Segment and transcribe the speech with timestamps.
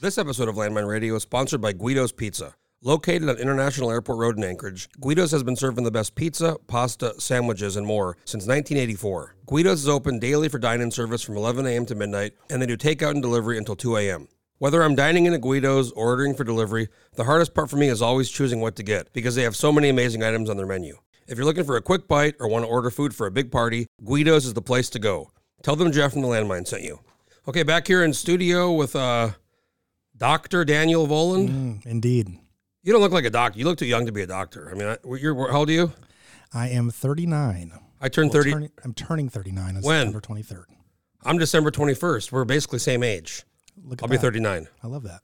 [0.00, 2.54] This episode of Landmine Radio is sponsored by Guido's Pizza.
[2.80, 7.20] Located on International Airport Road in Anchorage, Guido's has been serving the best pizza, pasta,
[7.20, 9.34] sandwiches, and more since 1984.
[9.46, 11.84] Guido's is open daily for dine in service from 11 a.m.
[11.84, 14.28] to midnight, and they do takeout and delivery until 2 a.m.
[14.58, 17.88] Whether I'm dining in at Guido's or ordering for delivery, the hardest part for me
[17.88, 20.66] is always choosing what to get because they have so many amazing items on their
[20.66, 20.96] menu.
[21.28, 23.52] If you're looking for a quick bite or want to order food for a big
[23.52, 25.30] party, Guido's is the place to go.
[25.62, 27.00] Tell them Jeff from the Landmine sent you.
[27.46, 29.30] Okay, back here in studio with uh,
[30.16, 30.64] Dr.
[30.64, 31.48] Daniel Volland.
[31.50, 32.28] Mm, indeed.
[32.82, 33.58] You don't look like a doctor.
[33.58, 34.70] You look too young to be a doctor.
[34.70, 35.92] I mean, I, you're, how old are you?
[36.52, 37.72] I am 39.
[38.00, 38.52] I turned Well, 30.
[38.52, 40.12] turning- I'm turning 39 on When?
[40.12, 40.64] September 23rd.
[41.24, 42.32] I'm December 21st.
[42.32, 43.44] We're basically same age.
[43.84, 44.66] Look I'll be 39.
[44.82, 45.20] I love that.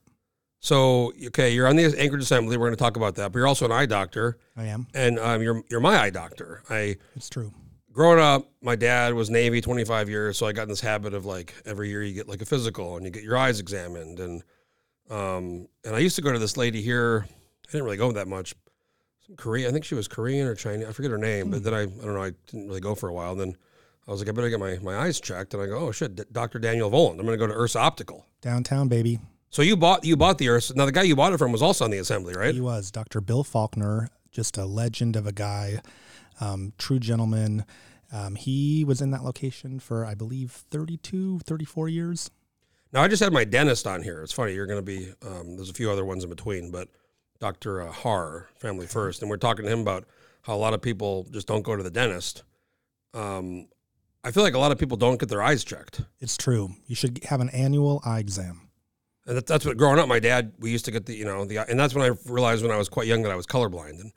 [0.61, 2.57] So, okay, you're on the Anchorage Assembly.
[2.57, 3.33] We're going to talk about that.
[3.33, 4.87] But you're also an eye doctor, I am.
[4.95, 6.62] and um, you're you're my eye doctor.
[6.70, 7.53] I It's true.
[7.93, 11.27] growing up, my dad was Navy 25 years, so I got in this habit of
[11.27, 14.43] like every year you get like a physical and you get your eyes examined, and
[15.11, 17.27] um, and I used to go to this lady here.
[17.69, 18.55] I didn't really go that much.
[19.37, 20.87] Korean, I think she was Korean or Chinese.
[20.87, 22.23] I forget her name, but then I I don't know.
[22.23, 23.33] I didn't really go for a while.
[23.33, 23.56] And then
[24.06, 26.33] I was like, I better get my, my eyes checked, and I go, oh shit,
[26.33, 26.58] Dr.
[26.58, 27.19] Daniel Volland.
[27.19, 28.27] I'm going to go to Ursa Optical.
[28.42, 29.19] Downtown, baby.
[29.50, 30.74] So you bought you bought the Ursa.
[30.74, 32.55] Now the guy you bought it from was also on the assembly, right?
[32.55, 33.20] He was Dr.
[33.20, 35.80] Bill Faulkner, just a legend of a guy,
[36.41, 37.64] um, true gentleman.
[38.12, 42.30] Um, he was in that location for, I believe, 32, 34 years.
[42.92, 44.22] Now I just had my dentist on here.
[44.22, 44.55] It's funny.
[44.55, 46.88] You're going to be um, there's a few other ones in between, but
[47.41, 47.82] Dr.
[47.82, 50.05] Uh, Har, Family First, and we're talking to him about
[50.42, 52.42] how a lot of people just don't go to the dentist.
[53.14, 53.69] Um,
[54.25, 56.70] I feel like a lot of people don't get their eyes checked, It's true.
[56.86, 58.70] You should have an annual eye exam.
[59.27, 60.08] and that, that's what growing up.
[60.08, 62.62] My dad, we used to get the you know the, and that's when I realized
[62.62, 64.12] when I was quite young that I was colorblind, and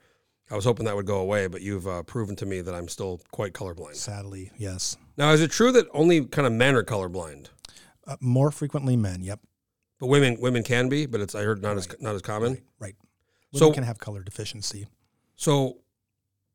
[0.50, 1.46] I was hoping that would go away.
[1.46, 3.96] But you've uh, proven to me that I'm still quite colorblind.
[3.96, 4.96] Sadly, yes.
[5.18, 7.48] Now, is it true that only kind of men are colorblind?
[8.06, 9.22] Uh, more frequently, men.
[9.22, 9.40] Yep.
[9.98, 12.52] But women women can be, but it's I heard not as not as common.
[12.78, 12.94] Right.
[13.52, 13.58] Right.
[13.58, 14.86] So- can have color deficiency.
[15.36, 15.78] So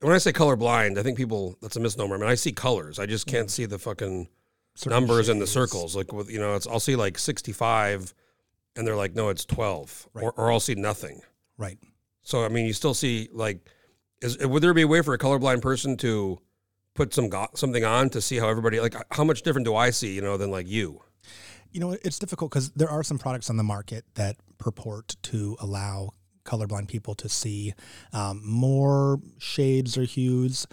[0.03, 2.15] when I say colorblind, I think people that's a misnomer.
[2.15, 2.99] I mean, I see colors.
[2.99, 4.27] I just can't see the fucking
[4.75, 5.51] Certain numbers in the shades.
[5.53, 5.95] circles.
[5.95, 8.13] Like with you know, it's I'll see like sixty five,
[8.75, 10.23] and they're like, no, it's twelve, Right.
[10.23, 11.21] or, or I'll see nothing.
[11.57, 11.77] Right.
[12.23, 13.69] So I mean, you still see like,
[14.21, 16.39] is would there be a way for a colorblind person to
[16.95, 19.89] put some go- something on to see how everybody like how much different do I
[19.91, 21.01] see you know than like you?
[21.71, 25.57] You know, it's difficult because there are some products on the market that purport to
[25.59, 26.11] allow
[26.45, 27.73] colorblind people to see
[28.11, 30.67] um, more shades or hues.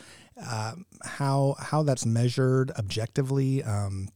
[0.50, 4.08] Um, how how that's measured objectively, um,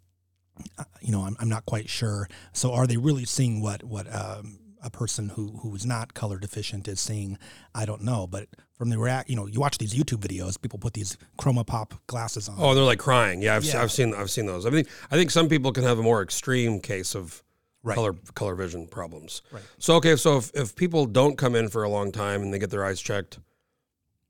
[0.78, 2.28] uh, you know, I'm, I'm not quite sure.
[2.52, 6.38] So, are they really seeing what what um, a person who who is not color
[6.38, 7.36] deficient is seeing?
[7.74, 10.78] I don't know, but from the react, you know, you watch these YouTube videos, people
[10.78, 12.56] put these chroma pop glasses on.
[12.58, 13.42] Oh, they're like crying.
[13.42, 13.82] Yeah, I've, Yeah.
[13.82, 14.64] I've seen I've seen those.
[14.66, 17.42] I think I think some people can have a more extreme case of
[17.84, 17.94] Right.
[17.94, 19.42] color color vision problems.
[19.52, 19.62] Right.
[19.78, 22.58] So okay, so if, if people don't come in for a long time and they
[22.58, 23.38] get their eyes checked,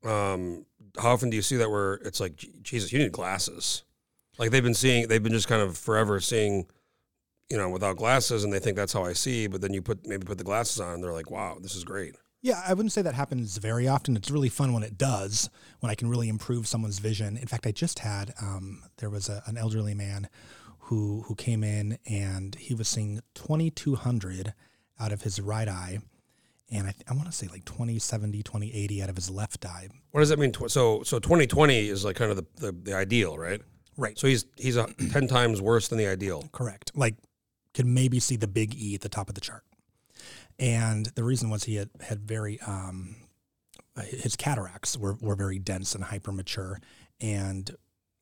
[0.04, 0.66] um,
[0.98, 3.84] how often do you see that where it's like, Jesus, you need glasses?
[4.38, 6.66] Like they've been seeing, they've been just kind of forever seeing,
[7.48, 9.46] you know, without glasses, and they think that's how I see.
[9.46, 11.84] But then you put maybe put the glasses on, and they're like, wow, this is
[11.84, 12.16] great.
[12.42, 14.16] Yeah, I wouldn't say that happens very often.
[14.16, 15.48] It's really fun when it does,
[15.80, 17.38] when I can really improve someone's vision.
[17.38, 20.28] In fact, I just had um, there was a, an elderly man
[20.84, 24.54] who who came in and he was seeing 2200
[25.00, 25.98] out of his right eye,
[26.70, 29.88] and I, th- I want to say like 2070, 2080 out of his left eye.
[30.12, 30.52] What does that mean?
[30.68, 33.60] So so twenty twenty is like kind of the, the, the ideal, right?
[33.96, 34.18] Right.
[34.18, 36.48] So he's he's a, ten times worse than the ideal.
[36.52, 36.92] Correct.
[36.94, 37.16] Like
[37.74, 39.64] could maybe see the big E at the top of the chart.
[40.58, 43.16] And the reason was he had, had very um,
[44.02, 46.80] his cataracts were, were very dense and hyper mature.
[47.20, 47.70] And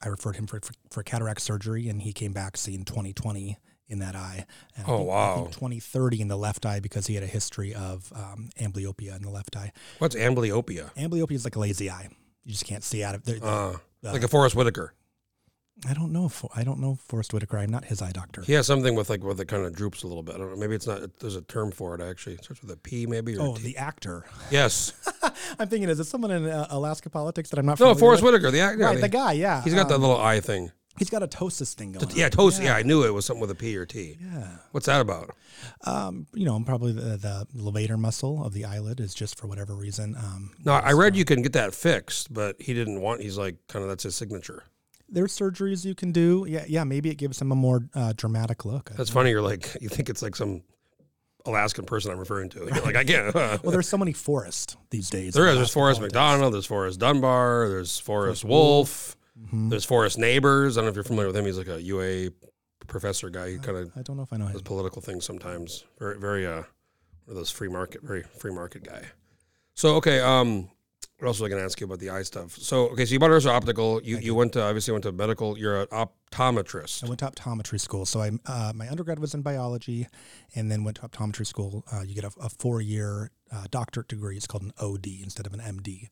[0.03, 3.57] I referred him for, for, for cataract surgery and he came back seeing 2020
[3.89, 4.47] in that eye.
[4.77, 5.35] And I Oh, think- I wow.
[5.37, 9.23] think 2030 in the left eye because he had a history of um, amblyopia in
[9.23, 9.73] the left eye.
[9.99, 10.93] What's amblyopia?
[10.95, 12.09] Amblyopia is like a lazy eye.
[12.45, 13.39] You just can't see out of there.
[13.43, 14.95] Uh, like a Forest Whitaker.
[15.89, 16.27] I don't know.
[16.27, 17.59] If, I don't know Forest Whitaker.
[17.59, 18.43] I'm not his eye doctor.
[18.43, 20.37] He has something with like where it kind of droops a little bit.
[20.37, 20.57] I don't know.
[20.57, 21.01] Maybe it's not.
[21.19, 22.35] There's a term for it actually.
[22.37, 23.63] It starts with a P maybe or Oh, a T.
[23.65, 24.25] the actor.
[24.51, 24.93] yes.
[25.59, 27.81] I'm thinking, is it someone in uh, Alaska politics that I'm not?
[27.81, 28.33] No, Forest with?
[28.35, 28.51] Whitaker.
[28.53, 28.85] The actor.
[28.85, 29.33] right, the- guy.
[29.33, 30.71] Yeah, He's got that um, little eye thing.
[30.99, 32.07] He's got a ptosis thing going.
[32.15, 32.31] Yeah, on.
[32.33, 32.63] toast.
[32.63, 32.77] Yeah.
[32.77, 34.19] I knew it was something with a P or T.
[34.21, 34.47] Yeah.
[34.73, 35.35] What's that about?
[35.87, 39.75] Um, you know, probably the, the levator muscle of the eyelid is just for whatever
[39.75, 40.15] reason.
[40.17, 43.23] Um, No, I read uh, you can get that fixed, but he didn't want.
[43.23, 44.65] He's like kind of that's his signature.
[45.13, 46.47] There's surgeries you can do.
[46.49, 46.85] Yeah, yeah.
[46.85, 48.91] Maybe it gives him a more uh, dramatic look.
[48.97, 49.31] That's funny.
[49.31, 50.63] You're like you think it's like some
[51.45, 52.61] Alaskan person I'm referring to.
[52.61, 53.35] You're like I can't.
[53.63, 55.35] Well, there's so many forests these days.
[55.35, 55.57] there is.
[55.57, 56.01] There's Forrest.
[56.01, 56.55] McDonald.
[56.55, 57.69] There's Forrest Dunbar.
[57.69, 59.17] There's Forrest Wolfe.
[59.53, 60.77] There's Forrest Nabors.
[60.77, 61.45] I don't know if you're familiar with him.
[61.47, 62.31] He's like a UA
[62.87, 63.51] professor guy.
[63.51, 65.85] He kind of I don't know if I know his political things sometimes.
[65.99, 66.67] Very, very, uh, one
[67.29, 69.03] of those free market, very free market guy.
[69.75, 70.71] So, okay, um,
[71.29, 72.57] else was I going to ask you about the eye stuff?
[72.57, 74.01] So, okay, so you bought Ursa Optical.
[74.03, 75.59] You, you went to, obviously went to medical.
[75.59, 77.05] You're an optometrist.
[77.05, 78.07] I went to optometry school.
[78.07, 80.07] So I, uh, my undergrad was in biology,
[80.55, 81.85] and then went to optometry school.
[81.93, 84.37] Uh, you get a, a four-year uh, doctorate degree.
[84.37, 86.09] It's called an OD instead of an MD.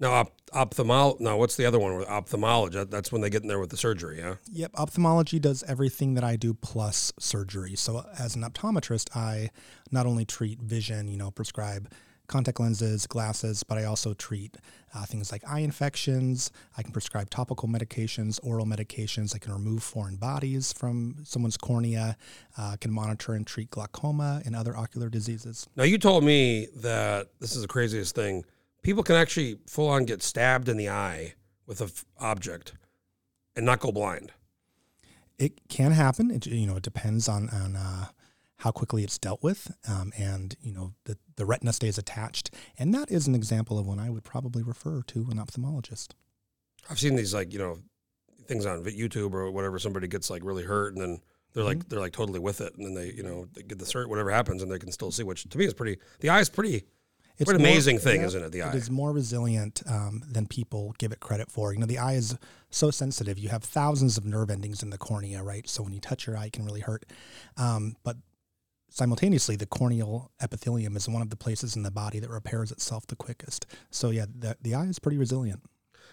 [0.00, 1.18] Now, op- ophthalmol.
[1.18, 1.96] No, what's the other one?
[1.96, 2.84] With ophthalmology.
[2.84, 4.18] That's when they get in there with the surgery.
[4.18, 4.36] Yeah.
[4.52, 7.74] Yep, ophthalmology does everything that I do plus surgery.
[7.74, 9.50] So as an optometrist, I
[9.90, 11.90] not only treat vision, you know, prescribe
[12.28, 14.56] contact lenses, glasses, but I also treat
[14.94, 16.50] uh, things like eye infections.
[16.76, 19.34] I can prescribe topical medications, oral medications.
[19.34, 22.16] I can remove foreign bodies from someone's cornea.
[22.56, 25.68] Uh, can monitor and treat glaucoma and other ocular diseases.
[25.76, 28.44] Now, you told me that this is the craziest thing.
[28.82, 31.34] People can actually full on get stabbed in the eye
[31.66, 32.74] with a f- object
[33.56, 34.32] and not go blind.
[35.38, 36.30] It can happen.
[36.30, 38.06] It, you know, it depends on on uh,
[38.58, 42.50] how quickly it's dealt with, um, and you know the the retina stays attached.
[42.78, 46.08] And that is an example of when I would probably refer to an ophthalmologist.
[46.90, 47.78] I've seen these like you know
[48.46, 49.78] things on YouTube or whatever.
[49.78, 51.20] Somebody gets like really hurt, and then
[51.52, 53.84] they're like they're like totally with it, and then they you know they get the
[53.84, 55.22] cert, whatever happens, and they can still see.
[55.22, 55.98] Which to me is pretty.
[56.20, 56.84] The eye is pretty.
[57.40, 58.50] It's What an more- amazing thing, yeah, isn't it?
[58.50, 58.70] The eye.
[58.70, 61.72] It is more resilient um, than people give it credit for.
[61.72, 62.36] You know, the eye is
[62.70, 63.38] so sensitive.
[63.38, 65.68] You have thousands of nerve endings in the cornea, right?
[65.68, 67.06] So when you touch your eye, it can really hurt.
[67.56, 68.16] Um, but
[68.88, 73.06] simultaneously, the corneal epithelium is one of the places in the body that repairs itself
[73.06, 73.66] the quickest.
[73.90, 75.62] So yeah, the, the eye is pretty resilient.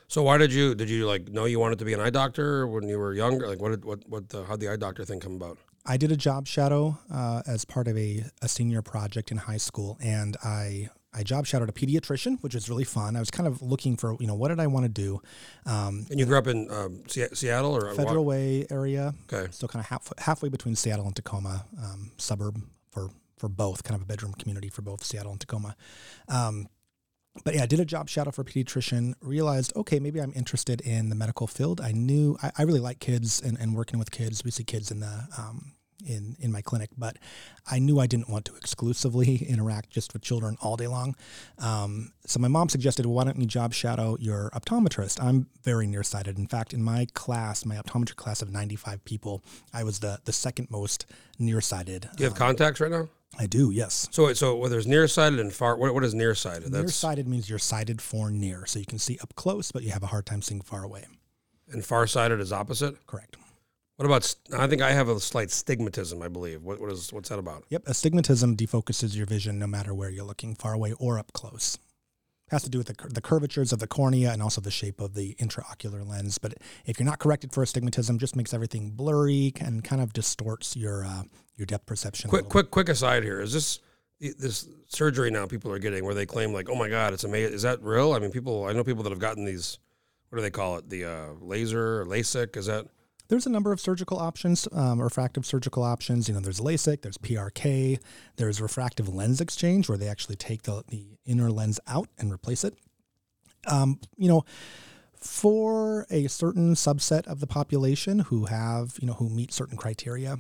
[0.08, 2.68] So why did you did you like know you wanted to be an eye doctor
[2.68, 3.48] when you were younger?
[3.48, 5.58] Like what did what what the, how'd the eye doctor thing come about?
[5.86, 9.58] I did a job shadow uh, as part of a, a senior project in high
[9.58, 13.16] school, and I I job shadowed a pediatrician, which was really fun.
[13.16, 15.22] I was kind of looking for you know what did I want to do.
[15.66, 19.48] Um, And you grew up in um, Se- Seattle or Federal Way area, Okay.
[19.52, 23.96] so kind of half, halfway between Seattle and Tacoma, um, suburb for for both, kind
[23.98, 25.76] of a bedroom community for both Seattle and Tacoma.
[26.30, 26.68] Um,
[27.44, 29.14] but yeah, I did a job shadow for a pediatrician.
[29.20, 31.82] Realized, okay, maybe I'm interested in the medical field.
[31.82, 34.44] I knew I, I really like kids and, and working with kids.
[34.46, 35.74] We see kids in the um,
[36.06, 37.18] in in my clinic, but
[37.70, 41.16] I knew I didn't want to exclusively interact just with children all day long.
[41.58, 45.22] Um, so my mom suggested, well, why don't you job shadow your optometrist?
[45.22, 46.38] I'm very nearsighted.
[46.38, 49.44] In fact, in my class, my optometry class of 95 people,
[49.74, 51.06] I was the the second most
[51.40, 52.10] nearsighted.
[52.16, 53.10] Do you have contacts right now?
[53.38, 54.08] I do, yes.
[54.12, 55.76] So so well, there's nearsighted and far.
[55.76, 56.72] What, what is nearsighted?
[56.72, 59.92] That's Nearsighted means you're sighted for near, so you can see up close, but you
[59.92, 61.06] have a hard time seeing far away.
[61.70, 63.06] and farsighted is opposite.
[63.08, 63.36] Correct.
[63.98, 64.36] What about?
[64.54, 66.22] I think I have a slight stigmatism.
[66.22, 66.64] I believe.
[66.64, 67.64] What what is what's that about?
[67.70, 71.78] Yep, astigmatism defocuses your vision no matter where you're looking, far away or up close.
[72.48, 75.02] It Has to do with the, the curvatures of the cornea and also the shape
[75.02, 76.38] of the intraocular lens.
[76.38, 76.56] But
[76.86, 81.06] if you're not corrected for astigmatism, just makes everything blurry and kind of distorts your
[81.06, 81.24] uh,
[81.56, 82.30] your depth perception.
[82.30, 83.40] Quick quick quick aside here.
[83.40, 83.80] Is this
[84.20, 87.54] this surgery now people are getting where they claim like, oh my god, it's amazing.
[87.54, 88.14] Is that real?
[88.14, 88.66] I mean, people.
[88.66, 89.80] I know people that have gotten these.
[90.30, 90.90] What do they call it?
[90.90, 92.58] The uh, laser LASIK?
[92.58, 92.88] Is that?
[93.28, 96.28] There's a number of surgical options, um, refractive surgical options.
[96.28, 98.00] You know, there's LASIK, there's PRK,
[98.36, 102.64] there's refractive lens exchange, where they actually take the, the inner lens out and replace
[102.64, 102.76] it.
[103.68, 104.46] Um, you know,
[105.20, 110.38] for a certain subset of the population who have, you know, who meet certain criteria,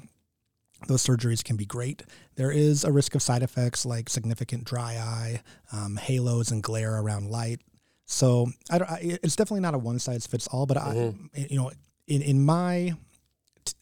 [0.87, 2.03] those surgeries can be great.
[2.35, 6.99] There is a risk of side effects like significant dry eye, um, halos, and glare
[6.99, 7.61] around light.
[8.05, 10.67] So I don't, I, it's definitely not a one size fits all.
[10.67, 11.71] But I, you know,
[12.07, 12.93] in in my,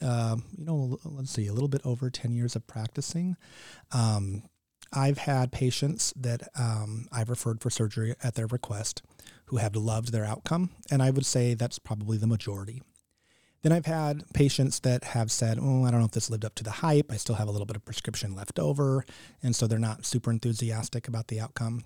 [0.01, 3.35] uh, you know, let's see, a little bit over ten years of practicing,
[3.91, 4.43] um,
[4.91, 9.01] I've had patients that um, I've referred for surgery at their request
[9.45, 12.81] who have loved their outcome, and I would say that's probably the majority.
[13.61, 16.55] Then I've had patients that have said, "Oh, I don't know if this lived up
[16.55, 17.11] to the hype.
[17.11, 19.05] I still have a little bit of prescription left over,"
[19.41, 21.83] and so they're not super enthusiastic about the outcome.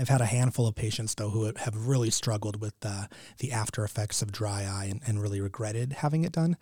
[0.00, 3.04] I've had a handful of patients though who have really struggled with uh,
[3.38, 6.56] the after effects of dry eye and, and really regretted having it done.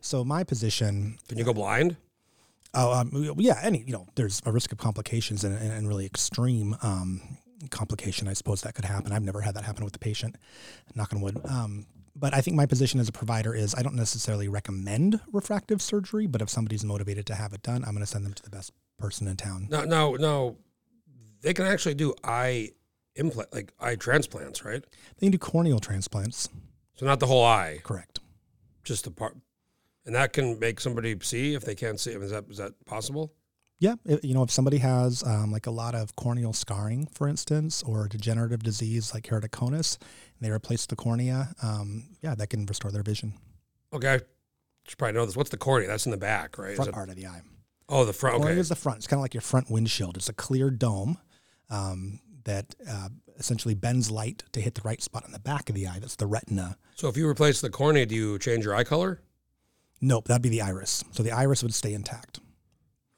[0.00, 1.96] So my position, Can you go blind?
[2.72, 6.06] oh um, yeah, any you know, there's a risk of complications and, and, and really
[6.06, 7.20] extreme um,
[7.70, 8.28] complication.
[8.28, 9.12] I suppose that could happen.
[9.12, 10.36] I've never had that happen with the patient.
[10.94, 11.40] Knock on wood.
[11.44, 11.86] Um,
[12.16, 16.28] but I think my position as a provider is I don't necessarily recommend refractive surgery,
[16.28, 18.50] but if somebody's motivated to have it done, I'm going to send them to the
[18.50, 19.66] best person in town.
[19.68, 20.56] No, no, no.
[21.40, 22.70] They can actually do eye
[23.16, 24.82] implant, like eye transplants, right?
[25.18, 26.48] They can do corneal transplants.
[26.96, 28.20] So not the whole eye, Correct.
[28.84, 29.36] just the part,
[30.06, 32.12] and that can make somebody see if they can't see.
[32.12, 33.32] I mean, is that is that possible?
[33.80, 37.82] Yeah, you know, if somebody has um, like a lot of corneal scarring, for instance,
[37.82, 42.64] or a degenerative disease like keratoconus, and they replace the cornea, um, yeah, that can
[42.66, 43.34] restore their vision.
[43.92, 44.14] Okay.
[44.14, 44.20] You
[44.88, 45.36] should probably know this.
[45.36, 45.88] What's the cornea?
[45.88, 46.70] That's in the back, right?
[46.70, 47.42] Is Front it- part of the eye.
[47.88, 48.36] oh, the front.
[48.36, 48.60] Cornea Okay.
[48.60, 48.98] is the front.
[48.98, 50.16] It's kind of like your front windshield.
[50.16, 51.18] It's a clear dome
[51.68, 53.08] um, that uh,
[53.38, 55.98] essentially bends light to hit the right spot on the back of the eye.
[55.98, 56.76] That's the retina.
[56.94, 59.20] So if you replace the cornea, do you change your eye color?
[60.00, 61.04] Nope, that'd be the iris.
[61.12, 62.40] So the iris would stay intact.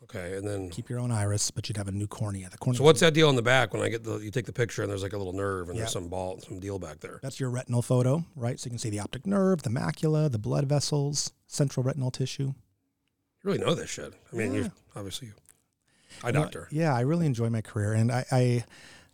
[0.05, 0.37] Okay.
[0.37, 2.49] And then, Keep your own iris, but you'd have a new cornea.
[2.49, 2.79] The cornea.
[2.79, 4.83] so what's that deal in the back when I get the, you take the picture
[4.83, 7.19] and there's like a little nerve and there's some ball, some deal back there.
[7.23, 8.59] That's your retinal photo, right?
[8.61, 12.45] So you can see the optic nerve, the macula, the blood vessels, central retinal tissue.
[12.45, 12.55] You
[13.43, 14.13] really know this shit.
[14.33, 14.61] I mean, Yeah.
[14.61, 15.33] you obviously,
[16.23, 16.69] eye Well, doctor.
[16.71, 18.65] yeah, I really enjoy my career, and I I,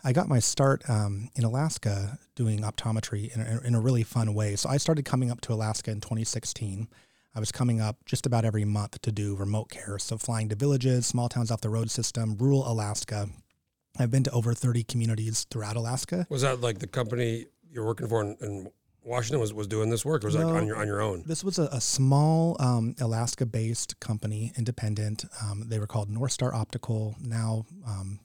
[0.04, 4.34] I got my start um, in Alaska doing optometry in a, in a really fun
[4.34, 4.56] way.
[4.56, 6.88] So I started coming up to Alaska in 2016.
[7.34, 10.56] I was coming up just about every month to do remote care, so flying to
[10.56, 13.28] villages, small towns off the road system, rural Alaska.
[13.98, 16.26] I've been to over 30 communities throughout Alaska.
[16.28, 18.70] Was that like the company you're working for in, in
[19.04, 21.22] Washington was, was doing this work or was that on your, on your own?
[21.26, 25.24] This was a, a small um, Alaska-based company, independent.
[25.42, 28.20] Um, they were called North Star Optical, now um,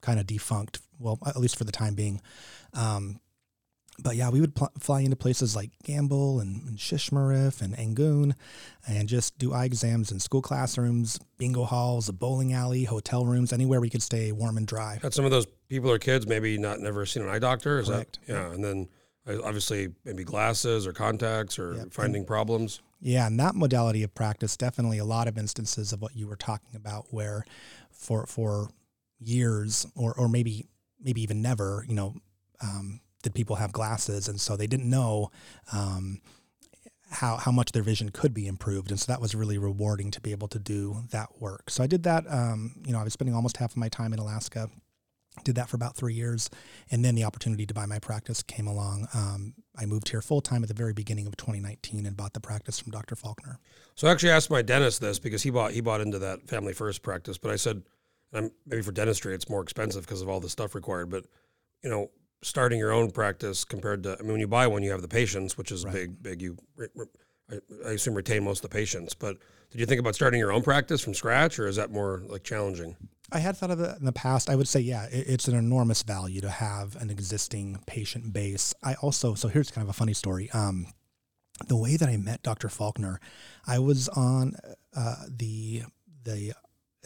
[0.00, 0.80] kind of defunct.
[0.98, 2.20] Well, at least for the time being.
[2.74, 3.20] Um,
[4.00, 8.34] but yeah, we would pl- fly into places like Gambell and, and Shishmaref and Angoon,
[8.86, 13.52] and just do eye exams in school classrooms, bingo halls, a bowling alley, hotel rooms,
[13.52, 14.98] anywhere we could stay warm and dry.
[15.02, 17.80] Had some of those people or kids maybe not never seen an eye doctor.
[17.80, 18.20] Is Correct.
[18.26, 18.52] that yeah?
[18.52, 18.88] And then
[19.26, 21.92] uh, obviously maybe glasses or contacts or Yep.
[21.92, 22.80] finding problems.
[23.00, 26.36] Yeah, and that modality of practice definitely a lot of instances of what you were
[26.36, 27.44] talking about, where
[27.90, 28.70] for for
[29.20, 30.68] years or or maybe
[31.00, 32.14] maybe even never, you know,
[32.60, 35.30] um, did people have glasses, and so they didn't know
[35.72, 36.20] um,
[37.10, 40.20] how how much their vision could be improved, and so that was really rewarding to
[40.20, 41.70] be able to do that work.
[41.70, 42.24] So I did that.
[42.28, 44.68] Um, you know, I was spending almost half of my time in Alaska.
[45.44, 46.50] Did that for about three years,
[46.90, 49.06] and then the opportunity to buy my practice came along.
[49.14, 52.40] Um, I moved here full time at the very beginning of 2019 and bought the
[52.40, 53.14] practice from Dr.
[53.14, 53.60] Faulkner.
[53.94, 56.72] So I actually asked my dentist this because he bought he bought into that family
[56.72, 57.38] first practice.
[57.38, 57.82] But I said,
[58.32, 61.10] um, maybe for dentistry it's more expensive because of all the stuff required.
[61.10, 61.24] But
[61.82, 62.10] you know,
[62.42, 65.08] starting your own practice compared to I mean, when you buy one, you have the
[65.08, 65.94] patients, which is Right.
[65.94, 66.22] big.
[66.22, 66.42] Big.
[66.42, 67.06] You, re- re-
[67.50, 69.14] I, I assume retain most of the patients.
[69.14, 69.38] But
[69.70, 72.42] did you think about starting your own practice from scratch, or is that more like
[72.44, 72.96] challenging?
[73.30, 74.48] I had thought of it in the past.
[74.48, 78.72] I would say, yeah, it, it's an enormous value to have an existing patient base.
[78.82, 80.50] I also, so here's kind of a funny story.
[80.52, 80.86] Um,
[81.66, 82.68] the way that I met Dr.
[82.70, 83.20] Faulkner,
[83.66, 84.54] I was on
[84.96, 85.82] uh, the
[86.24, 86.52] the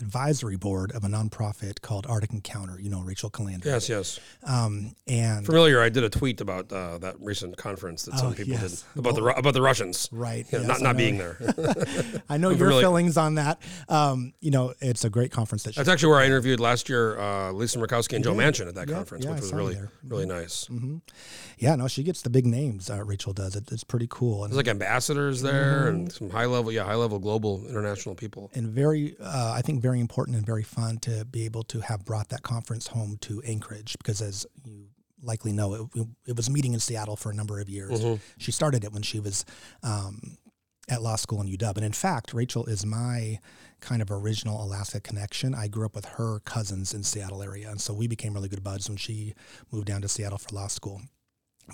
[0.00, 2.80] advisory board of a nonprofit called Arctic Encounter.
[2.80, 3.64] You know, Rachel Calandra.
[3.66, 4.18] Yes, yes.
[4.44, 5.80] Um, and Familiar.
[5.80, 8.84] I did a tweet about uh, that recent conference that some Oh, people yes.
[8.94, 10.08] did about the about the Russians.
[10.12, 11.36] right, Yeah, yes, not not being there.
[12.28, 13.60] I know your really- feelings on that.
[13.88, 15.74] Um, you know, it's a great conference that.
[15.74, 18.34] That's actually where I interviewed last year uh, Lisa Murkowski and Joe?
[18.34, 20.66] Manchin at that Yeah, conference, yeah, which was really really nice.
[20.66, 20.98] hmm
[21.58, 22.88] Yeah, no, she gets the big names.
[22.90, 23.56] Uh, Rachel does.
[23.56, 24.44] It, it's pretty cool.
[24.44, 26.08] And There's like ambassadors there and Mm-hmm.
[26.10, 28.50] some high level, yeah, high level global international people.
[28.54, 32.04] and very, uh, I think, very important and very fun to be able to have
[32.04, 34.86] brought that conference home to Anchorage because, as you
[35.22, 38.00] likely know, it, it was meeting in Seattle for a number of years.
[38.00, 38.20] Mhm.
[38.38, 39.44] She started it when she was
[39.82, 40.38] um,
[40.88, 43.38] at law school in UW, and in fact, Rachel is my
[43.80, 45.54] kind of original Alaska connection.
[45.54, 48.64] I grew up with her cousins in Seattle area, and so we became really good
[48.64, 49.34] buds when she
[49.70, 51.02] moved down to Seattle for law school.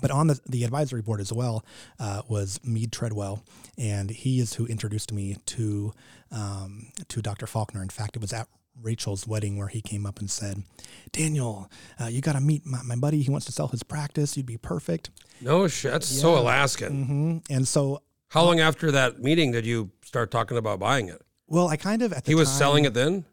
[0.01, 1.65] But on the, the advisory board as well
[1.99, 3.43] uh, was Mead Treadwell,
[3.77, 5.93] and he is who introduced me to
[6.31, 7.47] um, to Dr.
[7.47, 7.81] Faulkner.
[7.81, 8.47] In fact, it was at
[8.81, 10.63] Rachel's wedding where he came up and said,
[11.11, 11.69] "Daniel,
[11.99, 13.21] uh, you got to meet my, my buddy.
[13.21, 14.37] He wants to sell his practice.
[14.37, 15.09] You'd be perfect."
[15.41, 16.39] No shit, that's so Yeah.
[16.41, 17.05] Alaskan.
[17.05, 21.21] hmm And so, How long after that meeting did you start talking about buying it?
[21.47, 23.25] well, I kind of at the He was time- selling it then.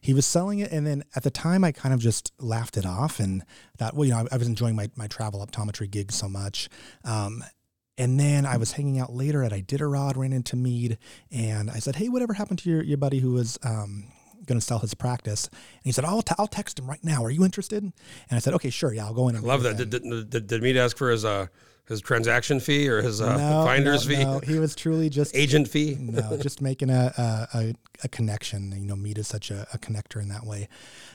[0.00, 2.86] he was selling it and then at the time i kind of just laughed it
[2.86, 3.44] off and
[3.76, 6.70] thought well you know i, I was enjoying my, my travel optometry gig so much
[7.04, 7.44] um,
[7.98, 10.98] and then i was hanging out later at iditarod ran into mead
[11.30, 14.04] and i said hey whatever happened to your, your buddy who was um,
[14.46, 15.48] going to sell his practice?
[15.48, 17.24] And he said I'll, t- I'll text him right now.
[17.24, 17.82] Are you interested?
[17.82, 17.92] And
[18.30, 18.94] i said okay sure.
[18.94, 19.76] Yeah i'll go in and Love that.
[19.76, 21.46] Did, did, did, did Mead ask for his uh,
[21.88, 25.34] his transaction fee or his uh, no, finder's no, fee, no, he was truly just
[25.36, 25.96] agent fee?
[26.00, 27.74] no, just making a, a, a,
[28.04, 28.72] a connection.
[28.72, 30.68] You know, Mead is such a, a connector in that way.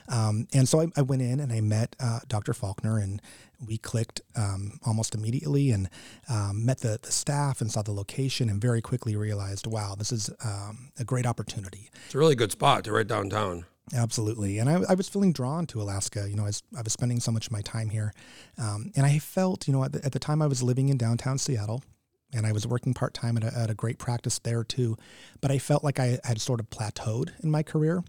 [0.08, 2.54] Um, and so I, I went in and I met uh, Dr.
[2.54, 3.20] Faulkner and
[3.64, 5.88] we clicked um, almost immediately and
[6.28, 10.10] um, met the, the staff and saw the location and very quickly realized, wow, this
[10.10, 11.90] is um, a great opportunity.
[12.06, 13.66] It's a really good spot to right downtown.
[13.94, 14.58] Absolutely.
[14.58, 16.26] And I, I was feeling drawn to Alaska.
[16.28, 18.12] You know, I was, I was spending so much of my time here.
[18.58, 20.96] Um, and I felt, you know, at the, at the time I was living in
[20.96, 21.82] downtown Seattle
[22.32, 24.96] and I was working part time at at a great practice there too.
[25.40, 28.02] But I felt like I had sort of plateaued in my career.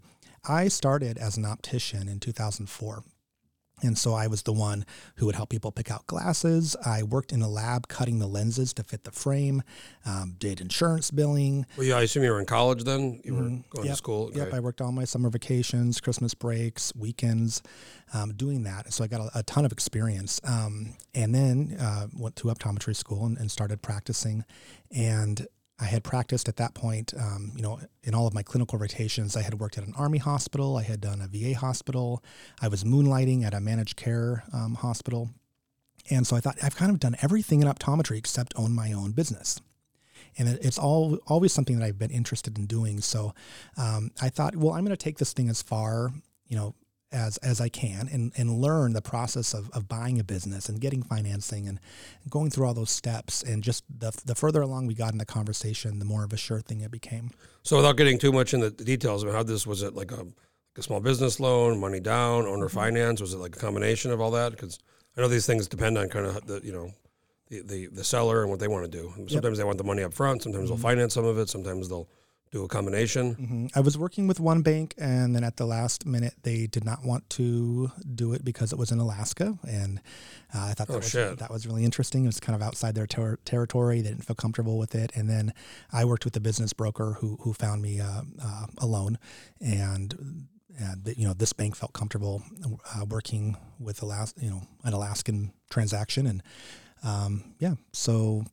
[0.47, 3.03] I started as an optician in 2004.
[3.83, 4.85] And so I was the one
[5.15, 6.75] who would help people pick out glasses.
[6.85, 9.61] I worked in a lab cutting the lenses to fit the frame,
[10.05, 11.65] um, did insurance billing.
[11.77, 13.21] Well, yeah, I assume you were in college then.
[13.23, 13.87] You were going to Mm-hmm.
[13.87, 13.97] Yep.
[13.97, 14.31] school.
[14.33, 14.57] Yep, Okay.
[14.57, 17.61] I worked all my summer vacations, Christmas breaks, weekends,
[18.13, 18.93] um, doing that.
[18.93, 20.39] So I got a, a ton of experience.
[20.43, 24.45] Um, and then uh, went to optometry school and, and started practicing.
[24.95, 25.45] And
[25.79, 29.35] I had practiced at that point, um, you know, in all of my clinical rotations.
[29.35, 30.77] I had worked at an Army hospital.
[30.77, 32.23] I had done a VA hospital.
[32.61, 35.31] I was moonlighting at a managed care um, hospital.
[36.09, 39.11] And so I thought I've kind of done everything in optometry except own my own
[39.11, 39.59] business
[40.37, 43.01] and it, it's all always something that I've been interested in doing.
[43.01, 43.33] So
[43.77, 46.11] um, I thought, well, I'm going to take this thing as far,
[46.47, 46.75] you know,
[47.13, 50.82] as as I can, and and learn the process of, of buying a business and
[50.82, 51.79] getting financing and
[52.29, 53.43] going through all those steps.
[53.43, 56.38] And just the the further along we got in the conversation, the more of a
[56.38, 57.32] sure thing it became.
[57.62, 60.17] So without getting too much into the details, mean, how this was it like a,
[60.17, 62.75] like a small business loan, money down, owner Mm-hmm.
[62.77, 63.22] finance?
[63.22, 64.51] Was it like a combination of all that?
[64.51, 64.79] Because
[65.15, 66.91] I know these things depend on kind of the you know
[67.50, 69.13] the, the the seller and what they want to do.
[69.27, 70.41] Sometimes they want the money up front.
[70.41, 70.75] Sometimes Mm-hmm.
[70.75, 71.50] they'll finance some of it.
[71.50, 72.10] Sometimes they'll
[72.53, 73.36] do a combination.
[73.36, 73.72] Mhm.
[73.75, 77.03] I was working with one bank, and then at the last minute, they did not
[77.03, 80.00] want to do it because it was in Alaska, and
[80.53, 81.39] uh, I thought that Oh, was shit.
[81.39, 82.24] that was really interesting.
[82.25, 84.01] It was kind of outside their ter- territory.
[84.01, 85.51] They didn't feel comfortable with it, and then
[85.91, 89.17] I worked with a business broker who who found me uh, uh, a loan,
[89.60, 90.48] and.
[90.75, 95.53] And you know, this bank felt comfortable uh, working with Alas- you know, an Alaskan
[95.69, 96.41] transaction, and
[97.03, 98.43] um, yeah, so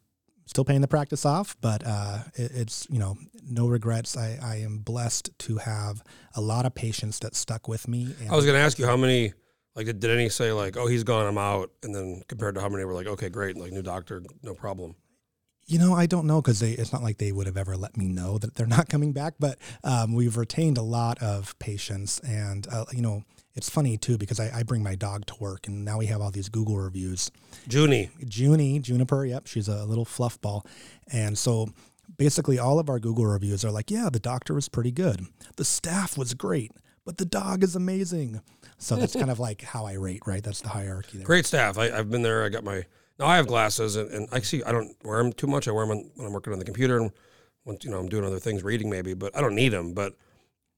[0.51, 3.17] still paying the practice off, but uh, it, it's you know
[3.49, 4.17] no regrets.
[4.17, 6.03] I, I am blessed to have
[6.35, 8.15] a lot of patients that stuck with me.
[8.21, 9.33] And I was going to ask you how many.
[9.77, 12.61] Like, did, did any say like, "Oh, he's gone, I'm out," and then compared to
[12.61, 14.97] how many were like, "Okay, great, like new doctor, no problem."
[15.67, 17.97] you know I don't know because they it's not like they would have ever let
[17.97, 19.35] me know that they're not coming back.
[19.39, 23.23] But um, we've retained a lot of patients, and uh, you know
[23.55, 26.21] it's funny too because I, I bring my dog to work, and now we have
[26.21, 27.31] all these Google reviews.
[27.69, 30.65] Junie, Junie, Juniper, yep, she's a little fluff ball.
[31.13, 31.69] And so
[32.17, 35.27] basically all of our Google reviews are like, yeah, the doctor was pretty good.
[35.57, 36.73] The staff was great,
[37.05, 38.41] but the dog is amazing.
[38.79, 40.43] So that's kind of like how I rate, right?
[40.43, 41.27] That's the hierarchy there.
[41.27, 41.79] great staff.
[41.79, 42.45] I, I've been there.
[42.45, 42.85] I got my
[43.19, 43.27] now.
[43.27, 44.63] I have glasses, and, and I see.
[44.63, 45.69] I don't wear them too much.
[45.69, 47.11] I wear them when I'm working on the computer, and
[47.65, 49.15] when you know I'm doing other things, reading maybe.
[49.15, 49.93] But I don't need them.
[49.93, 50.15] But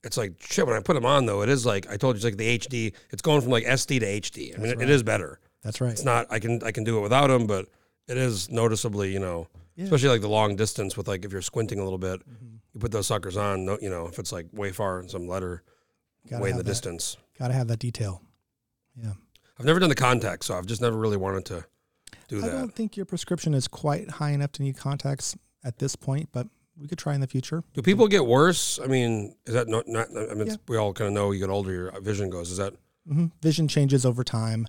[0.05, 0.67] it's like shit.
[0.67, 2.59] When I put them on, though, it is like I told you, it's like the
[2.59, 2.93] HD.
[3.11, 4.55] It's going from like SD to HD.
[4.55, 5.39] I mean, it, it is better.
[5.63, 5.93] That's right.
[5.93, 6.27] It's not.
[6.31, 7.67] I can I can do it without them, but
[8.09, 9.13] it is noticeably.
[9.13, 12.21] You know, especially like the long distance with like if you're squinting a little bit,
[12.29, 12.57] Mm-hmm.
[12.75, 13.65] you put those suckers on.
[13.65, 15.63] No, you know, if it's like way far in some letter,
[16.29, 16.69] Gotta way in the that.
[16.69, 17.17] distance.
[17.39, 18.21] Got to have that detail.
[18.97, 19.13] Yeah.
[19.59, 21.65] I've never done the contact, so I've just never really wanted to
[22.29, 22.51] do I that.
[22.51, 26.29] I don't think your prescription is quite high enough to need contacts at this point,
[26.33, 26.49] but
[26.81, 27.63] we could try in the future.
[27.75, 28.79] Do people get worse?
[28.83, 29.87] I mean, is that not?
[29.89, 30.57] not I mean, Yeah.
[30.69, 32.51] we all kind of know you get older, your vision goes.
[32.51, 32.75] Is that?
[33.07, 34.67] hmm Vision changes over time.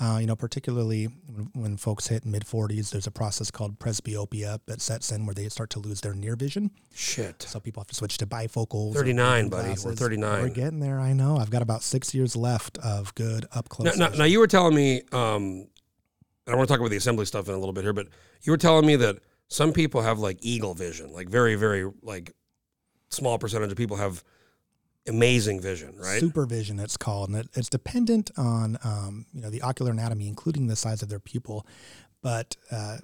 [0.00, 4.58] Uh, you know, particularly when, when folks hit mid 40s, there's a process called presbyopia
[4.66, 6.70] that sets in where they start to lose their near vision.
[6.94, 7.42] Shit.
[7.42, 8.94] So people have to switch to bifocals.
[8.94, 9.68] 39, reading buddy.
[9.84, 10.42] We're 39.
[10.42, 10.98] We're getting there.
[10.98, 11.36] I know.
[11.36, 13.96] I've got about six years left of good up close.
[13.96, 15.02] Now, now, now you were telling me.
[15.12, 15.68] Um,
[16.46, 18.08] I want to talk about the assembly stuff in a little bit here, but
[18.42, 19.16] you were telling me that
[19.48, 22.32] some people have like eagle vision, like very, very like
[23.08, 24.24] small percentage of people have
[25.06, 26.20] amazing vision, right?
[26.20, 30.66] Supervision, it's called, and it, it's dependent on um, you know the ocular anatomy, including
[30.66, 31.66] the size of their pupil.
[32.22, 32.98] But uh,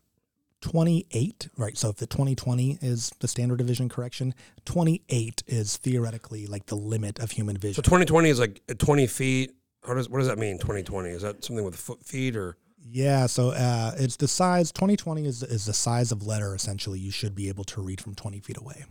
[0.63, 1.77] 28, right?
[1.77, 6.77] So if the 20/20 is the standard of vision correction, 28 is theoretically like the
[6.77, 7.75] limit of human vision.
[7.75, 9.55] So 2020 is like 20 feet.
[9.87, 10.59] How does what does that mean?
[10.59, 12.57] 2020 is that something with foot feet or?
[12.91, 14.73] Yeah, so uh, it's the size.
[14.73, 16.55] 20/20 is is the size of letter.
[16.55, 18.85] Essentially, you should be able to read from 20 feet away.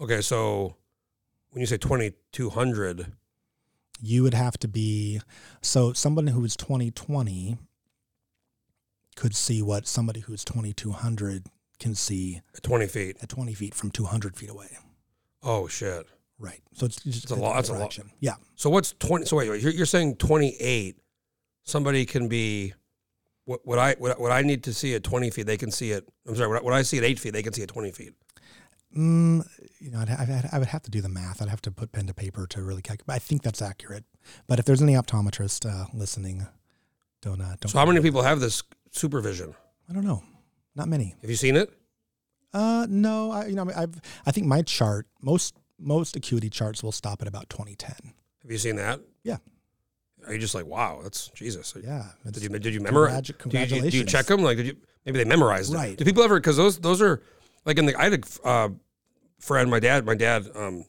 [0.00, 0.76] Okay, so
[1.50, 3.12] when you say 2200,
[4.00, 5.20] you would have to be
[5.60, 7.56] so someone who is 2020
[9.16, 11.46] could see what somebody who's 2200
[11.80, 13.16] can see at 20 feet.
[13.20, 14.68] at 20 feet from 200 feet away
[15.42, 16.06] Oh shit.
[16.38, 17.98] right so it's just It's a lot- that's a lot.
[18.20, 19.24] yeah So what's 20?
[19.26, 20.96] So wait, wait you're, you're saying 28.
[21.64, 22.74] Somebody can be
[23.48, 25.90] what, what I what, what I need to see at 20 feet, they can see
[25.92, 26.02] it.
[26.26, 27.90] I'm sorry, what, I- what I see at 8 feet, they can see at 20
[27.92, 28.12] feet.
[28.96, 29.44] mm,
[29.80, 31.92] you know I'd, I'd, I would have to do the math i'd have to put
[31.92, 34.04] pen to paper to really calculate i think that's accurate
[34.48, 36.46] but if there's any optometrist uh, listening
[37.20, 39.54] don't uh, don't So how many people have this supervision?
[39.88, 40.22] i don't know
[40.74, 41.68] not many Have you seen it?
[42.54, 46.96] uh no i you know i've i think my chart most most acuity charts will
[47.02, 49.00] stop at about 2010 Have you seen that?
[49.22, 49.36] Yeah.
[50.26, 51.74] Are you just like, wow, that's Jesus?
[51.82, 53.22] yeah Did you did you memorize?
[53.22, 54.42] Congratu- Do you, you check them?
[54.42, 55.76] Like, did you maybe they memorized it?
[55.76, 55.96] Right.
[55.96, 56.38] Do people ever?
[56.38, 57.22] Because those those are
[57.64, 58.68] like in the I had a uh,
[59.38, 59.70] friend.
[59.70, 60.04] My dad.
[60.04, 60.46] My dad.
[60.54, 60.84] Um,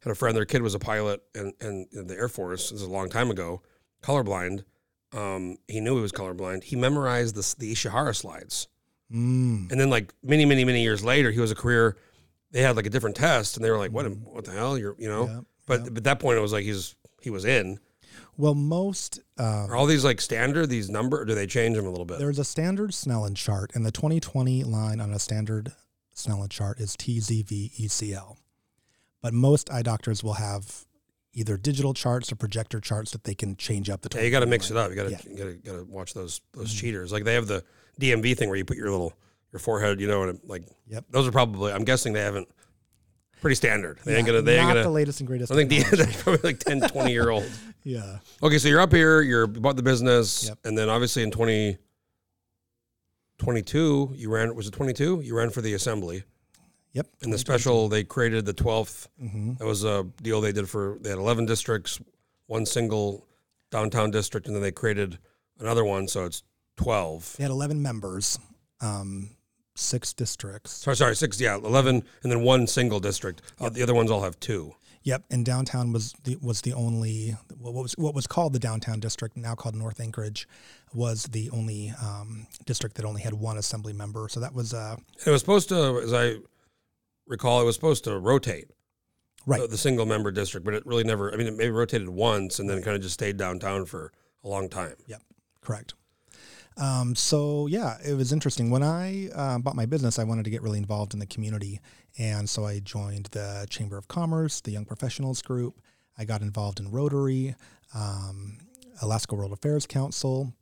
[0.00, 0.36] had a friend.
[0.36, 2.70] Their kid was a pilot and and in the Air Force.
[2.70, 3.62] This is a long time ago.
[4.02, 4.64] Colorblind.
[5.12, 6.64] Um, he knew he was colorblind.
[6.64, 8.68] He memorized the the Ishihara slides.
[9.12, 9.70] Mm.
[9.70, 11.96] And then like many, many, many years later, he was a career.
[12.50, 14.10] They had like a different test, and they were like, "What?
[14.10, 14.78] What the hell?
[14.78, 17.44] You're, you know." Yeah, but but at that point, it was like he's he was
[17.44, 17.78] in.
[18.36, 20.68] Well, most uh, Are all these like standard?
[20.70, 21.20] These number?
[21.20, 22.18] Or do they change them a little bit?
[22.18, 25.72] there's a standard Snellen chart, and the 2020 line on a standard
[26.14, 28.36] Snellen chart is TZV-ECL.
[29.20, 30.84] But most eye doctors will have
[31.34, 34.10] either digital charts or projector charts that they can change up the.
[34.16, 34.90] yeah, you got to mix it up.
[34.90, 35.18] You got to Yeah.
[35.18, 35.36] Mm-hmm.
[35.36, 37.12] got to got to watch those those cheaters.
[37.12, 37.62] Like they have the
[38.00, 39.12] DMV thing where you put your little
[39.52, 40.00] your forehead.
[40.00, 41.04] You know, and it, like Yep.
[41.10, 41.72] those are probably.
[41.72, 42.48] I'm guessing they haven't.
[43.42, 43.98] Pretty standard.
[44.04, 44.40] They ain't gonna.
[44.40, 44.82] They ain't gonna.
[44.84, 45.52] the latest and greatest.
[45.52, 47.44] I think the, they're probably like 10, 20 year old.
[47.82, 48.18] yeah.
[48.42, 50.58] Okay, so you're up here, you're you bought the business, Yep.
[50.64, 55.20] and then obviously in 2022, you ran, was it 22?
[55.24, 56.22] You ran for the assembly.
[56.92, 57.08] Yep.
[57.22, 59.08] And the special, they created the 12th.
[59.18, 62.00] hmm That was a deal they did for, they had 11 districts,
[62.46, 63.26] one single
[63.70, 65.18] downtown district, and then they created
[65.58, 66.42] another one, so it's
[66.76, 67.36] 12.
[67.38, 68.38] They had 11 members,
[68.80, 69.30] um,
[69.74, 70.72] six districts.
[70.72, 73.42] Sorry, sorry, six, yeah, 11, and then one single district.
[73.60, 74.74] Uh, the other ones all have two.
[75.04, 79.00] Yep, and downtown was the was the only what was what was called the downtown
[79.00, 80.46] district, now called North Anchorage,
[80.94, 84.28] was the only um, district that only had one assembly member.
[84.28, 84.94] So that was uh,
[85.26, 86.36] It was supposed to, as I
[87.26, 88.70] recall, it was supposed to rotate.
[89.44, 89.60] right.
[89.62, 91.32] the, the single member district, but it really never.
[91.34, 94.12] I mean, it maybe rotated once and then kind of just stayed downtown for
[94.44, 94.94] a long time.
[95.08, 95.20] Yep,
[95.62, 95.94] correct.
[96.76, 98.70] Um, so yeah, it was interesting.
[98.70, 101.80] When I uh, bought my business, I wanted to get really involved in the community,
[102.18, 105.80] and so I joined the Chamber of Commerce, the Young Professionals Group.
[106.18, 107.54] I got involved in Rotary,
[107.94, 108.58] um,
[109.00, 110.52] Alaska World Affairs Council,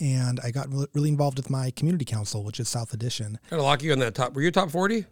[0.00, 3.38] and I got really, involved with my community council, which is South Addition.
[3.48, 4.34] Kind of lock you on that top.
[4.34, 5.06] Were you top forty?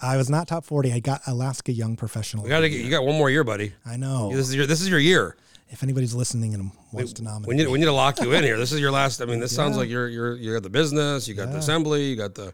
[0.00, 0.92] I was not top forty.
[0.92, 2.44] I got Alaska Young Professional.
[2.44, 2.60] We got.
[2.70, 3.72] You got one more year, buddy.
[3.84, 4.30] I know.
[4.30, 4.66] This is your.
[4.66, 5.36] This is your year.
[5.68, 7.68] If anybody's listening and wants to nominate, We need.
[7.68, 8.56] We need to lock you in here.
[8.56, 9.20] This is your last.
[9.20, 10.08] I mean, this sounds like you're.
[10.08, 10.36] You're.
[10.36, 11.26] You got the business.
[11.26, 12.04] You got the assembly.
[12.04, 12.52] You got the.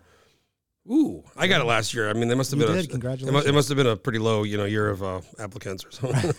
[0.91, 2.11] Ooh, I got it last year.
[2.11, 2.75] I mean, they must have You been.
[2.75, 2.85] did.
[2.87, 3.47] A, it, Congratulations.
[3.47, 6.33] it must have been a pretty low, you know, year of uh, applicants or something.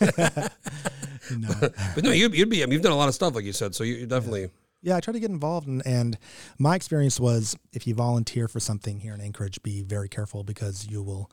[1.38, 1.48] No.
[1.96, 2.62] but no, you'd, you'd be.
[2.64, 3.74] I mean, you've done a lot of stuff, like you said.
[3.74, 4.50] So you, you definitely.
[4.82, 6.18] Yeah, I try to get involved, and, and
[6.60, 10.86] my experience was if you volunteer for something here in Anchorage, be very careful because
[10.90, 11.32] you will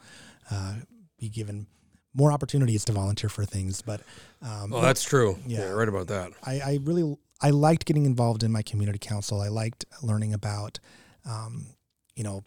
[0.53, 0.75] uh,
[1.19, 1.67] be given
[2.15, 3.83] more opportunities to volunteer for things.
[3.83, 4.01] But
[4.43, 5.39] um, Oh, that's true.
[5.47, 5.69] Yeah, Yeah.
[5.71, 6.33] right about that.
[6.45, 9.41] I, I really I liked getting involved in my community council.
[9.41, 10.79] I liked learning about,
[11.25, 11.67] um,
[12.15, 12.43] you know,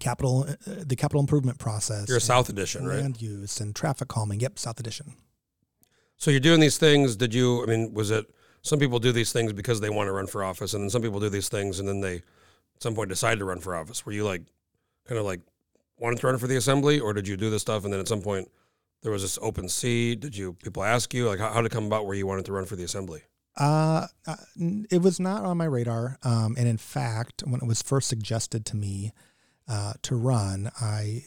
[0.00, 2.08] capital uh, the capital improvement process.
[2.08, 3.00] You're a South Addition, right?
[3.00, 4.40] land use and traffic calming.
[4.40, 5.14] Yep, South Addition.
[6.18, 7.16] So you're doing these things.
[7.16, 7.62] Did you?
[7.62, 8.26] I mean, was it?
[8.62, 11.02] Some people do these things because they want to run for office, and then some
[11.02, 14.04] people do these things, and then they, at some point, decide to run for office.
[14.04, 14.42] Were you like,
[15.06, 15.40] kind of like,
[15.98, 18.08] wanted to run for the assembly, or did you do this stuff, and then at
[18.08, 18.50] some point,
[19.06, 20.18] there was this open seat?
[20.18, 20.54] Did you?
[20.54, 22.64] People ask you like, how, how did it come about where you wanted to run
[22.64, 23.22] for the assembly?
[23.56, 24.34] Uh, uh,
[24.90, 26.18] it was not on my radar.
[26.24, 29.12] Um, and in fact, when it was first suggested to me
[29.68, 31.22] uh, to run, I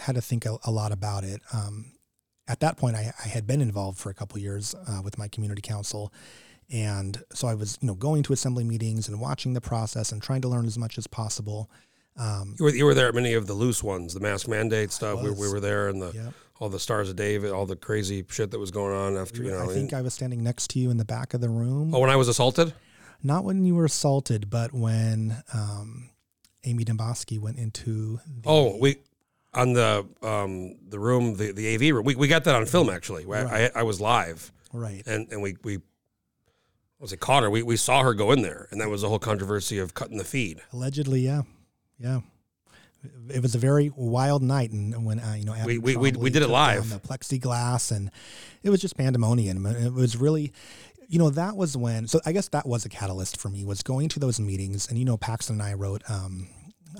[0.00, 1.40] had to think a, a lot about it.
[1.52, 1.92] Um,
[2.48, 5.28] at that point, I, I had been involved for a couple years uh, with my
[5.28, 6.12] community council.
[6.68, 10.20] And so I was, you know, going to assembly meetings and watching the process and
[10.20, 11.70] trying to learn as much as possible.
[12.16, 14.90] Um, You were you were there at many of the loose ones, the mask mandate
[14.90, 15.22] stuff.
[15.22, 16.30] We, we were there, and the yeah.
[16.60, 19.50] All the stars of David, all the crazy shit that was going on after you
[19.50, 19.68] know.
[19.68, 21.94] I think I was standing next to you in the back of the room.
[21.94, 22.72] oh, when I was assaulted.
[23.22, 26.10] Not when you were assaulted, but when um,
[26.64, 28.96] Amy Demboski went into the, Oh, we
[29.54, 32.04] on the um the room, the the AV room.
[32.04, 33.24] We, we got that on film actually.
[33.32, 35.02] I, I, I was live, right.
[35.06, 35.78] and and we we
[36.98, 37.50] was it caught her.
[37.50, 40.18] We we saw her go in there, and that was the whole controversy of cutting
[40.18, 40.60] the feed.
[40.72, 41.42] Allegedly, yeah,
[41.98, 42.20] yeah.
[43.30, 46.30] It was a very wild night, and when uh, you know We- we- we- we
[46.30, 46.88] did it live.
[46.90, 48.10] the plexiglass, and
[48.62, 49.64] it was just pandemonium.
[49.66, 50.52] It was really,
[51.08, 52.06] you know, that was when.
[52.08, 54.98] So I guess that was a catalyst for me was going to those meetings, and
[54.98, 56.48] you know, Paxton and I wrote um,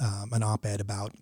[0.00, 1.12] um, an op-ed about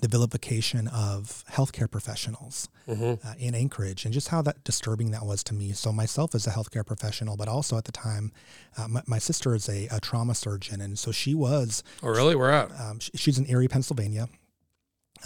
[0.00, 3.26] the vilification of healthcare professionals Mm-hmm.
[3.26, 5.72] uh, in Anchorage and just how that disturbing that was to me.
[5.72, 8.30] So myself as a healthcare professional, but also at the time,
[8.76, 11.82] uh, my, my sister is a, a trauma surgeon, and so she was.
[12.02, 12.34] Oh, really?
[12.36, 12.70] Where at?
[12.78, 14.28] Um, sh- she's in Erie, Pennsylvania,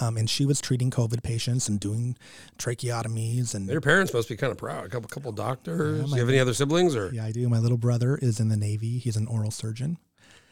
[0.01, 2.17] um, and she was treating COVID patients and doing
[2.59, 3.69] tracheotomies and.
[3.69, 4.85] Your parents must be kind of proud.
[4.87, 5.99] A couple couple doctors.
[6.01, 7.49] Yeah, Do you have any other siblings or Yeah, I do.
[7.49, 8.99] My little brother is in the Navy.
[8.99, 9.99] He's an oral surgeon.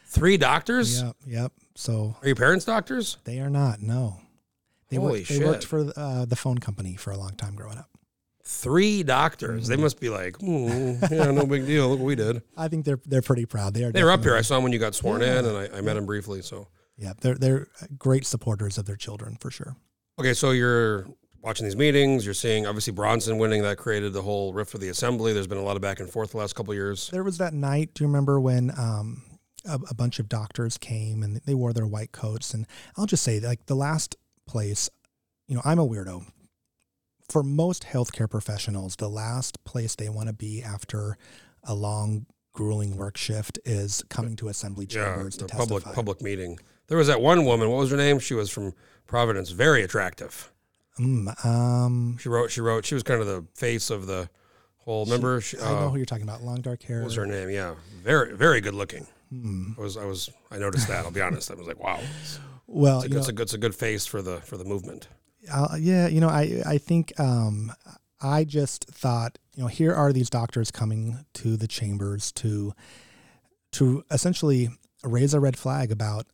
[0.07, 1.01] three doctors?
[1.01, 1.51] Yep, yep.
[1.79, 3.17] So Are your parents doctors?
[3.23, 3.81] they are not.
[3.81, 4.17] No,
[4.89, 5.29] they Holy worked.
[5.29, 7.89] They worked for uh, the phone company for a long time growing up.
[8.43, 9.63] Three doctors.
[9.63, 9.71] Mm-hmm.
[9.75, 11.89] They must be like, hmm, yeah, no big deal.
[11.89, 12.41] Look what we did.
[12.57, 13.73] I think they're they're pretty proud.
[13.75, 13.91] They are.
[13.91, 14.35] They were up here.
[14.35, 15.39] I saw them when you got sworn Yeah.
[15.39, 16.41] in, and I, I met them briefly.
[16.41, 19.75] So Yeah, they're they're great supporters of their children for sure.
[20.19, 21.05] okay, so you're
[21.43, 22.25] watching these meetings.
[22.25, 25.31] You're seeing obviously Bronson winning that created the whole rift for the assembly.
[25.33, 27.09] There's been a lot of back and forth the last couple of years.
[27.09, 27.93] There was that night.
[27.93, 29.23] Do you remember when um,
[29.67, 32.53] a, a bunch of doctors came and they wore their white coats?
[32.53, 34.15] And I'll just say, like the last
[34.47, 34.89] place,
[35.47, 36.25] you know, I'm a weirdo.
[37.29, 41.17] For most healthcare professionals, the last place they want to be after
[41.63, 45.63] a long, grueling work shift is coming to assembly Yeah, chambers the to testify.
[45.79, 46.57] public public meeting.
[46.87, 47.69] There was that one woman.
[47.69, 48.19] What was her name?
[48.19, 48.73] She was from
[49.07, 49.49] Providence.
[49.51, 50.51] Very attractive.
[50.97, 52.49] Mm, um, She wrote.
[52.49, 52.85] She wrote.
[52.85, 54.29] She was kind of the face of the
[54.77, 55.03] whole.
[55.05, 55.41] Remember?
[55.41, 56.41] She, I know uh, who you're talking about.
[56.41, 56.99] Long dark hair.
[56.99, 57.49] what was her name?
[57.49, 59.05] Yeah, very very good looking.
[59.29, 59.71] Hmm.
[59.77, 61.05] I was I was I noticed that.
[61.05, 61.51] I'll be honest.
[61.51, 63.57] I was like, wow, it's Well, a, you good, know, it's a good it's a
[63.57, 65.07] good face for the for the movement.
[65.51, 67.71] Uh, yeah, you know, I I think um,
[68.21, 72.73] I just thought, you know, here are these doctors coming to the chambers to
[73.73, 74.69] to essentially
[75.03, 76.25] raise a red flag about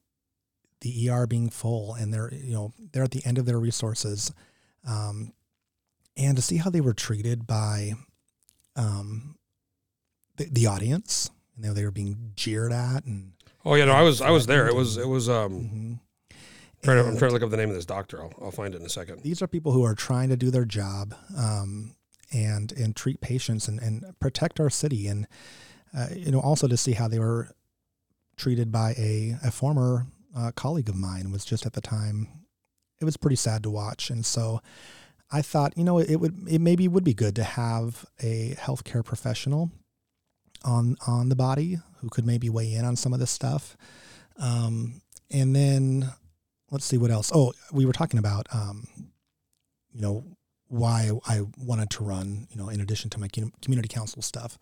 [0.81, 4.31] the ER being full, and they're you know they're at the end of their resources,
[4.87, 5.33] um,
[6.15, 7.93] and to see how they were treated by
[8.75, 9.35] um,
[10.37, 11.29] the, the audience.
[11.57, 13.33] You know, they were being jeered at, and
[13.65, 14.67] Oh yeah, no, I was I was there.
[14.67, 15.53] It was it was um.
[15.53, 15.99] mhm.
[16.83, 18.21] Trying to, I'm trying to look up the name of this doctor.
[18.21, 19.21] I'll, I'll find it in a second.
[19.23, 21.95] these are people who are trying to do their job um,
[22.33, 25.25] and and treat patients and, and protect our city and
[25.97, 27.51] uh, you know also to see how they were
[28.35, 32.27] treated by a, a former uh, colleague of mine was just at the time
[32.99, 34.59] it was pretty sad to watch and so
[35.31, 39.05] I thought you know it would it maybe would be good to have a healthcare
[39.05, 39.71] professional
[40.63, 43.75] on on the body who could maybe weigh in on some of this stuff
[44.37, 46.09] um, and then
[46.71, 47.31] let's see what else.
[47.33, 48.87] Oh, we were talking about, um,
[49.93, 50.23] you know,
[50.69, 53.27] why I wanted to run, you know, in addition to my
[53.61, 54.57] community council stuff.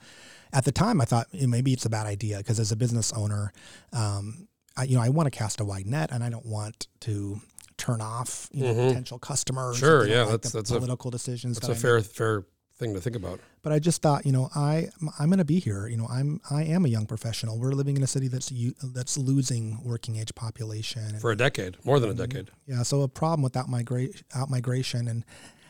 [0.52, 3.14] At the time, I thought eh, maybe it's a bad idea because as a business
[3.14, 3.54] owner,
[3.94, 6.88] um, I, you know, I want to cast a wide net and I don't want
[7.02, 7.40] to
[7.78, 8.88] turn off, you know, Mhm.
[8.90, 9.78] potential customers.
[9.78, 11.56] Sure, yeah, like that's- that's a- political decisions.
[11.58, 12.46] That's that a I fair fair
[12.82, 13.40] thing to think about.
[13.62, 14.90] but I just thought, you know, I
[15.20, 15.88] I'm going to be here.
[15.88, 17.58] You know, I'm I am a young professional.
[17.58, 18.52] We're living in a city that's
[18.98, 21.18] that's losing working age population.
[21.20, 22.22] For a decade, more than a Mm-hmm.
[22.30, 22.52] decade.
[22.66, 25.24] yeah, so a problem with out migrate out migration, and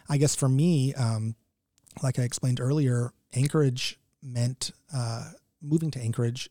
[0.10, 1.36] I guess for me, um,
[2.02, 6.50] like I explained earlier, Anchorage meant uh, moving to Anchorage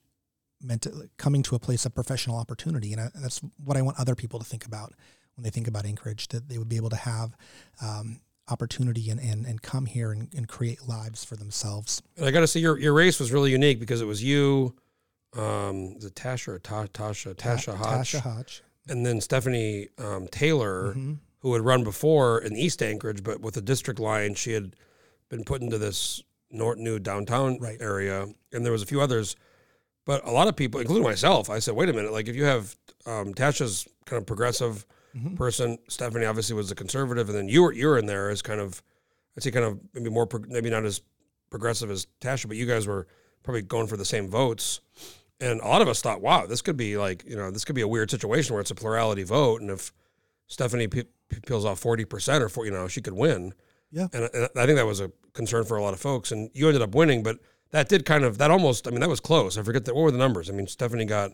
[0.62, 4.14] meant coming to a place of professional opportunity, and I, that's what I want other
[4.14, 4.92] people to think about
[5.34, 6.28] when they think about Anchorage.
[6.28, 7.34] That they would be able to have
[7.80, 8.20] um,
[8.50, 12.02] opportunity and, and and come here and, and create lives for themselves.
[12.16, 14.74] And I got to say, your your race was really unique because it was you,
[15.36, 18.62] um, is it Tasha or Ta- Tasha, Tasha Hodge, Tasha Hodge.
[18.88, 21.18] and then Stephanie um, Taylor, Mhm.
[21.40, 24.74] who had run before in East Anchorage, but with the district line, she had
[25.28, 27.80] been put into this North New downtown Right.
[27.80, 29.36] area, and there was a few others.
[30.04, 32.10] But a lot of people, including myself, I said, "Wait a minute!
[32.12, 32.74] Like, if you have
[33.06, 34.84] um, Tasha's kind of progressive
[35.16, 35.36] Mhm.
[35.36, 38.42] person, Stephanie obviously was a conservative, and then you were you were in there as
[38.42, 38.82] kind of,
[39.36, 41.00] I'd say, kind of maybe more, maybe not as
[41.50, 43.06] progressive as Tasha, but you guys were
[43.42, 44.80] probably going for the same votes.
[45.40, 47.74] And a lot of us thought, wow, this could be like, you know, this could
[47.74, 49.62] be a weird situation where it's a plurality vote.
[49.62, 49.92] And if
[50.46, 53.54] Stephanie pe- pe- peels off 40% or, for, you know, she could win.
[53.90, 54.08] Yeah.
[54.12, 56.30] And, and I think that was a concern for a lot of folks.
[56.30, 57.38] And you ended up winning, but
[57.70, 59.56] that did kind of, that almost, I mean, that was close.
[59.56, 59.94] I forget that.
[59.94, 60.50] What were the numbers?
[60.50, 61.32] I mean, Stephanie got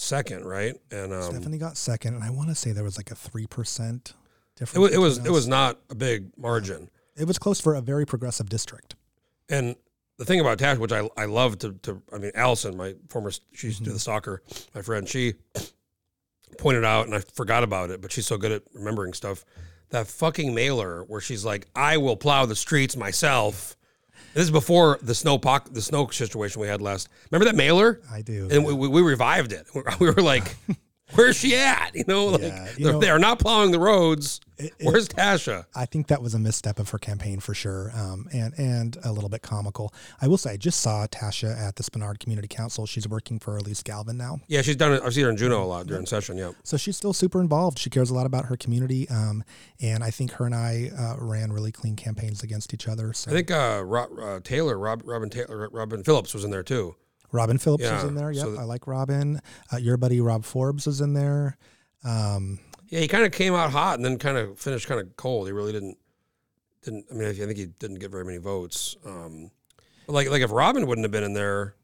[0.00, 0.74] second, right?
[0.90, 3.46] And um, Stephanie got second, and I want to say there was like a three
[3.46, 4.14] percent
[4.56, 4.76] difference.
[4.76, 6.90] it was, it was, it was not a big margin.
[7.16, 8.94] It was close for a very progressive district.
[9.48, 9.76] And
[10.16, 13.30] the thing about Tash, which I I love to to I mean Allison, my former
[13.52, 14.42] she used to do the soccer,
[14.74, 15.34] my friend, she
[16.58, 19.44] pointed out, and I forgot about it, but she's so good at remembering stuff.
[19.90, 23.76] That fucking mailer where she's like, "I will plow the streets myself."
[24.34, 27.08] This is before the snow poc- the snow situation we had last.
[27.30, 28.00] Remember that mailer?
[28.10, 28.48] I do.
[28.50, 29.66] And we, we, we revived it.
[30.00, 30.56] We were like,
[31.14, 33.78] "Where's she at?" You know, like Yeah, you they're, know- they are not plowing the
[33.80, 34.40] roads.
[34.60, 35.66] It- it- Where's Tasha?
[35.74, 39.12] I think that was a misstep of her campaign for sure, um, and and a
[39.12, 39.92] little bit comical.
[40.20, 42.86] I will say, I just saw Tasha at the Spenard Community Council.
[42.86, 45.02] She's working for Alyse Galvin now, Yeah, she's done it.
[45.04, 46.36] I've seen her in Juneau a lot during session.
[46.36, 46.52] Yeah.
[46.62, 47.78] so she's still super involved.
[47.78, 49.42] She cares a lot about her community, um,
[49.80, 53.12] and I think her and I uh, ran really clean campaigns against each other.
[53.12, 56.62] So I think uh, Rob, uh, Taylor, Rob, Robin Taylor, Robin Phillips was in there
[56.62, 56.94] too.
[57.32, 58.32] Robin Phillips was in there.
[58.32, 59.40] Yep, so th- I like Robin.
[59.72, 61.56] Uh, your buddy Rob Forbes was in there.
[62.04, 62.58] Um,
[62.90, 65.46] Yeah, he kind of came out hot and then kind of finished kind of cold.
[65.46, 65.96] He really didn't
[66.82, 67.06] didn't.
[67.10, 68.96] I mean, I think he didn't get very many votes.
[69.06, 69.50] Um,
[70.06, 71.76] but like like if Robin wouldn't have been in there,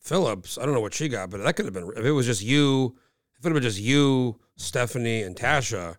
[0.00, 2.26] Phillips, I don't know what she got, but that could have been if it was
[2.26, 2.96] just you.
[3.38, 5.96] If it would have been just you, Stephanie, and Tasha,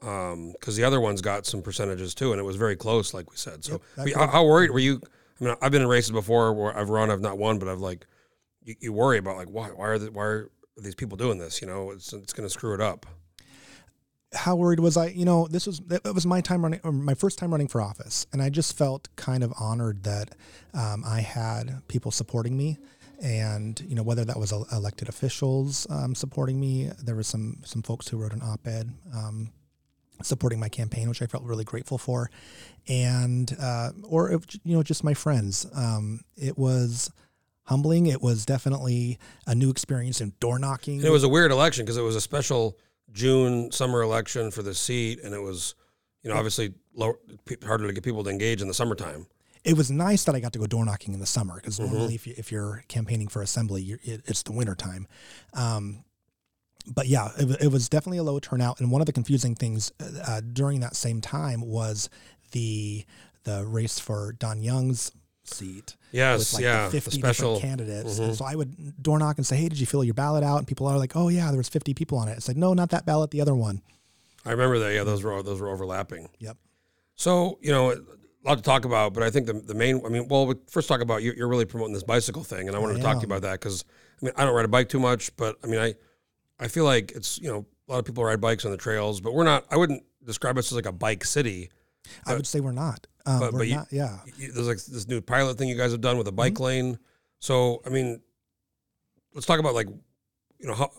[0.00, 3.36] because the other ones got some percentages too, and it was very close, like we
[3.36, 3.64] said.
[3.64, 5.02] So, Yep, that I mean, could how, how worried were you?
[5.40, 7.80] I mean, I've been in races before where I've run, I've not won, but I've
[7.80, 8.06] like,
[8.62, 11.60] you, you worry about like why why are the, why are these people doing this?
[11.60, 13.04] You know, it's it's going to screw it up.
[14.32, 15.08] How worried was I?
[15.08, 17.80] You know, this was it was my time running, or my first time running for
[17.80, 20.34] office, and I just felt kind of honored that
[20.72, 22.78] um, I had people supporting me,
[23.22, 26.90] and you know whether that was elected officials um, supporting me.
[27.02, 28.92] There was some some folks who wrote an op-ed.
[29.14, 29.52] Um,
[30.22, 32.30] supporting my campaign, which I felt really grateful for,
[32.86, 35.66] and uh, or if, you know just my friends.
[35.74, 37.10] Um, it was
[37.64, 38.06] humbling.
[38.06, 41.00] It was definitely a new experience in door knocking.
[41.02, 42.76] It was a weird election because it was a special
[43.12, 45.74] June summer election for the seat, and it was,
[46.22, 49.26] you know, obviously low, pe- harder to get people to engage in the summertime.
[49.64, 51.92] it was nice that I got to go door knocking in the summer because Mm-hmm.
[51.92, 55.06] normally if, you, if you're campaigning for assembly, you're, it, it's the winter time.
[55.54, 56.04] Um,
[56.86, 58.80] but yeah, it, it was definitely a low turnout.
[58.80, 62.08] And one of the confusing things uh, during that same time was
[62.52, 63.04] the
[63.44, 65.12] the race for Don Young's
[65.54, 65.96] seat.
[66.12, 68.18] Yes, with like yeah, 50 special- different candidates.
[68.18, 68.24] Mhm.
[68.24, 70.58] And so I would door knock and say, "Hey, did you fill your ballot out?"
[70.58, 72.74] And people are like, "Oh yeah, there was 50 people on it." It's like, "No,
[72.74, 73.82] not that ballot, the other one."
[74.44, 74.94] I remember that.
[74.94, 76.28] Yeah, those were those were overlapping.
[76.38, 76.56] Yep.
[77.14, 77.96] So you know, a
[78.44, 80.00] lot to talk about, but I think the the main.
[80.04, 82.76] I mean, well, we first talk about you, you're really promoting this bicycle thing, and
[82.76, 83.84] I wanted I to talk to you about that because
[84.22, 85.94] I mean, I don't ride a bike too much, but I mean, I
[86.58, 89.20] I feel like it's you know a lot of people ride bikes on the trails,
[89.20, 89.66] but we're not.
[89.70, 91.70] I wouldn't describe us as like a bike city.
[92.26, 93.06] I would say we're not.
[93.26, 93.88] Um, but- but you- not.
[93.92, 94.18] yeah.
[94.36, 96.62] you- there's like this new pilot thing you guys have done with a bike Mm-hmm.
[96.64, 96.98] lane.
[97.38, 98.20] So I mean,
[99.34, 99.88] let's talk about like,
[100.58, 100.90] you know how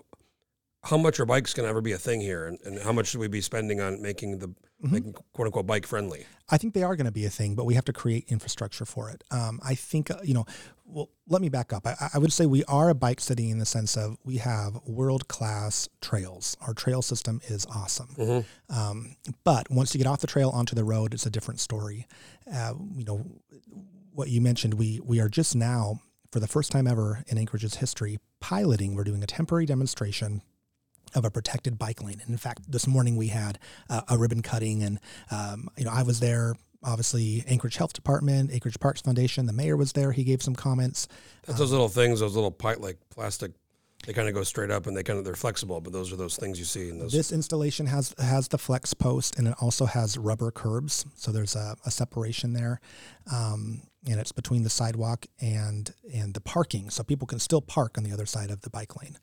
[0.84, 3.08] how much are bikes going to ever be a thing here, and, and how much
[3.08, 4.52] should we be spending on making the
[4.84, 4.94] Mm-hmm.
[4.94, 6.26] making quote unquote bike friendly?
[6.50, 8.84] I think they are going to be a thing, but we have to create infrastructure
[8.86, 9.24] for it.
[9.30, 10.46] Um, I think, uh, you know,
[10.86, 11.86] well, let me back up.
[11.86, 14.80] I, I would say we are a bike city in the sense of we have
[14.86, 16.58] world class trails.
[16.62, 18.16] Our trail system is awesome.
[18.70, 22.08] Um, but once you get off the trail onto the road, it's a different story.
[22.52, 23.26] Uh, you know,
[24.14, 27.76] what you mentioned, we we are just now, for the first time ever in Anchorage's
[27.76, 28.96] history, piloting.
[28.96, 30.42] We're doing a temporary demonstration
[31.16, 32.20] of a protected bike lane.
[32.22, 35.92] And in fact, this morning we had uh, a ribbon cutting, and um, you know
[35.92, 36.56] I was there.
[36.84, 40.12] Obviously, Anchorage Health Department, Anchorage Parks Foundation, the mayor was there.
[40.12, 41.08] He gave some comments.
[41.46, 43.52] That's those little things, those little pipe like plastic.
[44.06, 45.80] They kind of go straight up, and they kind of they're flexible.
[45.80, 47.12] But those are those things you see in those.
[47.12, 51.06] This installation has has the flex post, and it also has rubber curbs.
[51.16, 52.82] So there's a, a separation there,
[53.32, 57.98] um, and it's between the sidewalk and and the parking, so people can still park
[58.00, 59.18] on the other side of the bike lane.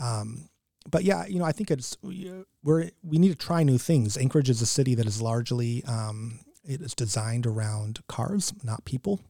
[0.00, 0.48] Um,
[0.88, 2.30] but yeah, you know, I think it's we-
[2.62, 4.16] we're we need to try new things.
[4.16, 9.20] Anchorage is a city that is largely um, it is designed around cars, not people.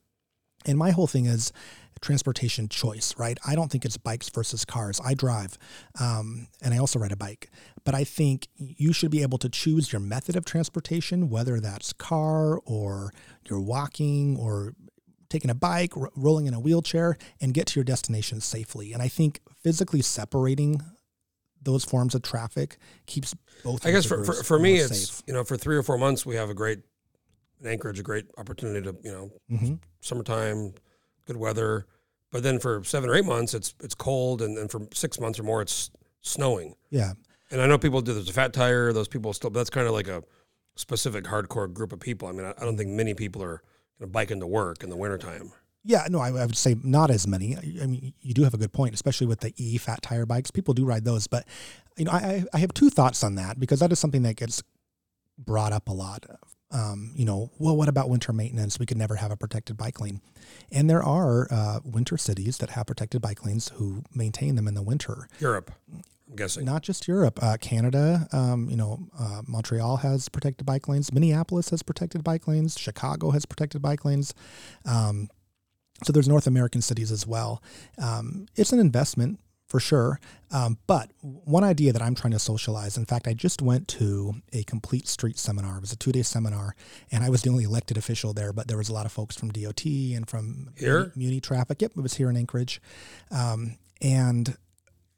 [0.67, 1.53] And my whole thing is
[2.03, 3.39] transportation choice, right?
[3.47, 5.01] I don't think it's bikes versus cars.
[5.05, 5.59] I drive,
[5.99, 7.51] um, and I also ride a bike.
[7.85, 11.93] But I think you should be able to choose your method of transportation, whether that's
[11.93, 13.13] car or
[13.49, 14.75] you're walking or
[15.29, 18.93] taking a bike, r- rolling in a wheelchair, and get to your destination safely.
[18.93, 20.81] And I think physically separating
[21.63, 23.85] those forms of traffic keeps both.
[23.87, 25.23] I guess for, for, for me, more it's safe.
[25.27, 26.81] you know for three or four months we have a great
[27.65, 29.79] Anchorage, a great opportunity to you know Mhm.
[30.01, 30.73] summertime,
[31.27, 31.87] good weather.
[32.33, 35.39] But then for seven or eight months, it's it's cold, and then for six months
[35.39, 35.91] or more, it's
[36.23, 36.75] snowing.
[36.91, 37.13] yeah.
[37.53, 38.93] And I know people do there's a fat tire.
[38.93, 39.51] Those people still.
[39.51, 40.23] But that's kind of like a
[40.77, 42.29] specific hardcore group of people.
[42.29, 43.61] I mean, I, I don't think many people are
[43.99, 45.51] going to bike into work in the wintertime.
[45.83, 47.57] Yeah, no, I, I would say not as many.
[47.57, 50.27] I I mean, you do have a good point, especially with the E fat tire
[50.27, 50.51] bikes.
[50.51, 51.47] People do ride those, but
[51.97, 54.37] you know, I, I- I have two thoughts on that because that is something that
[54.37, 54.63] gets
[55.39, 56.27] brought up a lot.
[56.73, 58.79] Um, you know, well, what about winter maintenance?
[58.79, 60.21] We could never have a protected bike lane,
[60.71, 64.75] and there are uh, winter cities that have protected bike lanes who maintain them in
[64.75, 65.27] the winter.
[65.41, 66.65] Europe, I'm guessing.
[66.65, 68.29] Not just Europe, uh, Canada.
[68.33, 71.13] Um, you know, uh, Montreal has protected bike lanes.
[71.13, 72.79] Minneapolis has protected bike lanes.
[72.79, 74.33] Chicago has protected bike lanes.
[74.85, 75.29] Um,
[76.05, 77.63] so there's North American cities as well.
[77.99, 80.19] Um, it's an investment for sure.
[80.51, 82.99] Um, but one idea that I'm trying to socialize.
[82.99, 85.77] In fact, I just went to a complete street seminar.
[85.77, 86.75] It was a two day seminar,
[87.13, 88.53] and I was the only elected official there.
[88.53, 91.13] But there was a lot of folks from DOT and from Here?
[91.15, 91.81] Muni, traffic.
[91.81, 92.83] Yep, it was here in Anchorage,
[93.31, 94.57] um, and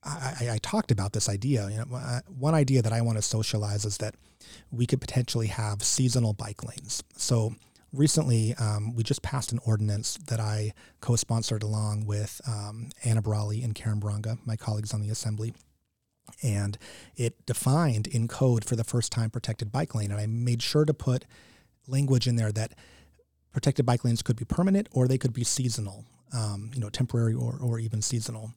[0.04, 1.70] I, I, I talked about this idea.
[1.70, 4.16] You know, uh, one idea that I want to socialize is that
[4.70, 7.02] we could potentially have seasonal bike lanes.
[7.16, 7.54] So
[7.92, 13.62] recently, um, we just passed an ordinance that I co-sponsored along with um, Anna Brawley
[13.62, 15.54] and Karen Bronga, my colleagues on the assembly.
[16.42, 16.78] And
[17.16, 20.10] it defined in code for the first time protected bike lane.
[20.10, 21.24] And I made sure to put
[21.86, 22.72] language in there that
[23.52, 27.34] protected bike lanes could be permanent or they could be seasonal, um, you know, temporary
[27.34, 28.52] or, or even seasonal.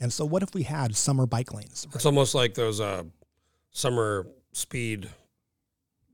[0.00, 1.86] And so, what if we had summer bike lanes?
[1.92, 3.02] It's almost like those uh,
[3.72, 5.10] summer speed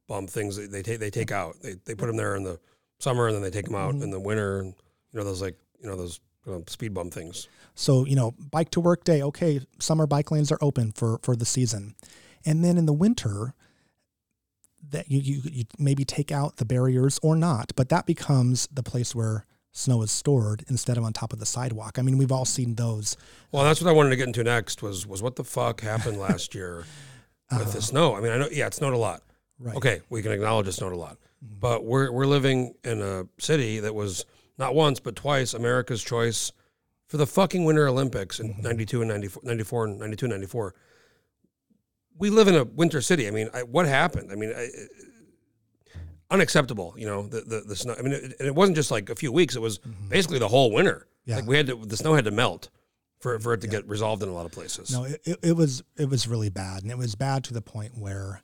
[0.08, 1.56] bump things that they take they take out.
[1.62, 2.58] They they put them there in the
[2.98, 4.60] summer and then they take them out in the winter.
[4.60, 4.74] And,
[5.12, 7.48] you know those like you know those uh, speed bump things.
[7.74, 11.34] So, you know, bike to work day, okay, summer bike lanes are open for, for
[11.34, 11.96] the season.
[12.46, 13.54] And then in the winter,
[14.90, 18.82] that you, you you maybe take out the barriers or not, but that becomes the
[18.82, 21.98] place where snow is stored instead of on top of the sidewalk.
[21.98, 23.16] I mean, we've all seen those.
[23.50, 26.18] Well, that's what I wanted to get into next was was what the fuck happened
[26.18, 26.84] last year
[27.50, 28.14] with the snow.
[28.14, 29.22] I mean, I know yeah, it snowed a lot.
[29.64, 29.76] Right.
[29.76, 31.16] Okay, we can acknowledge it snowed a lot.
[31.40, 34.26] But we're we're living in a city that was
[34.58, 36.52] not once but twice America's choice
[37.06, 38.62] for the fucking Winter Olympics in mm-hmm.
[38.62, 40.74] 92 and 94, 94 and 92 and 94.
[42.18, 43.26] We live in a winter city.
[43.26, 44.30] I mean, I, what happened?
[44.30, 45.98] I mean, I, uh,
[46.30, 47.94] unacceptable, you know, the, the, the snow.
[47.98, 49.56] I mean, it, and it wasn't just like a few weeks.
[49.56, 50.08] It was mm-hmm.
[50.08, 51.06] basically the whole winter.
[51.24, 51.36] Yeah.
[51.36, 52.68] Like we had to, the snow had to melt
[53.20, 54.92] for, for it to get resolved in a lot of places.
[54.92, 57.62] No, it, it, it was it was really bad, and it was bad to the
[57.62, 58.42] point where.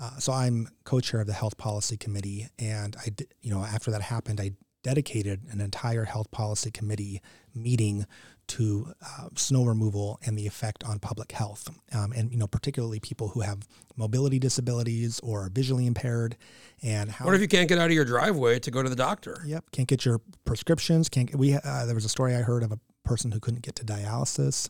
[0.00, 4.02] Uh, so I'm co-chair of the health policy committee, and I, you know, after that
[4.02, 7.20] happened, I dedicated an entire health policy committee
[7.54, 8.06] meeting
[8.46, 13.00] to uh, snow removal and the effect on public health, um, and you know, particularly
[13.00, 13.66] people who have
[13.96, 16.36] mobility disabilities or are visually impaired,
[16.82, 18.96] and how What if you can't get out of your driveway to go to the
[18.96, 19.42] doctor?
[19.44, 21.08] Yep, can't get your prescriptions.
[21.08, 21.54] Can't get, we?
[21.54, 24.68] Uh, there was a story I heard of a person who couldn't get to dialysis.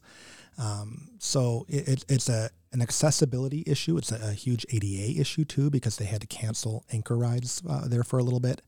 [0.58, 3.96] Um, so it, it, it's a an accessibility issue.
[3.96, 8.02] It's a, a huge ADA issue too because they had to cancel AnchorRIDES uh, there
[8.04, 8.60] for a little bit.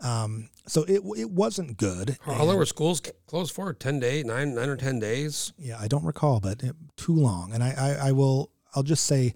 [0.00, 2.18] Um, so it it wasn't good.
[2.22, 3.72] How long were schools closed for?
[3.72, 5.52] Ten days, nine, nine or ten days.
[5.58, 7.52] Yeah, I don't recall, but it, too long.
[7.52, 7.70] And I,
[8.02, 9.32] I, I will, I'll just say,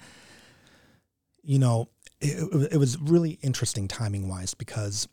[1.42, 1.88] you know,
[2.20, 5.08] it, it- it was really interesting timing wise because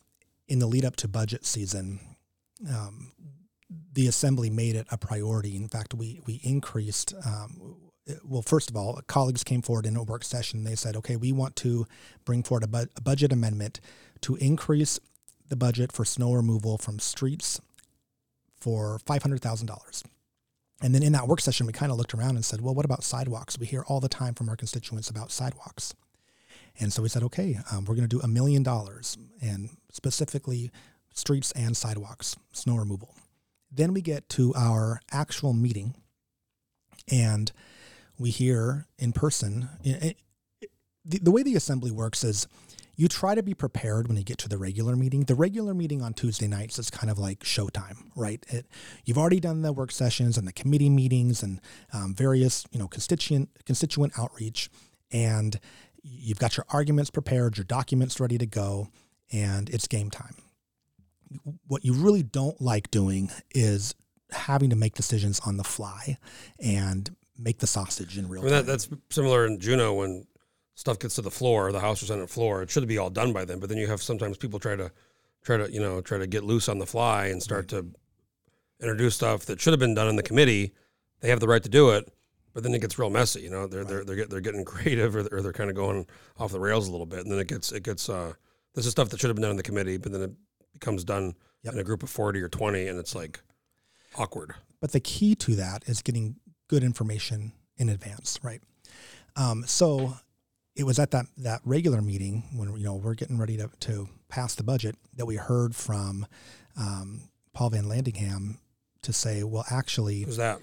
[0.48, 2.00] in the lead up to budget season,
[2.70, 3.12] um,
[3.94, 5.56] the assembly made it a priority.
[5.56, 7.14] In fact, we we increased.
[7.26, 7.78] Um,
[8.26, 10.64] well, first of all, colleagues came forward in a work session.
[10.64, 11.86] They said, "Okay, we want to
[12.26, 13.80] bring forward a, bu- a budget amendment
[14.22, 15.00] to increase
[15.48, 17.62] the budget for snow removal from streets
[18.60, 20.04] for five hundred thousand dollars."
[20.82, 22.84] And then in that work session, we kind of looked around and said, well, what
[22.84, 23.58] about sidewalks?
[23.58, 25.96] We hear all the time from our constituents about sidewalks.
[26.78, 30.72] And so we said, okay, um, we're going to do a million dollars and specifically
[31.14, 33.16] streets and sidewalks, snow removal.
[33.74, 35.96] Then we get to our actual meeting
[37.12, 37.52] and
[38.20, 39.70] we hear in person.
[39.84, 40.18] it- it-
[41.06, 42.48] the, the way the assembly works is
[42.96, 45.24] you try to be prepared when you get to the regular meeting.
[45.26, 48.46] The regular meeting on Tuesday nights is kind of like showtime, right?
[48.50, 48.68] It,
[49.04, 51.60] you've already done the work sessions and the committee meetings and
[51.92, 54.70] um, various, you know, constituent constituent outreach,
[55.12, 55.60] and
[56.04, 58.90] you've got your arguments prepared, your documents ready to go,
[59.32, 60.36] and it's game time.
[61.68, 63.96] What you really don't like doing is
[64.32, 66.18] having to make decisions on the fly
[66.60, 68.66] and make the sausage in real I mean, time.
[68.66, 70.26] that, that's similar in Juneau when
[70.76, 72.62] stuff gets to the floor, the House or Senate floor.
[72.62, 74.92] It should be all done by then, but then you have sometimes people try to
[75.44, 77.86] try to you know try to get loose on the fly and start to
[78.80, 80.74] introduce stuff that should have been done in the committee.
[81.22, 82.12] They have the right to do it,
[82.54, 83.42] but then it gets real messy.
[83.42, 86.06] You know, they're they're they're, get, they're getting creative or, or they're kind of going
[86.38, 88.34] off the rails a little bit, and then it gets it gets uh,
[88.74, 90.32] this is stuff that should have been done in the committee, but then it
[90.74, 91.74] becomes done Yep.
[91.76, 93.42] in a group of forty or twenty, and it's like
[94.16, 94.54] awkward.
[94.82, 96.36] But the key to that is getting
[96.68, 98.62] good information in advance, right?
[99.36, 100.16] Um, so
[100.76, 104.10] it was at that that regular meeting when you know we're getting ready to, to
[104.28, 106.26] pass the budget that we heard from
[106.78, 108.58] um, Paul Van Landingham
[109.04, 110.60] to say, well, actually, Who's that?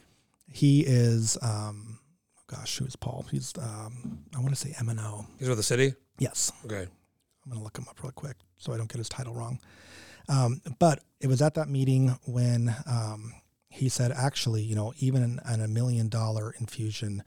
[0.53, 1.39] he is.
[1.41, 1.99] Um,
[2.47, 3.25] gosh, who's Paul?
[3.31, 5.27] He's um, I want to say M and O.
[5.39, 5.95] He's with the city.
[6.19, 6.83] Yes, Okay.
[6.83, 9.59] I'm going to look him up real quick so I don't get his title wrong.
[10.31, 13.35] Um, but it was at that meeting when um,
[13.69, 17.25] he said, actually, you know, even an, an a million dollar infusion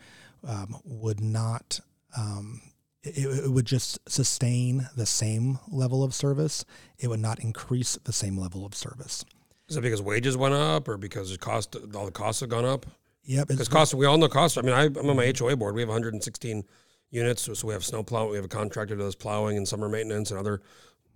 [0.48, 1.82] um, would not,
[2.18, 2.62] um,
[3.04, 6.64] it, it would just sustain the same level of service.
[6.98, 9.26] It would not increase the same level of service.
[9.68, 12.66] Is it because wages went up or because the cost all the costs have gone
[12.66, 12.86] up?
[13.26, 13.48] Yep.
[13.48, 14.58] Because costs, we all know costs.
[14.58, 15.76] I mean, I, I'm on my HOA board.
[15.76, 16.64] We have 116
[17.10, 18.30] units, so, so we have snow plow.
[18.30, 20.62] We have a contractor that does plowing and summer maintenance and other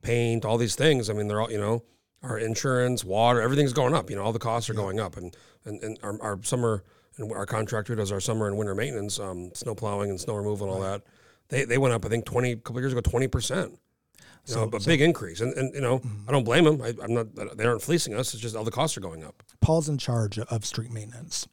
[0.01, 1.09] paint, all these things.
[1.09, 1.83] I mean, they're all you know,
[2.23, 4.09] our insurance, water, everything's going up.
[4.09, 5.35] You know, all the costs are going up, and
[5.65, 6.83] and, and our, our summer
[7.17, 10.67] and our contractor does our summer and winter maintenance, um, snow plowing and snow removal
[10.67, 11.01] and all that.
[11.49, 12.05] They they went up.
[12.05, 13.79] I think 20 a couple years ago, 20 percent.
[14.45, 16.81] You know, a big increase, and, and you know, I don't blame them.
[16.81, 17.57] I, I'm not.
[17.57, 18.33] They aren't fleecing us.
[18.33, 19.43] It's just all the costs are going up.
[19.59, 21.45] Paul's in charge of street maintenance.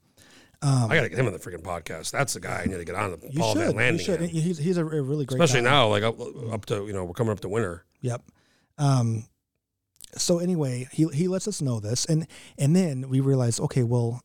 [0.63, 2.11] I got to get him on the freaking podcast.
[2.13, 3.11] That's the guy I need to get on.
[3.11, 3.67] The You Paul should.
[3.67, 3.99] Van Landing.
[3.99, 4.21] you should.
[4.23, 5.71] He's, he's a, a really great Especially guy.
[5.71, 6.19] now, like up,
[6.53, 7.85] up to you know, we're coming up to winter.
[8.01, 8.23] Yep.
[8.79, 9.27] Um,
[10.17, 12.27] so anyway, he he lets us know this, and
[12.59, 14.23] and then we realize, okay, well,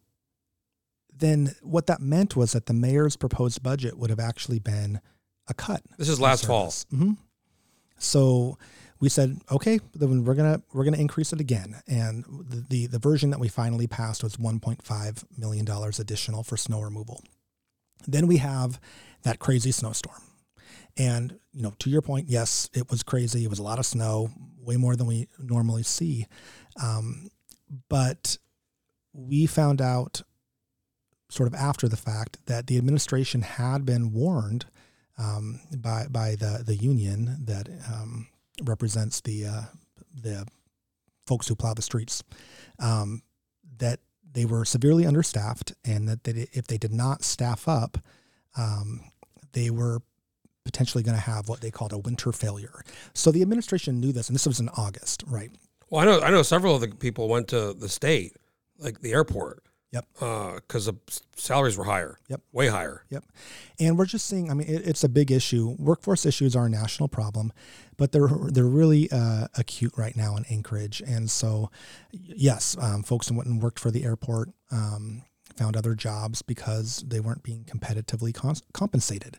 [1.15, 5.01] then what that meant was that the mayor's proposed budget would have actually been
[5.47, 5.81] a cut.
[5.97, 6.71] This is last fall.
[6.91, 7.13] hmm
[7.97, 8.57] So
[8.99, 12.99] we said, okay, then we're gonna we're gonna increase it again, and the the, the
[12.99, 17.23] version that we finally passed was 1.5 million dollars additional for snow removal.
[18.07, 18.79] Then we have
[19.23, 20.21] that crazy snowstorm.
[20.99, 23.43] And you know, to your point, yes, it was crazy.
[23.43, 24.29] It was a lot of snow,
[24.61, 26.27] way more than we normally see.
[26.83, 27.29] Um,
[27.87, 28.37] but
[29.13, 30.21] we found out
[31.29, 34.65] sort of after the fact that the administration had been warned
[35.17, 38.27] um, by by the the union that um,
[38.63, 39.61] represents the uh,
[40.13, 40.45] the
[41.25, 42.23] folks who plow the streets
[42.79, 43.21] um,
[43.77, 43.99] that
[44.31, 47.97] they were severely understaffed and that they, if they did not staff up,
[48.57, 49.01] um,
[49.53, 50.01] they were
[50.69, 52.83] potentially going to have what they called a winter failure.
[53.13, 55.51] So the administration knew this, and this was in August, right?
[55.89, 58.31] Well, I know I know several of the people went to the state,
[58.77, 59.63] like the airport.
[59.91, 60.05] Yep.
[60.13, 60.93] Because the
[61.35, 62.19] salaries were higher.
[62.27, 62.41] Yep.
[62.51, 63.05] Way higher.
[63.09, 63.23] Yep.
[63.79, 65.75] And we're just seeing, I mean, it, it's a big issue.
[65.79, 67.51] Workforce issues are a national problem,
[67.97, 71.01] but they're, they're really uh, acute right now in Anchorage.
[71.01, 71.71] And so,
[72.11, 75.23] yes, um, folks who went and worked for the airport, um,
[75.59, 79.37] found other jobs because they weren't being competitively cons- compensated.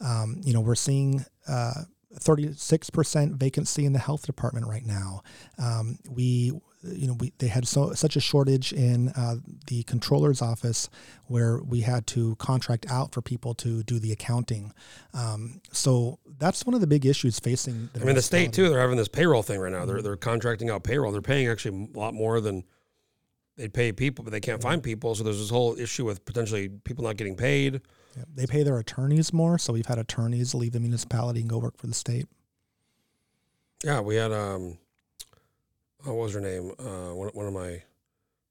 [0.00, 5.22] Um, you know, we're seeing, uh, 36% vacancy in the health department right now.
[5.58, 6.52] Um, we,
[6.82, 10.88] you know, we, they had so, such a shortage in uh, the controller's office
[11.26, 14.72] where we had to contract out for people to do the accounting.
[15.12, 18.70] Um, so that's one of the big issues facing the I mean, the state too.
[18.70, 19.84] They're having this payroll thing right now.
[19.84, 21.12] They're they're contracting out payroll.
[21.12, 22.64] They're paying actually a lot more than
[23.58, 25.14] they pay people, but they can't find people.
[25.14, 27.82] So there's this whole issue with potentially people not getting paid.
[28.16, 29.58] Yeah, They pay their attorneys more.
[29.58, 32.26] So we've had attorneys leave the municipality and go work for the state.
[33.84, 34.78] Yeah, we had um,
[36.06, 36.72] oh, what was her name?
[36.78, 37.82] Uh, one, one of my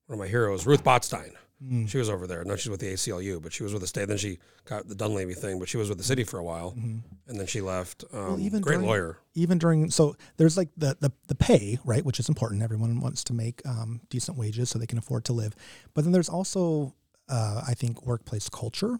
[0.08, 1.32] one of my heroes, Ruth Botstein.
[1.64, 1.90] Mm.
[1.90, 2.44] She was over there.
[2.44, 4.08] No, she's with the ACLU, but she was with the state.
[4.08, 6.74] Then she got the Dunleavy thing, but she was with the city for a while,
[6.78, 7.02] Mhm.
[7.28, 8.04] and then she left.
[8.14, 9.18] Um, even great during- lawyer.
[9.34, 13.24] even during so there's like the the, the pay right which is important everyone wants
[13.24, 15.54] to make um, decent wages so they can afford to live
[15.94, 16.94] but then there's also
[17.30, 19.00] uh, i think workplace culture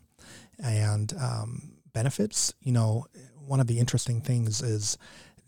[0.60, 3.06] and um, benefits you know
[3.48, 4.96] one of the interesting things is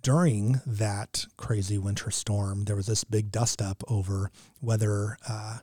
[0.01, 5.59] during that crazy winter storm there was this big dust up over whether uh,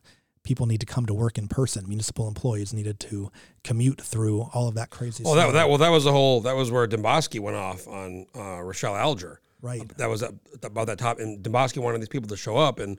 [0.47, 3.31] people need to come to work in person municipal employees needed to
[3.65, 6.41] commute through all of that crazy Well, that, that well, that was the whole.
[6.43, 9.41] That was where Demboski went off on uh, Rochelle Alger.
[9.61, 10.23] right That was
[10.63, 12.99] about that top, and Demboski wanted these people to show up, and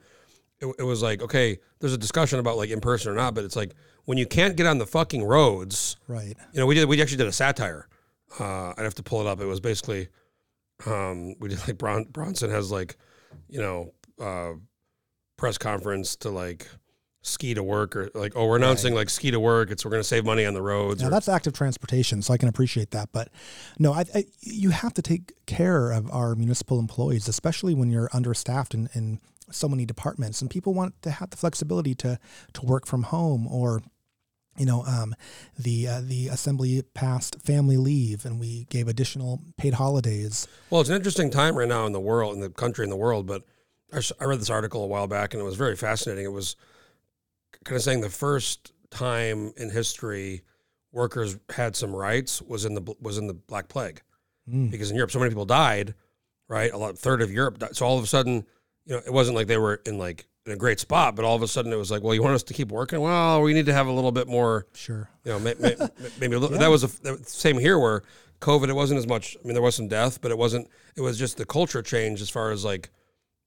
[0.60, 3.44] it, it was like, okay, there's a discussion about like in person or not, but
[3.44, 3.74] it's like
[4.06, 5.98] when you can't get on the fucking roads.
[6.08, 6.88] right You know, we did.
[6.90, 7.88] We actually did a satire.
[8.40, 9.40] Uh, I'd have to pull it up.
[9.40, 10.10] It was basically,
[10.86, 12.98] um, we did like Bron, Bronson has like,
[13.48, 14.54] you know, uh,
[15.38, 16.68] press conference to like
[17.28, 19.70] ski to work or like, oh, we're announcing like ski to work.
[19.70, 21.02] It's we're going to save money on the roads.
[21.02, 23.10] Now or- that's active transportation, so I can appreciate that.
[23.12, 23.30] But
[23.78, 28.10] no, I, I you have to take care of our municipal employees, especially when you're
[28.14, 29.20] understaffed in, in
[29.52, 32.20] so many departments, and people want to have the flexibility to
[32.54, 33.82] to work from home or.
[34.60, 35.14] You know, um,
[35.56, 40.48] the uh, the assembly passed family leave, and we gave additional paid holidays.
[40.72, 42.96] Well, it's an interesting time right now in the world, in the country, in the
[42.96, 43.28] world.
[43.28, 43.44] But
[43.94, 46.26] I read this article a while back, and it was very fascinating.
[46.26, 46.56] It was
[47.68, 50.44] kind of saying the first time in history
[50.92, 54.02] workers had some rights was in the was in the Black Plague,
[54.50, 54.72] Mm.
[54.72, 55.94] because in Europe so many people died,
[56.48, 56.72] right?
[56.72, 57.60] A lot third of Europe.
[57.60, 57.76] Died.
[57.76, 58.46] So all of a sudden,
[58.86, 61.36] you know, it wasn't like they were in like in a great spot, but all
[61.36, 63.02] of a sudden it was like, well, you want us to keep working?
[63.02, 65.76] Well, we need to have a little bit more Sure, you know, may, may,
[66.22, 66.62] maybe a little, Yeah.
[66.64, 68.04] that was that was the same here where
[68.40, 69.36] COVID, it wasn't as much.
[69.36, 70.70] I mean, there was some death, but it wasn't.
[70.96, 72.90] It was just the culture change as far as like,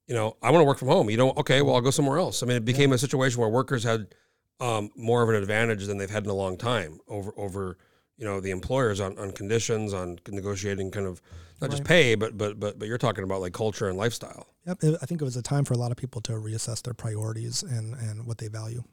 [0.07, 1.09] you know, I want to work from home.
[1.09, 1.37] You don't.
[1.37, 2.43] Okay, well, I'll go somewhere else.
[2.43, 4.13] I mean, it became a situation where workers had
[4.59, 7.77] um, more of an advantage than they've had in a long time over over
[8.17, 11.21] you know the employers on, on conditions on negotiating kind of
[11.61, 14.47] not just pay, but but but but you're talking about like culture and lifestyle.
[14.65, 14.77] yep.
[14.83, 17.63] I think it was a time for a lot of people to reassess their priorities
[17.63, 18.83] and and what they value.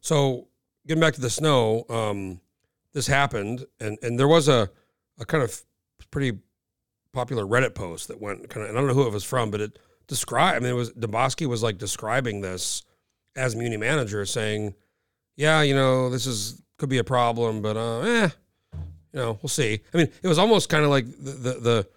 [0.00, 0.48] So
[0.86, 2.40] getting back to the snow, um,
[2.92, 4.70] this happened, and and there was a
[5.18, 5.62] a kind of
[6.10, 6.38] pretty
[7.14, 9.50] popular Reddit post that went kind of, and I don't know who it was from,
[9.50, 10.56] but it described.
[10.56, 12.82] I mean, it was Demboski was like describing this
[13.36, 14.74] as muni manager, saying,
[15.36, 18.28] "Yeah, you know, this is could be a problem, but uh, eh,
[18.74, 18.80] you
[19.20, 21.88] know, we'll see." I mean, it was almost kind of like the the the,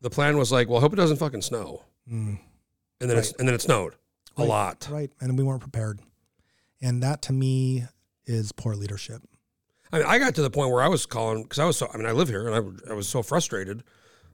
[0.00, 2.38] the plan was like, "Well, hope it doesn't fucking snow," Mm.
[3.00, 3.94] and then it's and then it snowed
[4.36, 4.48] a Right.
[4.48, 4.88] lot.
[4.90, 6.00] Right, and we weren't prepared,
[6.80, 7.84] and that to me
[8.24, 9.22] is poor leadership.
[9.92, 11.88] I mean, I got to the point where I was calling because I was so.
[11.92, 12.54] I mean, I live here, and
[12.88, 13.82] I, I was so frustrated.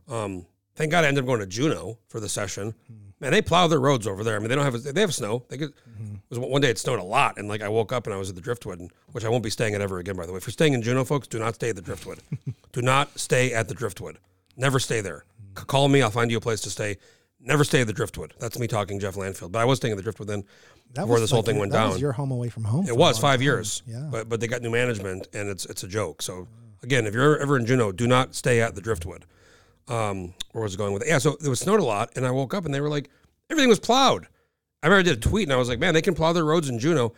[0.09, 2.75] Um, thank God I ended up going to Juneau for the session.
[3.21, 4.37] Man, they plow their roads over there.
[4.37, 5.45] I mean, they don't have they have snow.
[5.49, 8.07] They get it was one day it snowed a lot, and like I woke up
[8.07, 10.15] and I was at the Driftwood, and, which I won't be staying at ever again.
[10.17, 12.21] By the way, if you're staying in Juneau, folks, do not stay at the Driftwood.
[12.73, 14.19] do not stay at the Driftwood.
[14.57, 15.25] Never stay there.
[15.55, 16.01] Call me.
[16.03, 16.99] I'll find you a place to stay.
[17.41, 18.35] Never stay at the Driftwood.
[18.39, 19.53] That's me talking Jeff Landfield.
[19.53, 20.45] But I was staying at the Driftwood then.
[20.95, 21.91] That Before this whole thing went that down.
[21.91, 22.87] Was your home away from home.
[22.87, 23.43] It was five time.
[23.43, 23.83] years.
[23.87, 24.09] Yeah.
[24.11, 26.23] But but they got new management and it's it's a joke.
[26.23, 26.49] So
[26.83, 29.25] Again, if you're ever in Juneau, do not stay at the Driftwood.
[29.89, 31.09] Um, where was it going with it?
[31.09, 33.11] Yeah, so it was snowed a lot, and I woke up and they were like,
[33.51, 34.27] everything was plowed.
[34.83, 36.45] I remember I did a tweet and I was like, man, they can plow their
[36.45, 37.15] roads in Juneau.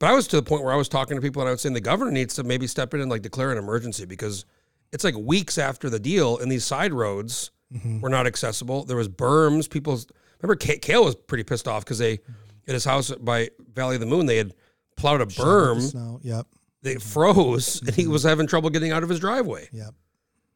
[0.00, 1.60] But I was to the point where I was talking to people and I was
[1.60, 4.44] saying the governor needs to maybe step in and like declare an emergency because
[4.92, 8.00] it's like weeks after the deal and these side roads mm-hmm.
[8.00, 8.84] were not accessible.
[8.84, 9.70] There was berms.
[9.70, 10.00] People
[10.42, 12.32] remember K- Kale was pretty pissed off because they mm-hmm.
[12.66, 14.52] at his house by Valley of the Moon they had
[14.96, 15.80] plowed a berm.
[15.80, 16.18] Snow.
[16.22, 16.48] Yep.
[16.82, 17.86] They froze mm-hmm.
[17.86, 19.68] and he was having trouble getting out of his driveway.
[19.72, 19.94] Yep.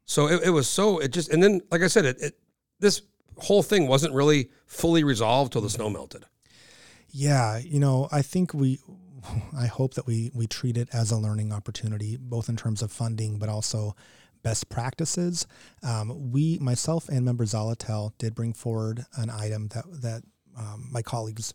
[0.08, 2.38] So it, it was so it just and then like I said it, it
[2.80, 3.02] this
[3.36, 6.24] whole thing wasn't really fully resolved till the snow melted.
[7.10, 8.80] Yeah, you know, I think we,
[9.56, 12.90] I hope that we we treat it as a learning opportunity, both in terms of
[12.90, 13.94] funding, but also
[14.42, 15.46] best practices.
[15.82, 20.22] Um, we, myself and member Zaletel, did bring forward an item that that
[20.56, 21.52] um, my colleagues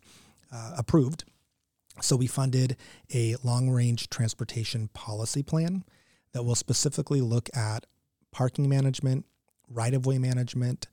[0.52, 1.24] uh, approved.
[2.00, 2.76] So we funded
[3.12, 5.84] a long range transportation policy plan
[6.32, 7.86] that will specifically look at
[8.34, 9.24] parking management,
[9.70, 10.88] right of way management,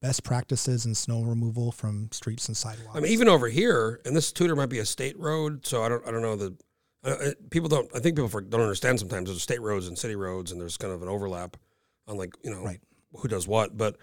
[0.00, 2.96] best practices in snow removal from streets and sidewalks.
[2.96, 5.88] I mean, even over here, and this Tudor might be a state road, so I
[5.88, 6.56] don't, I don't know the
[7.04, 7.90] uh, uh, people don't.
[7.94, 9.28] I think people for, don't understand sometimes.
[9.28, 11.56] There's state roads and city roads, and there's kind of an overlap
[12.08, 12.80] on like you know Right.
[13.16, 13.76] who does what.
[13.76, 13.96] But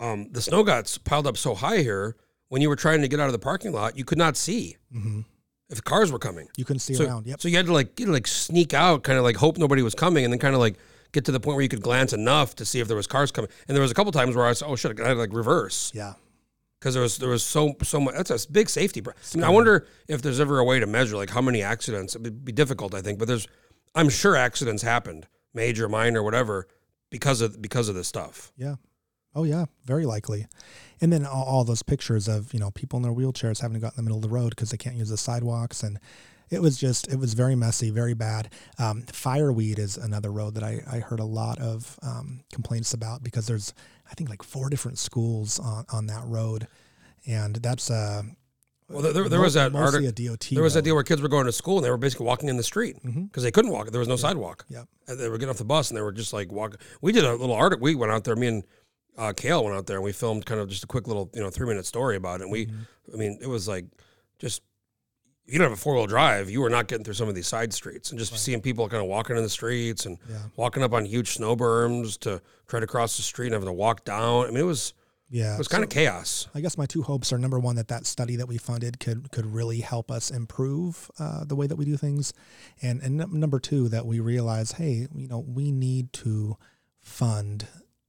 [0.00, 2.14] um, the snow got piled up so high here.
[2.48, 4.76] When you were trying to get out of the parking lot, you could not see
[4.92, 5.22] hmm
[5.70, 6.46] if cars were coming.
[6.58, 7.26] You couldn't see So, around.
[7.26, 7.40] Yep.
[7.40, 9.82] so you had to like you know, like sneak out, kind of like hope nobody
[9.82, 10.76] was coming, and then kind of like
[11.14, 13.30] get to the point where you could glance enough to see if there was cars
[13.30, 13.50] coming.
[13.68, 15.32] And there was a couple times where I was, oh shit, I had to like
[15.32, 16.14] reverse yeah.
[16.78, 18.14] because there was there was so so much.
[18.14, 19.02] That's a big safety.
[19.06, 22.14] I, mean, I wonder if there's ever a way to measure like how many accidents.
[22.14, 23.48] It'd be difficult, I think, but there's.
[23.96, 26.66] I'm sure accidents happened, major, minor, whatever,
[27.10, 28.52] because of because of this stuff.
[28.56, 28.74] Yeah.
[29.36, 30.46] Oh yeah, very likely.
[31.00, 33.80] And then all, all those pictures of you know people in their wheelchairs having to
[33.80, 35.98] go out in the middle of the road because they can't use the sidewalks, and
[36.54, 38.50] it was just it was very messy, very bad.
[38.78, 43.22] Um, fireweed is another road that I, I heard a lot of um, complaints about
[43.22, 43.74] because there's
[44.10, 46.66] I think like four different schools on, on that road,
[47.26, 48.22] and that's uh
[48.88, 50.08] Well, there, there, there was that article.
[50.08, 50.48] a DOT.
[50.52, 52.48] There was that deal where kids were going to school and they were basically walking
[52.48, 53.90] in the street because they couldn't walk.
[53.90, 54.64] There was no sidewalk.
[54.68, 54.86] Yep.
[55.08, 56.78] And they were getting off the bus and they were just like walking.
[57.00, 57.82] We did a little article.
[57.82, 58.36] We went out there.
[58.36, 58.64] Me and
[59.16, 61.40] uh, Kale went out there and we filmed kind of just a quick little, you
[61.40, 62.44] know, three minute story about it.
[62.44, 62.68] And we,
[63.12, 63.86] I mean, it was like
[64.38, 64.60] just
[65.46, 67.34] if you don't have a four wheel drive, you were not getting through some of
[67.34, 70.42] these side streets and just seeing people kind of walking in the streets and Yeah.
[70.56, 73.72] walking up on huge snow berms to try to cross the street and having to
[73.72, 74.46] walk down.
[74.46, 74.94] I mean, it was
[75.30, 75.54] Yeah.
[75.54, 76.48] it was kind of chaos.
[76.54, 79.30] I guess my two hopes are number one that that study that we funded could
[79.32, 82.32] could really help us improve uh, the way that we do things,
[82.80, 86.56] and and number two that we realize, hey, you know, we need to
[87.02, 87.66] fund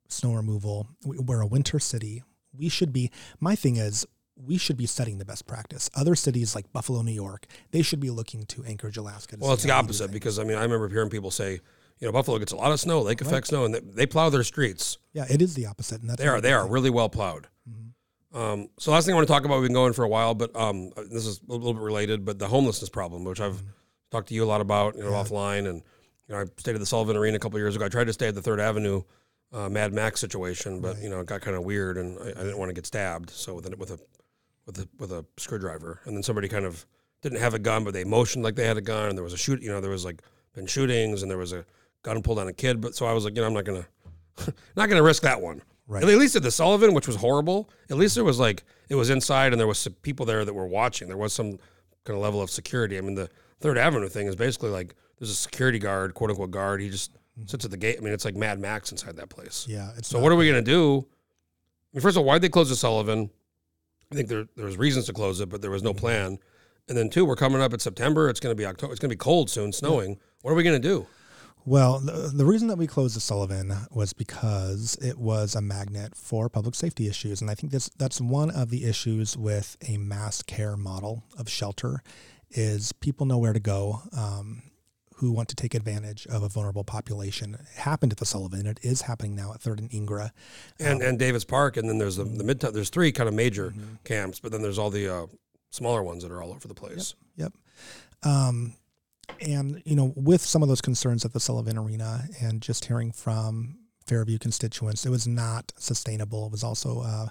[0.08, 0.88] snow removal.
[1.06, 2.24] We- We're a winter city.
[2.58, 3.12] We should be.
[3.42, 4.06] My thing is.
[4.36, 5.90] We should be setting the best practice.
[5.96, 9.38] Other cities like Buffalo, New York, they should be looking to Anchorage, Alaska.
[9.38, 11.32] to Well, it's the how we do opposite because I mean I remember hearing people
[11.32, 11.60] say,
[12.00, 14.30] you know, Buffalo gets a lot of snow, lake effect snow, and they, they plow
[14.30, 14.98] their streets.
[15.14, 17.48] yeah, it is the opposite, and that's They are they are really well plowed.
[17.70, 18.38] Mm-hmm.
[18.38, 20.34] Um, so last thing I want to talk about, we've been going for a while,
[20.36, 23.70] but um, this is a little bit related, but the homelessness problem, which I've Mm-hmm.
[24.12, 25.82] talked to you a lot about, you know, offline, and
[26.28, 27.86] you know, I stayed at the Sullivan Arena a couple years ago.
[27.86, 29.04] I tried to stay at the Third Avenue
[29.54, 32.44] uh, Mad Max situation, but you know, it got kind of weird, and I, I
[32.44, 34.00] didn't want to get stabbed, so with a, with a
[34.66, 36.86] with a with a screwdriver, and then somebody kind of
[37.22, 39.34] didn't have a gun, but they motioned like they had a gun, and there was
[39.34, 40.22] a shoot, you know, there was like
[40.54, 41.66] been shootings, and there was a
[42.04, 43.86] gun pulled on a kid, but so I was like, you know, I'm not gonna
[44.76, 45.62] not gonna risk that one.
[45.88, 46.04] Right.
[46.04, 49.10] At least at the Sullivan, which was horrible, at least there was like it was
[49.10, 51.08] inside and there was some people there that were watching.
[51.08, 51.60] There was some
[52.06, 52.98] kind of level of security.
[52.98, 56.52] I mean, the Third Avenue thing is basically like there's a security guard, quote unquote
[56.52, 56.82] guard.
[56.82, 57.12] He just
[57.46, 57.98] sits at the gate.
[58.00, 59.66] I mean, it's like Mad Max inside that place.
[59.70, 61.06] Yeah, So what are we gonna do?
[61.94, 63.30] I mean, first of all, why'd they close the Sullivan?
[64.12, 66.38] I think there there was reasons to close it, but there was no plan.
[66.88, 68.30] And then two, we're coming up in September.
[68.30, 68.94] It's gonna be October.
[68.94, 70.20] It's gonna be cold soon, snowing.
[70.42, 71.08] What are we gonna do?
[71.68, 76.16] Well, the, the reason that we closed the Sullivan was because it was a magnet
[76.16, 79.98] for public safety issues, and I think that's that's one of the issues with a
[79.98, 82.04] mass care model of shelter,
[82.52, 84.04] is people know where to go.
[84.16, 84.62] Um,
[85.20, 87.54] who want to take advantage of a vulnerable population.
[87.56, 88.66] It happened at the Sullivan.
[88.68, 90.32] It is happening now at Third and Ingra.
[90.80, 92.60] and and Davis Park, and then there's the the mid.
[92.60, 93.96] There's three kind of major Mm-hmm.
[94.04, 95.26] camps, but then there's all the uh,
[95.72, 97.16] smaller ones that are all over the place.
[97.38, 97.54] Yep.
[98.24, 98.76] Um,
[99.42, 103.12] and you know, with some of those concerns at the Sullivan Arena, and just hearing
[103.12, 106.46] from Fairview constituents, it was not sustainable.
[106.48, 107.28] It was also uh,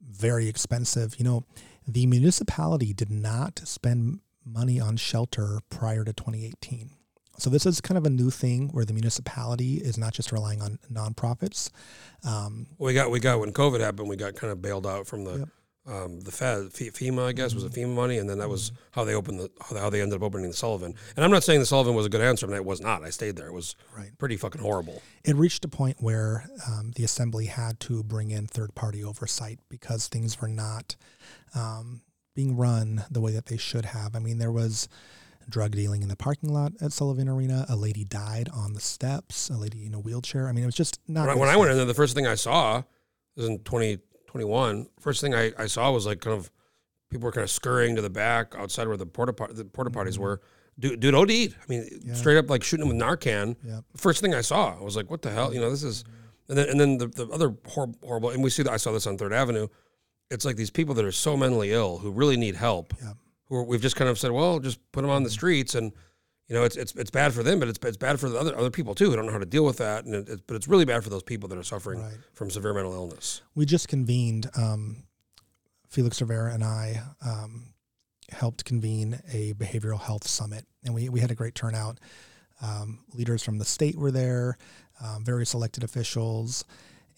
[0.00, 1.16] very expensive.
[1.18, 1.44] You know,
[1.86, 6.90] the municipality did not spend money on shelter prior to 2018.
[7.38, 10.60] So this is kind of a new thing where the municipality is not just relying
[10.60, 11.70] on nonprofits.
[12.24, 15.24] Um, we got we got when COVID happened, we got kind of bailed out from
[15.24, 15.48] the Yep.
[15.94, 19.02] um, the Fed, FEMA, I guess, was the FEMA money, and then that was how
[19.04, 20.94] they opened the how they- how they ended up opening the Sullivan.
[21.16, 23.02] And I'm not saying the Sullivan was a good answer, but it was not.
[23.02, 23.46] I stayed there.
[23.48, 24.16] It was Right.
[24.18, 25.02] pretty fucking horrible.
[25.24, 29.58] It reached a point where um, the assembly had to bring in third party oversight
[29.70, 30.94] because things were not
[31.54, 32.02] um,
[32.34, 34.14] being run the way that they should have.
[34.16, 34.88] I mean, there was
[35.48, 37.66] drug dealing in the parking lot at Sullivan Arena.
[37.68, 39.50] A lady died on the steps.
[39.50, 40.48] A lady in a wheelchair.
[40.48, 41.26] I mean, it was just not.
[41.26, 42.82] When I, when I went in there, the first thing I saw
[43.36, 44.86] was in 2021.
[45.00, 46.50] First thing I, I saw was like kind of
[47.10, 50.18] people were kind of scurrying to the back outside where the porta the porta potties
[50.18, 50.40] were.
[50.78, 51.30] Dude, dude OD'd.
[51.30, 51.34] I
[51.68, 52.08] mean, Mm-hmm.
[52.08, 52.14] Yeah.
[52.14, 53.56] straight up like shooting him with Narcan.
[53.62, 53.80] Yeah.
[53.96, 56.04] First thing I saw, I was like, "What the hell?" You know, this is,
[56.48, 58.90] and then and then the, the other horrible, horrible, and we see that I saw
[58.92, 59.68] this on Third Avenue.
[60.32, 62.94] It's like these people that are so mentally ill who really need help.
[63.02, 63.12] Yeah.
[63.48, 65.92] Who are, we've just kind of said, "Well, just put them on the streets," and
[66.48, 68.56] you know, it's it's it's bad for them, but it's it's bad for the other
[68.56, 70.56] other people too who don't know how to deal with that, and it, it's but
[70.56, 72.14] it's really bad for those people that are suffering Right.
[72.32, 73.42] from severe mental illness.
[73.54, 75.04] we just convened um,
[75.88, 77.74] felix rivera and i um,
[78.30, 81.98] helped convene a behavioral health summit and we, we had a great turnout
[82.62, 84.56] um, leaders from the state were there
[85.04, 86.64] um, various elected officials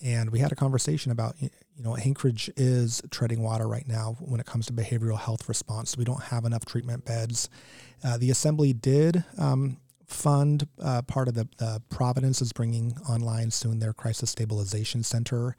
[0.04, 4.38] and we had a conversation about you know anchorage is treading water right now when
[4.38, 7.48] it comes to behavioral health response we don't have enough treatment beds
[8.04, 13.50] uh, the assembly did um, fund uh, part of the uh, providence is bringing online
[13.50, 15.56] soon their crisis stabilization center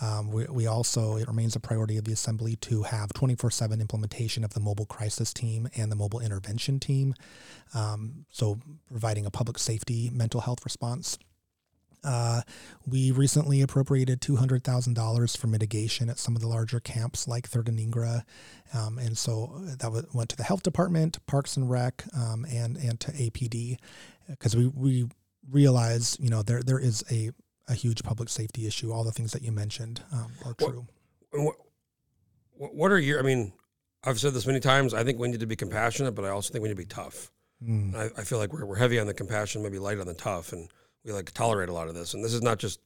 [0.00, 3.80] um, we, we also, it remains a priority of the Assembly to have 24 7
[3.80, 7.14] implementation of the mobile crisis team and the mobile intervention team.
[7.74, 8.58] Um, so,
[8.90, 11.18] providing a public safety mental health response.
[12.04, 12.42] Uh,
[12.86, 17.78] we recently appropriated $200,000 for mitigation at some of the larger camps like Third and
[17.78, 18.22] Ingra.
[18.74, 22.76] Um, and so that w- went to the health department, Parks and Rec, um, and,
[22.76, 23.78] and to APD
[24.28, 25.08] because we, we
[25.50, 27.30] realize, you know, there, there is a,
[27.68, 28.92] a huge public safety issue.
[28.92, 30.86] All the things that you mentioned um, are true.
[31.30, 31.56] What,
[32.52, 33.18] what what are your?
[33.18, 33.52] I mean,
[34.04, 34.94] I've said this many times.
[34.94, 36.86] I think we need to be compassionate, but I also think we need to be
[36.86, 37.30] tough.
[37.62, 37.94] Mm.
[37.94, 40.52] I, I feel like we're, we're heavy on the compassion, maybe light on the tough,
[40.52, 40.68] and
[41.06, 42.12] we like tolerate a lot of this.
[42.14, 42.80] And this is not just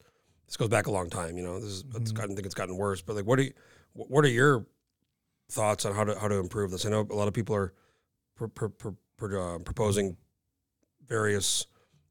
[0.46, 1.36] this goes back a long time.
[1.36, 2.14] You know, this is it's Mhm.
[2.14, 3.00] gotten I think it's gotten worse.
[3.02, 3.52] But like, what are you,
[3.94, 4.66] what are your
[5.50, 6.84] thoughts on how to how to improve this?
[6.86, 7.72] I know a lot of people are
[8.36, 10.16] pr- pr- pr- pr- uh, proposing
[11.06, 11.66] various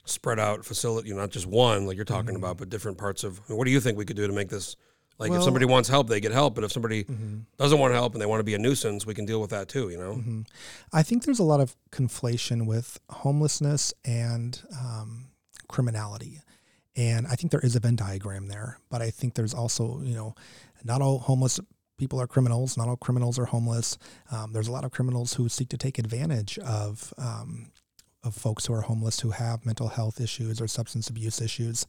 [0.05, 2.37] spread out facility, you know, not just one like you're talking Mhm.
[2.39, 3.39] about, but different parts of.
[3.39, 4.75] I mean, what do you think we could do to make this?
[5.19, 6.55] Like, Well- if somebody wants help, they get help.
[6.55, 7.45] But if somebody Mhm.
[7.57, 9.67] doesn't want help and they want to be a nuisance, we can deal with that
[9.67, 9.89] too.
[9.89, 10.13] You know.
[10.15, 10.47] Mhm.
[10.93, 15.28] I think there's a lot of conflation with homelessness and um,
[15.69, 16.41] criminality.
[16.95, 20.15] And I think there is a Venn diagram there, but I think there's also, you
[20.15, 20.35] know,
[20.83, 21.59] not all homeless
[21.97, 22.77] people are criminals.
[22.77, 23.97] Not all criminals are homeless.
[24.31, 27.71] Um, there's a lot of criminals who seek to take advantage of um,
[28.23, 31.85] of folks who are homeless who have mental health issues or substance abuse issues.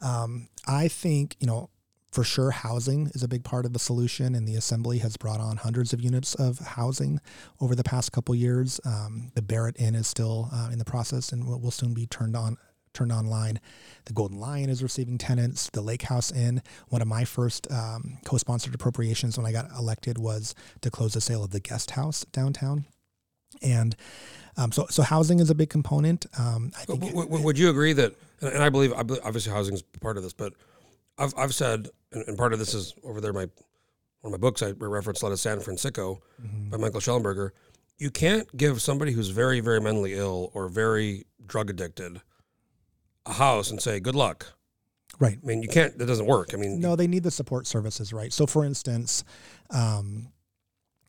[0.00, 1.68] Um, I think, you know,
[2.10, 5.40] for sure, housing is a big part of the solution, and the assembly has brought
[5.40, 7.20] on hundreds of units of housing
[7.60, 8.80] over the past couple years.
[8.84, 12.06] Um, the Barratt Inn is still uh, in the process and will, will soon be
[12.06, 12.56] turned on
[12.94, 13.60] turned online.
[14.06, 15.68] The Golden Lion is receiving tenants.
[15.72, 20.16] The Lake House Inn, one of my first um, co-sponsored appropriations when I got elected,
[20.16, 22.86] was to close the sale of the guest house downtown.
[23.62, 23.94] And
[24.56, 26.26] um, so, so housing is a big component.
[26.38, 29.52] Um, I think w- w- would you agree that, and I believe, I believe obviously
[29.52, 30.54] housing is part of this, but
[31.18, 33.48] I've, I've said, and, and part of this is over there, my
[34.20, 36.70] one of my books I referenced a lot of San Fransicko Mhm.
[36.70, 37.50] by Michael Shellenberger.
[37.98, 42.22] You can't give somebody who's very, very mentally ill or very drug addicted
[43.26, 44.54] a house and say, good luck.
[45.18, 45.38] right.
[45.42, 46.50] I mean, you can't, that doesn't work.
[46.54, 48.32] I mean, No, they need the support services, right?
[48.32, 49.24] So, for instance,
[49.70, 50.28] um,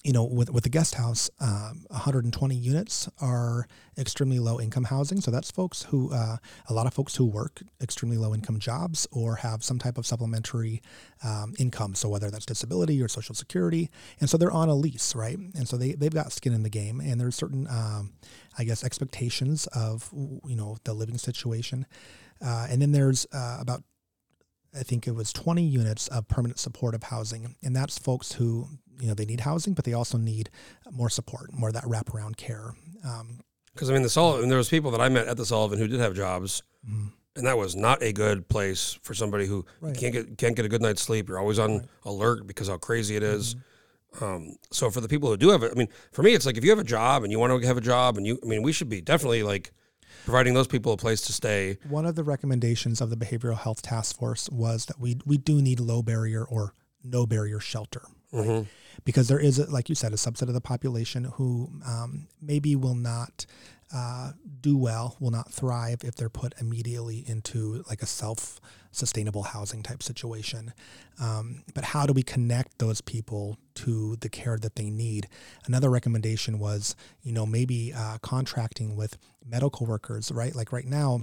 [0.03, 3.65] you know, with with the guest house, um, 120 units are
[3.97, 5.19] extremely low income housing.
[5.19, 6.37] So that's folks who, uh,
[6.69, 10.05] a lot of folks who work extremely low income jobs or have some type of
[10.05, 10.83] supplementary
[11.23, 11.95] um, income.
[11.95, 13.89] So whether that's disability or social security,
[14.19, 15.39] and so they're on a lease, right?
[15.39, 18.13] And so they they've got skin in the game, and there's certain, um,
[18.57, 21.85] I guess, expectations of you know the living situation,
[22.45, 23.83] uh, and then there's uh, about
[24.77, 27.55] I think it was 20 units of permanent supportive housing.
[27.63, 28.67] And that's folks who,
[28.99, 30.49] you know, they need housing, but they also need
[30.91, 32.73] more support, more of that wraparound care.
[33.05, 33.39] Um,
[33.73, 35.87] because I mean, the Sullivan, there was people that I met at the Sullivan who
[35.87, 39.95] did have jobs, mm, and that was not a good place for somebody who Right.
[39.97, 41.29] can't get can't get a good night's sleep.
[41.29, 41.81] You're always on Right.
[41.81, 42.09] Mm-hmm.
[42.09, 43.55] alert because how crazy it is.
[44.21, 46.57] Um, so for the people who do have it, I mean, for me, it's like
[46.57, 48.45] if you have a job and you want to have a job, and you, I
[48.47, 49.71] mean, we should be definitely like
[50.25, 51.77] providing those people a place to stay.
[51.89, 55.61] one of the recommendations of the Behavioral Health Task Force was that we, we do
[55.61, 58.01] need low barrier or no barrier shelter.
[58.33, 58.67] Mhm.
[59.05, 62.75] because there is, a, like you said, a subset of the population who um, maybe
[62.75, 63.45] will not
[63.93, 68.59] uh, do well, will not thrive if they're put immediately into like a self
[68.95, 70.73] sustainable housing type situation.
[71.21, 75.27] Um, but how do we connect those people to the care that they need?
[75.65, 80.55] Another recommendation was, you know, maybe uh, contracting with medical workers, right?
[80.55, 81.21] Like right now,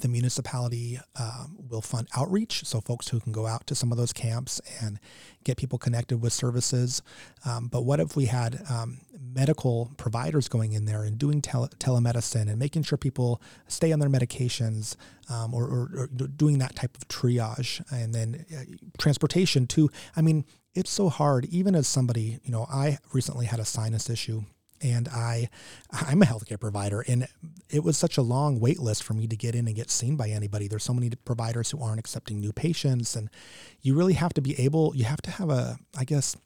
[0.00, 3.98] the municipality um, will fund outreach, so folks who can go out to some of
[3.98, 4.98] those camps and
[5.44, 7.02] get people connected with services.
[7.44, 9.00] Um, but what if we had um,
[9.34, 13.98] medical providers going in there and doing tele- telemedicine and making sure people stay on
[13.98, 14.96] their medications
[15.28, 18.62] um, or, or, or doing that type of triage and then uh,
[18.98, 19.90] transportation too?
[20.16, 24.10] I mean, it's so hard, even as somebody, you know, I recently had a sinus
[24.10, 24.42] issue
[24.82, 25.48] and I
[25.92, 27.26] I'm a healthcare provider and
[27.70, 30.16] it was such a long wait list for me to get in and get seen
[30.16, 30.68] by anybody.
[30.68, 33.30] There's so many providers who aren't accepting new patients and
[33.80, 36.36] you really have to be able you have to have a I guess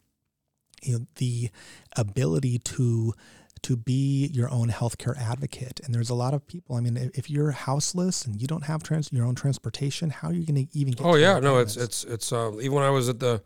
[0.83, 1.51] you know the
[1.97, 3.15] ability to
[3.63, 5.81] to be your own healthcare advocate.
[5.85, 6.77] And there's a lot of people.
[6.77, 10.33] I mean, if you're houseless and you don't have trans, your own transportation, how are
[10.33, 11.05] you going to even get?
[11.05, 13.43] Oh yeah, no, it's it's it's um, even when I was at the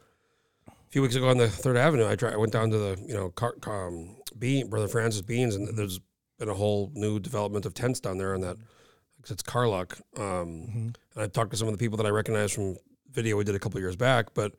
[0.69, 2.35] a few weeks ago on the Third Avenue, I tried.
[2.35, 5.99] I went down to the you know car, um, Bean, Brother Francis Beans, and there's
[6.39, 8.57] been a whole new development of tents down there on that.
[9.31, 10.23] It's Karluk, um,
[10.67, 10.95] Mhm.
[11.15, 12.77] and I talked to some of the people that I recognize from
[13.13, 14.35] video we did a couple years back.
[14.35, 14.55] But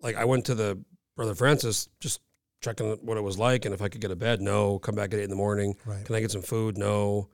[0.00, 0.78] like, I went to the
[1.16, 2.20] Brother Francis just
[2.60, 4.78] checking what it was like, and if I could get a bed, no.
[4.78, 5.74] Come back at eight in the morning.
[5.84, 6.04] right.
[6.04, 6.76] Can I get some food?
[6.78, 7.28] No.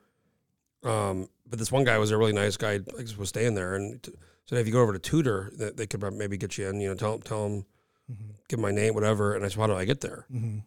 [0.83, 2.79] Um, but this one guy was a really nice guy.
[2.95, 4.11] Like, was staying there, and t-
[4.45, 6.79] said if you go over to Tudor, that they could maybe get you in.
[6.81, 7.65] You know, tell tell them,
[8.11, 8.35] Mhm.
[8.49, 9.33] give my name, whatever.
[9.35, 10.25] And I said, how do I get there?
[10.29, 10.59] hmm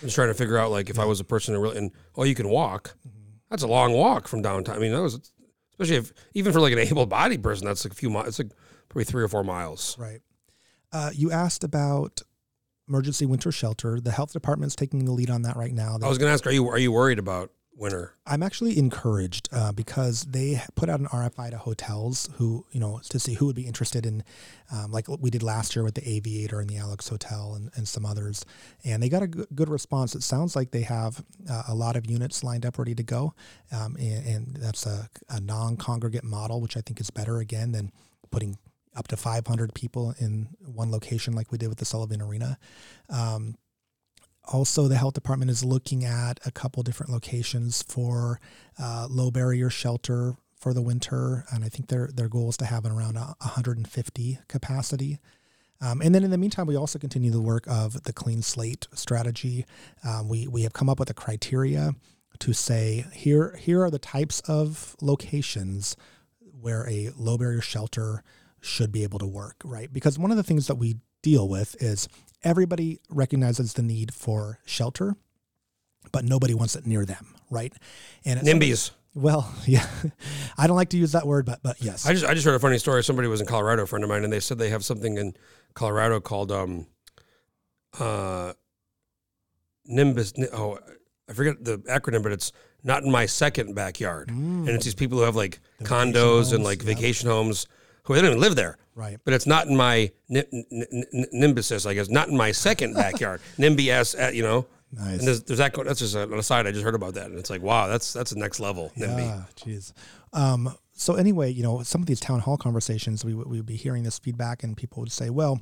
[0.00, 1.90] I'm just trying to figure out like if I was a person who really and
[2.16, 2.96] oh, you can walk.
[3.06, 3.18] Mm-hmm.
[3.50, 4.76] That's a long walk from downtown.
[4.76, 5.32] I mean, that was
[5.72, 8.28] especially if even for like an able-bodied person, that's like a few miles.
[8.28, 8.50] It's like
[8.88, 9.96] probably three or four miles.
[9.98, 10.20] Right.
[10.92, 12.22] Uh, you asked about
[12.88, 14.00] emergency winter shelter.
[14.00, 15.98] The health department's taking the lead on that right now.
[16.02, 18.14] I was going to ask, are you are you worried about winter?
[18.26, 23.00] I'm actually encouraged uh, because they put out an RFI to hotels who, you know,
[23.08, 24.22] to see who would be interested in,
[24.72, 27.88] um, like we did last year with the Aviator and the Alex Hotel and, and
[27.88, 28.44] some others.
[28.84, 30.14] And they got a good, good response.
[30.14, 33.34] It sounds like they have uh, a lot of units lined up ready to go.
[33.72, 37.72] Um, and, and that's a, a non congregate model, which I think is better again
[37.72, 37.90] than
[38.30, 38.58] putting
[38.94, 42.58] up to 500 people in one location like we did with the Sullivan Arena.
[43.08, 43.56] Um,
[44.44, 48.40] also, the health department is looking at a couple different locations for
[48.78, 52.64] uh, low barrier shelter for the winter, and I think their their goal is to
[52.64, 55.18] have around a 150 capacity.
[55.80, 58.86] Um, and then in the meantime, we also continue the work of the clean slate
[58.94, 59.64] strategy.
[60.04, 61.94] Um, we we have come up with a criteria
[62.40, 65.96] to say here here are the types of locations
[66.60, 68.22] where a low barrier shelter
[68.62, 69.92] should be able to work, right?
[69.92, 72.08] Because one of the things that we deal with is
[72.42, 75.16] everybody recognizes the need for shelter,
[76.12, 77.72] but nobody wants it near them, right?
[78.24, 78.92] And it's NIMBYs.
[79.14, 79.86] Well, yeah,
[80.56, 82.54] I don't like to use that word, but but yes, I just I just heard
[82.54, 83.04] a funny story.
[83.04, 85.34] Somebody was in Colorado, a friend of mine, and they said they have something in
[85.74, 86.86] Colorado called um
[87.98, 88.54] uh
[89.84, 90.32] Nimbus.
[90.52, 90.78] Oh,
[91.28, 92.52] I forget the acronym, but it's
[92.84, 94.30] not in my second backyard.
[94.30, 95.78] And it's these people who have like Mm.
[95.78, 96.96] The condos and like yep.
[96.96, 97.66] vacation homes
[98.04, 98.76] who they don't even live there.
[98.94, 99.18] right.
[99.24, 102.08] But it's not in my ni- n- n- n- nimbuses, I guess.
[102.08, 103.40] Not in my second backyard.
[103.58, 104.66] NIMBS, uh, you know.
[104.94, 105.20] Nice.
[105.20, 105.74] And there's, there's that.
[105.74, 106.66] That's just an aside.
[106.66, 108.92] I just heard about that, and it's like, wow, that's that's the next level.
[108.98, 109.18] NIMBY.
[109.26, 109.92] Yeah, jeez.
[110.34, 113.66] Um, so anyway, you know, some of these town hall conversations, we would we would
[113.66, 115.60] be hearing this feedback, and people would say, "Well,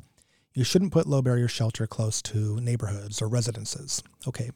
[0.53, 4.51] you shouldn't put low barrier shelter close to neighborhoods or residences." Okay.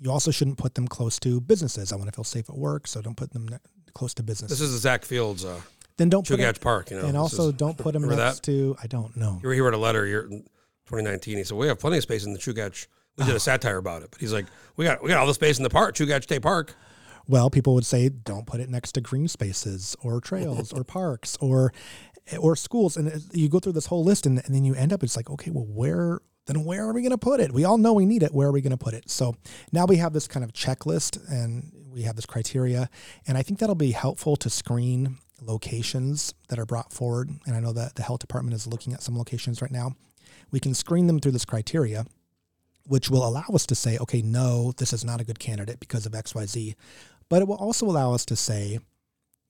[0.00, 1.92] You also shouldn't put them close to businesses.
[1.92, 3.58] I want to feel safe at work, so don't put them ne-
[3.94, 4.58] close to businesses.
[4.58, 5.60] This is the Zack Fields uh,
[5.96, 6.90] then don't put 'em- Chugach Park.
[6.90, 8.42] You know, and also is- don't put them next that?
[8.44, 8.76] to.
[8.82, 9.40] I don't know.
[9.42, 10.44] He wrote a letter here in
[10.86, 11.38] 2019.
[11.38, 12.86] He said, "We have plenty of space in the Chugach."
[13.16, 15.34] We did a satire about it, but he's like, "We got we got all the
[15.34, 16.74] space in the park, Chugach State Park."
[17.26, 21.36] Well, people would say don't put it next to green spaces or trails or parks
[21.40, 21.72] or
[22.38, 25.02] or schools, and you go through this whole list, and, and then you end up.
[25.02, 27.52] It's like, okay, well, where then where are we going to put it?
[27.52, 28.34] We all know we need it.
[28.34, 29.08] Where are we going to put it?
[29.10, 29.34] So
[29.72, 32.90] now we have this kind of checklist, and we have this criteria,
[33.26, 35.16] and I think that'll be helpful to screen
[35.46, 37.30] locations that are brought forward.
[37.46, 39.94] And I know that the health department is looking at some locations right now.
[40.50, 42.06] We can screen them through this criteria
[42.86, 46.04] which will allow us to say, okay, no, this is not a good candidate because
[46.04, 46.74] of XYZ.
[47.30, 48.78] But it will also allow us to say,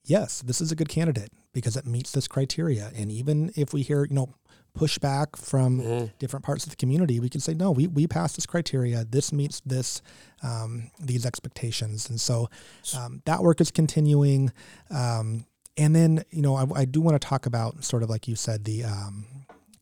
[0.05, 2.91] yes, this is a good candidate because it meets this criteria.
[2.95, 4.33] And even if we hear, you know,
[4.73, 6.11] pushback from Mhm.
[6.17, 9.03] different parts of the community, we can say, no, we, we passed this criteria.
[9.03, 10.01] This meets this,
[10.41, 12.09] um, these expectations.
[12.09, 12.49] And so
[12.97, 14.53] um, that work is continuing.
[14.89, 15.45] Um,
[15.77, 18.35] and then, you know, I, I do want to talk about sort of like you
[18.35, 19.25] said, the um,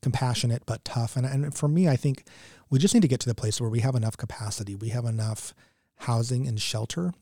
[0.01, 1.15] compassionate but tough.
[1.15, 2.25] And, and for me, I think
[2.69, 5.05] we just need to get to the place where we have enough capacity, we have
[5.05, 5.53] enough
[5.97, 7.13] housing and shelter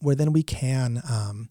[0.00, 1.48] where then we can, um,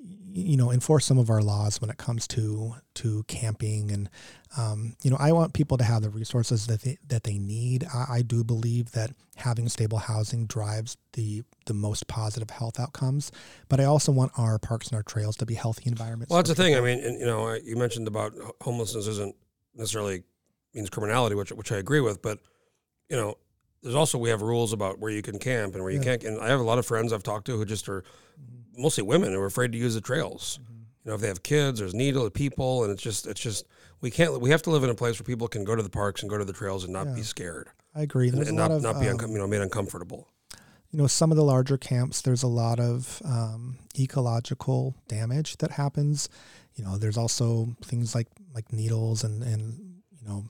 [0.00, 4.08] you know, enforce some of our laws when it comes to to camping and
[4.56, 7.84] um, you know, I want people to have the resources that they that they need.
[7.92, 13.32] I, I do believe that having stable housing drives the the most positive health outcomes,
[13.68, 16.30] but I also want our parks and our trails to be healthy environments.
[16.30, 16.76] Well, that's the thing.
[16.76, 18.32] I mean, and, you know, I, you mentioned about
[18.62, 19.34] homelessness isn't
[19.74, 20.22] necessarily
[20.74, 22.38] means criminality, which which I agree with, but
[23.10, 23.36] you know,
[23.82, 26.04] there's also we have rules about where you can camp and where you Yeah.
[26.04, 26.24] can't.
[26.24, 28.04] And I have a lot of friends I've talked to who just are
[28.78, 30.58] mostly women who are afraid to use the trails.
[31.04, 33.66] You know, if they have kids, there's needle people, and it's just it's just
[34.00, 34.40] we can't.
[34.40, 36.30] We have to live in a place where people can go to the parks and
[36.30, 38.28] go to the trails and not be scared I agree.
[38.28, 40.28] and, There's and a lot not of not be um, you know made uncomfortable.
[40.90, 45.72] you know some of the larger camps there's a lot of um, ecological damage that
[45.72, 46.28] happens
[46.74, 49.78] you know there's also things like like needles and and
[50.10, 50.44] you know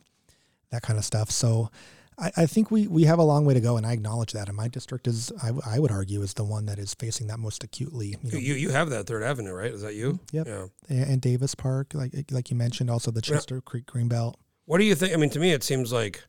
[0.71, 1.71] that kind of stuff so
[2.19, 4.49] I, I think we we have a long way to go and i acknowledge that
[4.49, 7.27] and my district is I, w- I would argue is the one that is facing
[7.29, 9.73] that most acutely you know You you have that Third Avenue, right?
[9.73, 10.15] Is that you?
[10.15, 10.37] Mm-hmm.
[10.37, 10.47] Yep.
[10.47, 10.67] Yeah.
[10.89, 13.35] and, and davis park like like you mentioned also the Yeah.
[13.35, 14.35] chester creek greenbelt
[14.67, 15.15] What do you think?
[15.15, 16.23] I mean, to me, it seems like,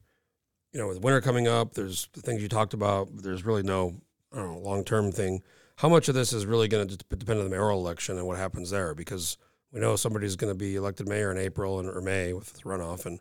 [0.73, 3.09] you know, with winter coming up, there's the things you talked about.
[3.23, 3.99] There's really no,
[4.31, 5.41] I don't know, long term thing.
[5.77, 8.37] How much of this is really going to depend on the mayoral election and what
[8.37, 8.93] happens there?
[8.93, 9.37] Because
[9.73, 12.61] we know somebody's going to be elected mayor in April and or May with the
[12.61, 13.19] runoff, and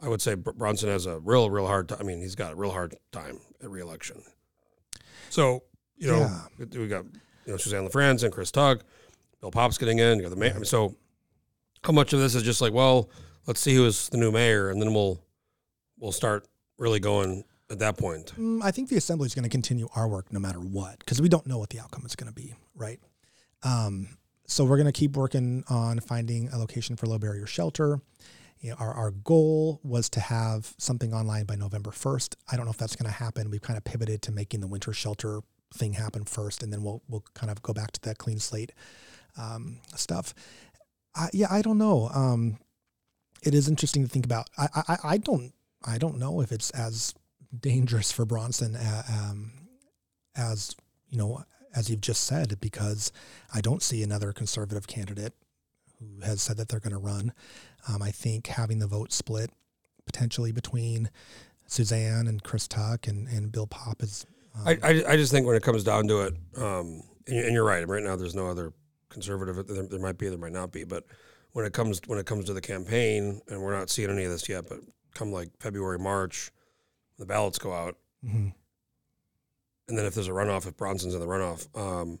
[0.00, 1.98] I would say Bronson has a real, real hard time.
[2.00, 4.22] I mean, he's got a real hard time at reelection.
[5.30, 5.62] So
[5.96, 6.66] you know, Yeah.
[6.78, 7.04] we- got
[7.46, 8.84] you know Suzanne LaFrance and Chris Tuck,
[9.40, 10.18] Bill Popp's getting in.
[10.18, 10.50] You got the mayor.
[10.50, 10.94] I mean, so
[11.84, 13.08] how much of this is just like, well,
[13.46, 15.20] let's see who is the new mayor, and then we'll
[15.98, 16.46] we'll start
[16.78, 18.32] really going at that point.
[18.38, 21.20] Mm, I think the assembly is going to continue our work no matter what because
[21.22, 23.00] we don't know what the outcome is going to be, right?
[23.62, 28.00] Um, so we're going to keep working on finding a location for low barrier shelter.
[28.60, 32.36] You know, our, our goal was to have something online by November 1st.
[32.50, 33.50] I don't know if that's going to happen.
[33.50, 35.40] We've kind of pivoted to making the winter shelter
[35.74, 38.72] thing happen first, and then we'll we'll kind of go back to that clean slate
[39.36, 40.34] um, stuff.
[41.14, 42.08] I, yeah, I don't know.
[42.14, 42.58] Um,
[43.42, 44.48] it is interesting to think about.
[44.58, 45.52] I, I I don't
[45.84, 47.14] I don't know if it's as
[47.58, 49.52] dangerous for Bronson uh, um,
[50.36, 50.74] as
[51.08, 51.44] you know
[51.74, 53.12] as you've just said because
[53.52, 55.34] I don't see another conservative candidate
[55.98, 57.32] who has said that they're going to run.
[57.88, 59.50] Um, I think having the vote split
[60.04, 61.10] potentially between
[61.66, 65.46] Suzanne and Chris Tuck and, and Bill Popp is um, I, I I just think
[65.46, 67.86] when it comes down to it, um, and, and you're right.
[67.86, 68.72] Right now, there's no other
[69.08, 69.66] conservative.
[69.66, 71.04] There, there might be, there might not be, but
[71.52, 74.30] when it comes when it comes to the campaign, and we're not seeing any of
[74.30, 74.78] this yet, but
[75.14, 76.50] come like February, March,
[77.18, 78.52] the ballots go out, mhm.
[79.88, 82.18] and then if there's a runoff, if Bronson's in the runoff, um,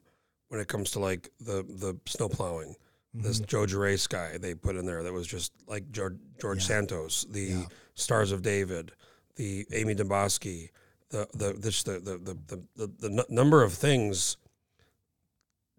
[0.48, 2.74] when it comes to like the the snow plowing,
[3.22, 3.46] this Mhm.
[3.46, 6.66] Joe Gerace guy they put in there that was just like George, George Yeah.
[6.66, 7.64] Santos, the Yeah.
[7.94, 8.92] Stars of David,
[9.36, 10.70] the Amy Demboski,
[11.10, 12.36] the the this the the the
[12.76, 14.36] the, the, nu- number of things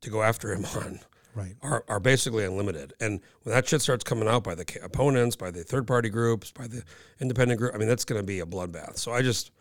[0.02, 1.00] to go after him on
[1.36, 1.56] right.
[1.62, 2.94] are, are basically unlimited.
[3.00, 6.52] And when that shit starts coming out by the opponents, by the third party groups,
[6.52, 6.84] by the
[7.20, 8.98] independent group, I mean, that's going to be a bloodbath.
[8.98, 9.52] So I just,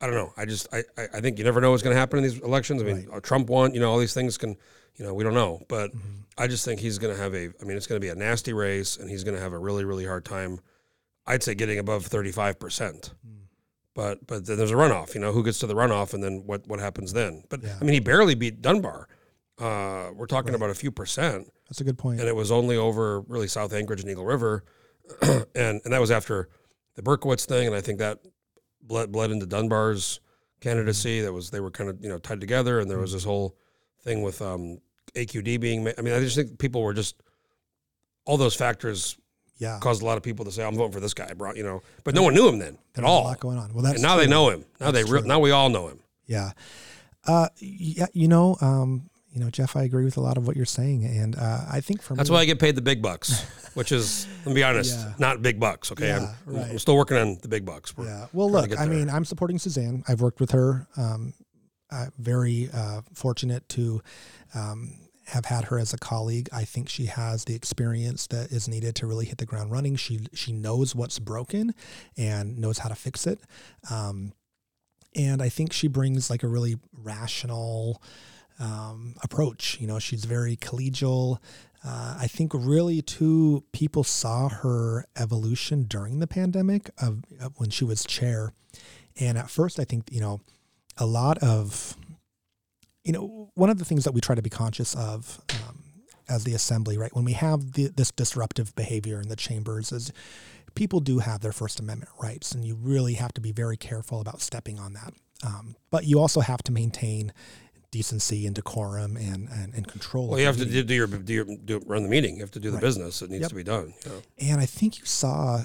[0.00, 0.32] I don't know.
[0.36, 0.82] I just, I,
[1.14, 2.82] I, think you never know what's going to happen in these elections.
[2.82, 3.22] I mean, Right.
[3.22, 4.56] Trump won, you know, all these things can,
[4.96, 5.62] you know, we don't know.
[5.68, 6.24] But Mhm.
[6.38, 8.14] I just think he's going to have a, I mean, it's going to be a
[8.14, 10.60] nasty race and he's going to have a really, really hard time,
[11.26, 12.58] I'd say getting above 35%.
[12.58, 13.10] Mm.
[13.94, 16.42] But, but then there's a runoff, you know, who gets to the runoff and then
[16.44, 17.44] what, what happens then?
[17.48, 17.76] But Yeah.
[17.80, 19.08] I mean, he barely beat Dunbar.
[19.58, 20.56] Uh, we're talking Right.
[20.56, 22.20] about a few percent That's a good point.
[22.20, 24.64] and it was only over really South Anchorage and Eagle River,
[25.22, 26.50] and and that was after
[26.94, 28.18] the Berkowitz thing, and I think that
[28.82, 30.20] bled bled into Dunbar's
[30.60, 31.22] candidacy.
[31.22, 33.56] That was they were kind of you know tied together, and there was this whole
[34.02, 34.78] thing with um,
[35.16, 35.84] AQD being.
[35.84, 37.16] Ma- I mean, I just think people were just
[38.24, 39.16] all those factors
[39.58, 39.78] yeah.
[39.80, 41.54] caused a lot of people to say, "I'm voting for this guy," bro.
[41.54, 43.72] You know, but no one knew him then at There's a lot going on.
[43.72, 44.30] Well, that's and now they true.
[44.30, 44.64] know him.
[44.80, 45.28] Now That's they re- true.
[45.28, 46.00] now we all know him.
[46.26, 46.50] Yeah.
[47.26, 50.54] Uh, yeah, you know, um, you know, Jeff, I agree with a lot of what
[50.56, 53.02] you're saying, and uh, I think for That's me, why I get paid the big
[53.02, 53.42] bucks,
[53.74, 55.12] which is, let me be honest, Yeah.
[55.18, 55.90] not big bucks.
[55.92, 56.70] Okay, Yeah, I'm, right.
[56.70, 57.96] I'm still working on the big bucks.
[57.96, 58.26] We're- Yeah.
[58.32, 58.94] Well, trying to look, get I there.
[58.98, 60.04] mean, I'm supporting Suzanne.
[60.08, 60.86] I've worked with her.
[60.96, 61.34] Um,
[61.90, 64.00] uh, very uh, fortunate to
[64.54, 64.94] um,
[65.26, 66.48] have had her as a colleague.
[66.52, 69.96] I think she has the experience that is needed to really hit the ground running.
[69.96, 71.74] She she knows what's broken
[72.16, 73.40] and knows how to fix it.
[73.90, 74.32] Um,
[75.14, 78.02] and I think she brings like a really rational
[78.60, 79.78] um, approach.
[79.80, 81.38] You know, she's very collegial.
[81.84, 87.70] Uh, I think really too people saw her evolution during the pandemic of, of when
[87.70, 88.52] she was chair,
[89.18, 90.40] and at first I think you know
[90.96, 91.96] a lot of
[93.06, 95.76] you know one of the things that we try to be conscious of um,
[96.28, 97.14] as the assembly, right?
[97.14, 100.12] When we have the, this disruptive behavior in the chambers, is
[100.74, 104.20] people do have their First Amendment rights, and you really have to be very careful
[104.20, 105.12] about stepping on that.
[105.44, 107.32] Um, but you also have to maintain
[107.92, 110.28] decency and decorum and and, and control.
[110.30, 112.34] Well, you have to do, do your do your do run the meeting.
[112.36, 112.82] You have to do the Right.
[112.88, 113.48] business that needs Yep.
[113.50, 113.94] to be done.
[114.04, 114.22] you know.
[114.50, 115.62] And I think you saw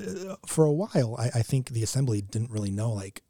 [0.00, 1.16] uh, for a while.
[1.18, 3.22] I, I think the assembly didn't really know like.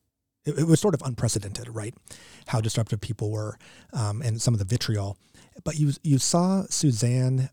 [0.45, 1.95] It, it was sort of unprecedented, right?
[2.49, 3.59] How disruptive people were,
[3.93, 5.17] um, and some of the vitriol.
[5.63, 7.51] But you you saw Suzanne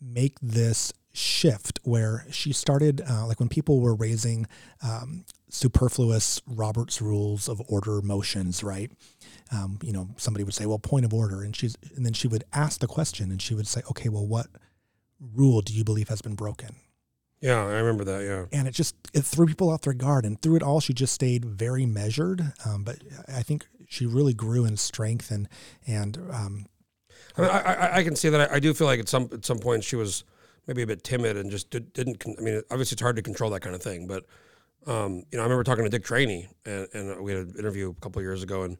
[0.00, 4.46] make this shift where she started uh, like when people were raising
[4.82, 8.90] um, superfluous Robert's rules of order motions, right?
[9.52, 12.28] Um, you know, somebody would say, "Well, point of order," and she's and then she
[12.28, 14.46] would ask the question, and she would say, "Okay, well, what
[15.34, 16.76] rule do you believe has been broken?"
[17.40, 18.22] Yeah, I remember that.
[18.22, 18.44] Yeah.
[18.58, 21.14] And it just it threw people off their guard, and through it all, she just
[21.14, 22.52] stayed very measured.
[22.66, 25.48] Um, but I think she really grew in strength and
[25.86, 26.66] and um,
[27.36, 28.50] I, mean, I, I, I can see that.
[28.50, 30.24] I, I do feel like at some at some point she was
[30.66, 32.20] maybe a bit timid and just did, didn't.
[32.20, 34.06] con- I mean, obviously it's hard to control that kind of thing.
[34.06, 34.26] But
[34.86, 37.90] um, you know, I remember talking to Dick Traini, and, and we had an interview
[37.90, 38.76] a couple of years ago, and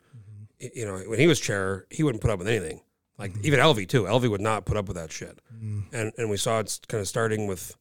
[0.60, 2.82] y- you know, when he was chair, he wouldn't put up with anything.
[3.18, 4.04] Like even Elvi too.
[4.04, 5.38] Elvi would not put up with that shit.
[5.92, 7.74] And and we saw it's kind of starting with.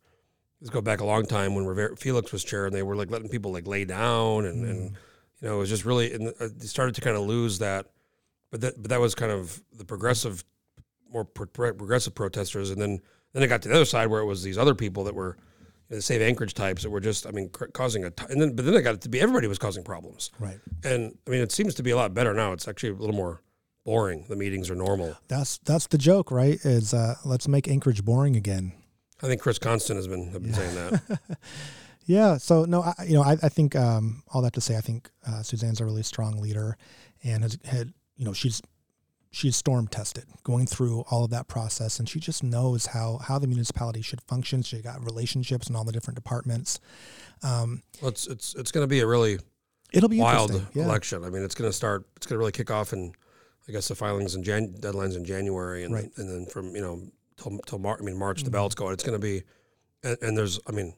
[0.62, 3.10] Let's go back a long time when Rivera, Felix was chair, and they were like
[3.10, 4.92] letting people like lay down, and, and
[5.42, 6.14] you know, it was just really.
[6.14, 7.88] And uh, they started to kind of lose that.
[8.52, 10.44] But that but that was kind of the progressive
[11.12, 13.00] more pro- pro- progressive protesters, and then
[13.34, 15.38] then it got to the other side where it was these other people that were
[15.90, 18.12] you know, the Save Anchorage types that were just, I mean, cr- causing a.
[18.12, 20.60] T- and then but then it got to be everybody was causing problems, right.
[20.84, 22.52] and I mean, it seems to be a lot better now.
[22.54, 23.42] It's actually a little more
[23.86, 24.26] boring.
[24.30, 25.16] The meetings are normal.
[25.28, 26.60] That's that's the joke, right?
[26.64, 28.74] Is uh, let's make Anchorage boring again.
[29.22, 31.20] I think Chris Constant has been have been saying that.
[32.06, 32.38] Yeah.
[32.38, 35.12] So no, I, you know, I, I think um, all that to say, I think
[35.28, 36.76] uh, Suzanne's a really strong leader,
[37.24, 38.64] and has had, you know, she's
[39.30, 43.38] she's storm tested, going through all of that process, and she just knows how how
[43.38, 44.64] the municipality should function.
[44.64, 46.80] She got relationships in all the different departments.
[47.44, 49.38] Um, well, it's it's it's going to be a really
[49.94, 50.66] it'll be wild.
[50.74, 50.86] Yeah.
[50.86, 51.24] election.
[51.24, 52.08] I mean, it's going to start.
[52.16, 53.14] It's going to really kick off in,
[53.68, 56.10] I guess, the filings and Jan- deadlines in January, and Right.
[56.18, 57.04] and then from you know
[57.42, 58.00] till till March.
[58.02, 58.46] I mean, March Mhm.
[58.46, 58.94] the ballots go out.
[58.94, 59.44] It's going to be,
[60.04, 60.94] and, and there's, I mean,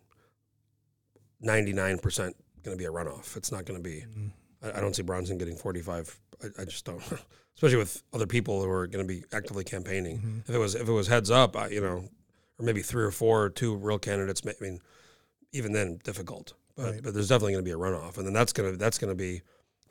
[1.40, 3.36] ninety nine percent going to be a runoff.
[3.38, 4.06] It's not going to be.
[4.18, 4.32] Mm.
[4.64, 6.16] I, I don't see Bronson getting forty five.
[6.44, 7.02] I, I just don't.
[7.56, 10.20] Especially with other people who are going to be actively campaigning.
[10.20, 10.50] Mhm.
[10.50, 12.06] If it was if it was heads up, I, you know,
[12.58, 14.42] or maybe three or four, or two real candidates.
[14.46, 14.80] I mean,
[15.52, 16.54] even then, difficult.
[16.76, 17.04] But Right.
[17.04, 19.42] but there's definitely going to be a runoff, and then that's gonna that's gonna be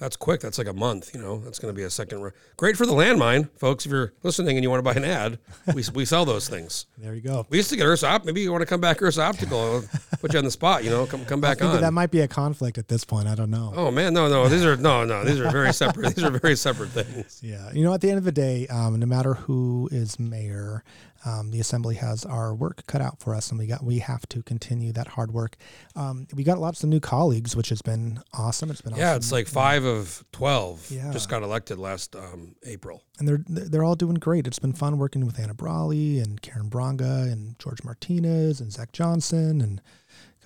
[0.01, 0.41] that's quick.
[0.41, 1.15] That's like a month.
[1.15, 2.23] You know, that's going to be a second.
[2.23, 3.87] Ru- Great for the landmine, folks.
[3.87, 5.39] If you're listening and you want to buy an ad,
[5.75, 6.87] we we sell those things.
[7.01, 7.47] There you go.
[7.49, 8.25] We used to get Ursa Op.
[8.27, 9.59] Maybe you want to come back Ursa Optical.
[9.59, 9.85] I'll
[10.21, 10.85] put you on the spot.
[10.85, 11.81] You know, come come I back think on.
[11.81, 13.27] that might be a conflict at this point.
[13.27, 13.73] I don't know.
[13.75, 14.49] oh man, no no.
[14.49, 15.25] These are no no.
[15.25, 16.15] These are very separate.
[16.17, 17.41] These are very separate things.
[17.43, 20.85] Yeah, you know, at the end of the day, um, no matter who is mayor,
[21.25, 24.27] um, the assembly has our work cut out for us, and we got we have
[24.31, 25.57] to continue that hard work.
[25.95, 28.71] Um, we got lots of new colleagues, which has been awesome.
[28.71, 29.01] It's been awesome.
[29.01, 29.19] Yeah, awesome.
[29.19, 30.87] it's like five of twelve.
[30.91, 31.11] Yeah.
[31.13, 33.03] just got elected last um, April.
[33.19, 34.47] and they're they're all doing great.
[34.47, 38.93] It's been fun working with Anna Brawley and Karen Bronga and George Martinez and Zach
[38.93, 39.83] Johnson and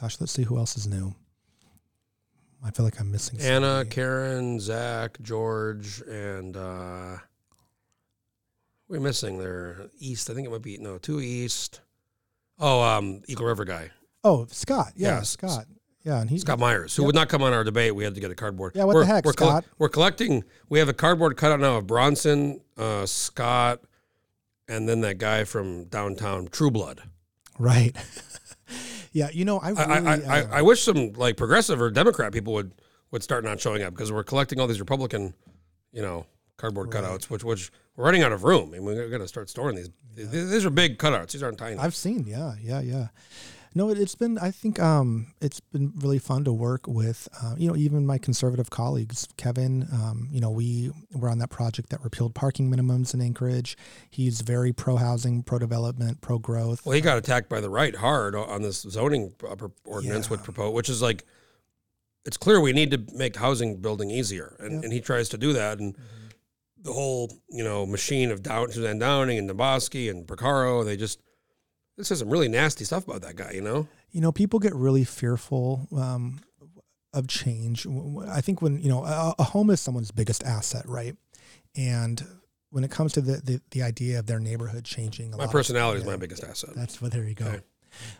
[0.00, 1.14] gosh, let's see who else is new.
[2.64, 3.90] I feel like I'm missing Anna, somebody.
[3.90, 7.16] Karen, Zach, George, and uh,
[8.94, 9.88] we're missing there.
[9.98, 11.80] East, I think it might be no two East.
[12.58, 13.90] Oh, um, Eagle River guy,
[14.22, 14.92] Oh, Scott.
[14.94, 15.30] Yeah, Yes.
[15.30, 15.66] Scott.
[16.04, 17.94] Yeah, and he's Scott Myers, who would not come on our debate.
[17.94, 18.72] We had to get a cardboard.
[18.74, 19.64] Yeah, what we're, the heck, we're Scott?
[19.78, 20.44] we're collecting.
[20.68, 23.80] We have a cardboard cutout now of Bronson, uh, Scott,
[24.68, 27.02] and then that guy from downtown, True Blood.
[27.58, 27.96] Right.
[29.12, 32.32] yeah, you know, I really, I, I, uh, I wish some like progressive or Democrat
[32.32, 32.72] people would
[33.10, 35.32] would start not showing up because we're collecting all these Republican,
[35.90, 36.26] you know,
[36.58, 39.90] cardboard cutouts, which which we're running out of room, and we're gonna start storing these.
[40.14, 41.32] These, these are big cutouts.
[41.32, 41.76] These aren't tiny.
[41.76, 43.08] I've seen, yeah, yeah, yeah.
[43.76, 44.38] No, it, it's been.
[44.38, 47.28] I think um, it's been really fun to work with.
[47.42, 49.88] Uh, you know, even my conservative colleagues, Kevin.
[49.92, 53.76] Um, you know, we were on that project that repealed parking minimums in Anchorage.
[54.10, 56.86] He's very pro housing, pro development, pro growth.
[56.86, 59.32] well, he got attacked by the right hard on this zoning
[59.84, 60.44] ordinance, which Yeah.
[60.44, 61.24] proposed, which is like,
[62.24, 64.84] it's clear we need to make housing building easier, and, Yep.
[64.84, 65.96] and he tries to do that, and
[66.84, 71.18] the whole you know machine of Down Suzanne Downing and Demboski and Porcaro, they just.
[71.96, 73.86] This is some really nasty stuff about that guy, you know.
[74.10, 76.40] you know, people get really fearful um,
[77.12, 77.86] of change.
[78.28, 81.14] I think when you know a, a home is someone's biggest asset, right?
[81.76, 82.20] And
[82.70, 85.46] when it comes to the the, the idea of their neighborhood changing, a My lot
[85.46, 86.70] of- personality is my biggest asset.
[86.74, 87.12] That's what.
[87.12, 87.46] There you go.
[87.46, 87.60] Okay.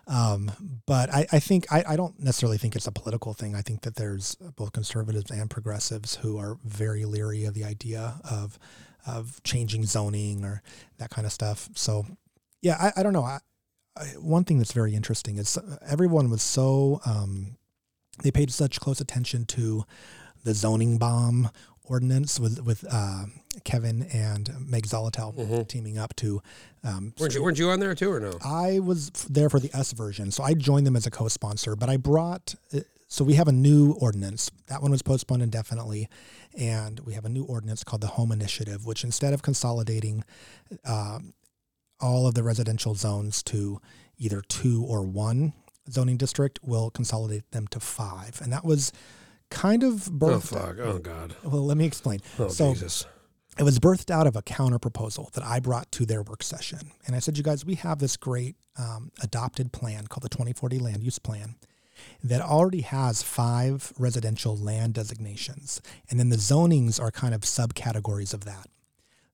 [0.06, 0.50] Um,
[0.86, 3.54] but I, I think I, I don't necessarily think it's a political thing.
[3.54, 8.20] I think that there's both conservatives and progressives who are very leery of the idea
[8.28, 8.58] of
[9.06, 10.62] of changing zoning or
[10.98, 11.68] that kind of stuff.
[11.74, 12.06] So,
[12.62, 13.24] yeah, I, I don't know.
[13.24, 13.40] I,
[14.18, 17.56] one thing that's very interesting is uh, everyone was so um,
[18.22, 19.84] they paid such close attention to
[20.42, 21.50] the zoning bomb
[21.84, 23.24] ordinance with with uh,
[23.64, 26.40] Kevin and Meg Zaletel teaming up to.
[26.82, 28.32] Um, Weren't you, weren't you on there too, or no?
[28.44, 31.76] I was f- there for the S version, so I joined them as a co-sponsor.
[31.76, 34.50] But I brought, uh, so we have a new ordinance.
[34.66, 36.08] That one was postponed indefinitely,
[36.58, 40.24] and we have a new ordinance called the Home Initiative, which instead of consolidating
[40.84, 41.32] um,
[42.00, 43.80] all of the residential zones to
[44.18, 45.54] either two or one
[45.90, 48.92] zoning district, will consolidate them to five, and that was
[49.54, 50.48] kind of Oh birthed.
[50.48, 50.78] fuck!
[50.78, 51.36] Oh god!
[51.42, 52.20] Well, let me explain.
[52.38, 53.06] Oh so Jesus!
[53.58, 56.90] it was birthed out of a counter proposal that I brought to their work session.
[57.06, 60.78] And I said, you guys, we have this great um, adopted plan called the 2040
[60.80, 61.54] Land Use Plan
[62.24, 65.80] that already has five residential land designations.
[66.10, 68.66] And then the zonings are kind of subcategories of that.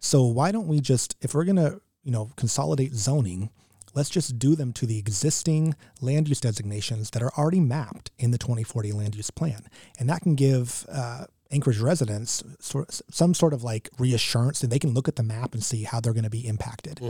[0.00, 3.48] So why don't we just, if we're going to, you know, consolidate zoning,
[3.94, 8.30] let's just do them to the existing land use designations that are already mapped in
[8.30, 9.62] the 2040 land use plan.
[9.98, 14.78] And that can give uh, Anchorage residents sort some sort of like reassurance that they
[14.78, 17.00] can look at the map and see how they're going to be impacted.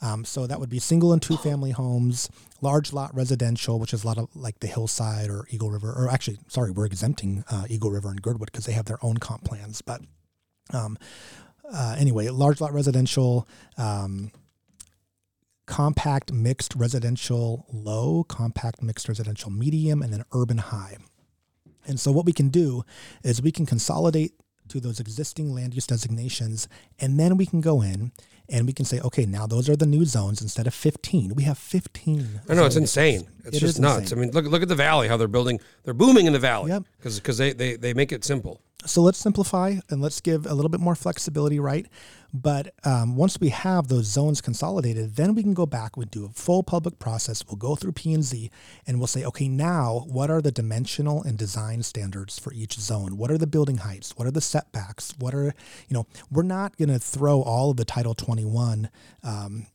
[0.00, 2.30] Um, so that would be single and two family homes,
[2.60, 6.08] large lot residential, which is a lot of like the hillside or Eagle River, or
[6.08, 9.44] actually, sorry, we're exempting uh, Eagle River and Girdwood because they have their own comp
[9.44, 9.82] plans.
[9.82, 10.02] But
[10.72, 10.96] um,
[11.68, 14.30] uh, anyway, large lot residential, um,
[15.70, 20.96] compact mixed residential low, compact mixed residential medium, and then urban high.
[21.86, 22.82] And so what we can do
[23.22, 24.32] is we can consolidate
[24.68, 26.68] to those existing land use designations,
[26.98, 28.10] and then we can go in
[28.48, 31.34] and we can say, okay, now those are the new zones instead of 15.
[31.36, 32.40] We have 15.
[32.48, 33.28] I know it's insane.
[33.44, 34.10] It's It just nuts.
[34.10, 34.18] insane.
[34.18, 35.06] I mean, look look at the valley.
[35.06, 35.60] How they're building.
[35.84, 36.70] They're booming in the valley.
[36.72, 36.82] Yep.
[37.00, 38.60] Because they, they they make it simple.
[38.86, 41.86] So let's simplify and let's give a little bit more flexibility, right?
[42.32, 45.96] But um, once we have those zones consolidated, then we can go back.
[45.96, 47.44] We do a full public process.
[47.46, 48.50] We'll go through P and Z,
[48.86, 53.18] and we'll say, okay, now what are the dimensional and design standards for each zone?
[53.18, 54.16] What are the building heights?
[54.16, 55.12] What are the setbacks?
[55.18, 55.54] What are
[55.88, 56.06] you know?
[56.30, 58.90] We're not going to throw all of the Title Twenty One.
[59.22, 59.66] Um,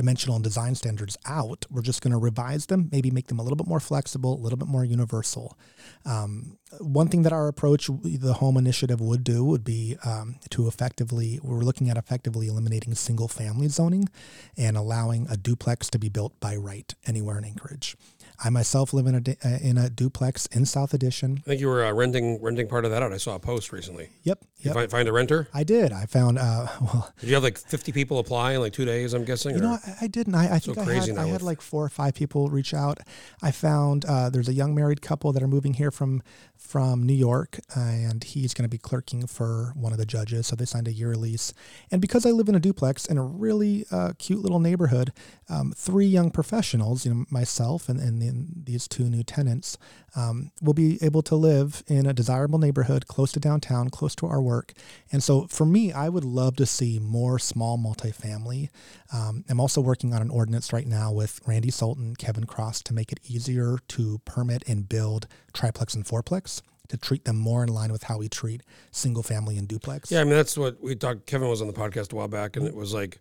[0.00, 1.66] dimensional and design standards out.
[1.68, 4.40] We're just going to revise them, maybe make them a little bit more flexible, a
[4.40, 5.58] little bit more universal.
[6.06, 10.68] Um, one thing that our approach, the home initiative would do, would be um, to
[10.68, 14.08] effectively, we're looking at effectively eliminating single family zoning
[14.56, 17.94] and allowing a duplex to be built by right anywhere in Anchorage.
[18.42, 21.38] I myself live in a, uh, in a duplex in South Addition.
[21.38, 23.12] I think you were uh, renting renting part of that out.
[23.12, 24.08] I saw a post recently.
[24.22, 24.38] Yep.
[24.58, 24.74] You Yep.
[24.74, 25.48] find, find a renter?
[25.54, 25.90] I did.
[25.92, 29.14] I found, uh, well, Did you have like 50 people apply in like two days?
[29.14, 29.52] I'm guessing.
[29.52, 30.34] You or- know, I, I didn't.
[30.34, 32.98] I, I think I had, I had like four or five people reach out.
[33.42, 36.22] I found uh, there's a young married couple that are moving here from
[36.56, 40.46] from New York, and he's going to be clerking for one of the judges.
[40.46, 41.54] So they signed a year lease.
[41.90, 45.10] And because I live in a duplex in a really uh, cute little neighborhood,
[45.48, 48.20] um, three young professionals, you know, myself and, and
[48.64, 49.78] these two new tenants,
[50.16, 54.26] um, will be able to live in a desirable neighborhood close to downtown, close to
[54.26, 54.72] our work.
[55.12, 58.70] And so for me, I would love to see more small multifamily.
[59.12, 62.94] Um, I'm also working on an ordinance right now with Randy Sulte, Kevin Cross to
[62.94, 67.68] make it easier to permit and build triplex and fourplex to treat them more in
[67.68, 70.10] line with how we treat single family and duplex.
[70.10, 71.26] Yeah, I mean that's what we talked.
[71.26, 73.20] Kevin was on the podcast a while back, and it was like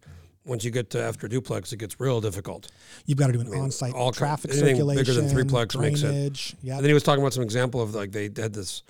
[0.50, 2.70] once you get to after duplex, it gets real difficult.
[3.06, 6.56] You've got to do an on-site all traffic anything bigger circulation, than threeplex makes it-.
[6.62, 8.84] Yeah, And then he was talking about some example of like they had this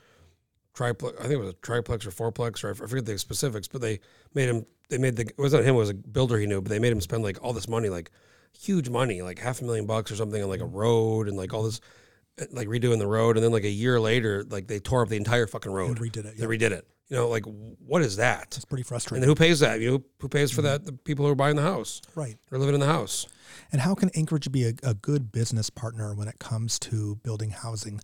[0.73, 1.18] triplex.
[1.19, 3.99] I think it was a triplex or fourplex, or I forget the specifics, but they
[4.34, 4.65] made him.
[4.90, 5.23] They made the.
[5.23, 5.76] It wasn't him.
[5.76, 7.90] It was a builder he knew, but they made him spend like all this money,
[7.90, 8.10] like
[8.57, 11.53] huge money, like half a million bucks or something, on like a road and like
[11.53, 11.81] all this,
[12.41, 13.36] uh, like redoing the road.
[13.38, 15.99] And then like a year later, like they tore up the entire fucking road.
[15.99, 16.88] And redid it, They redid it.
[17.10, 18.56] You know, like what is that?
[18.56, 19.23] it's pretty frustrating.
[19.23, 19.80] And who pays that?
[19.80, 20.86] You know, who pays for that?
[20.86, 22.38] The people who are buying the house right.
[22.52, 23.26] or living in the house.
[23.72, 27.49] And how can Anchorage be a, a good business partner when it comes to building
[27.49, 27.99] housing?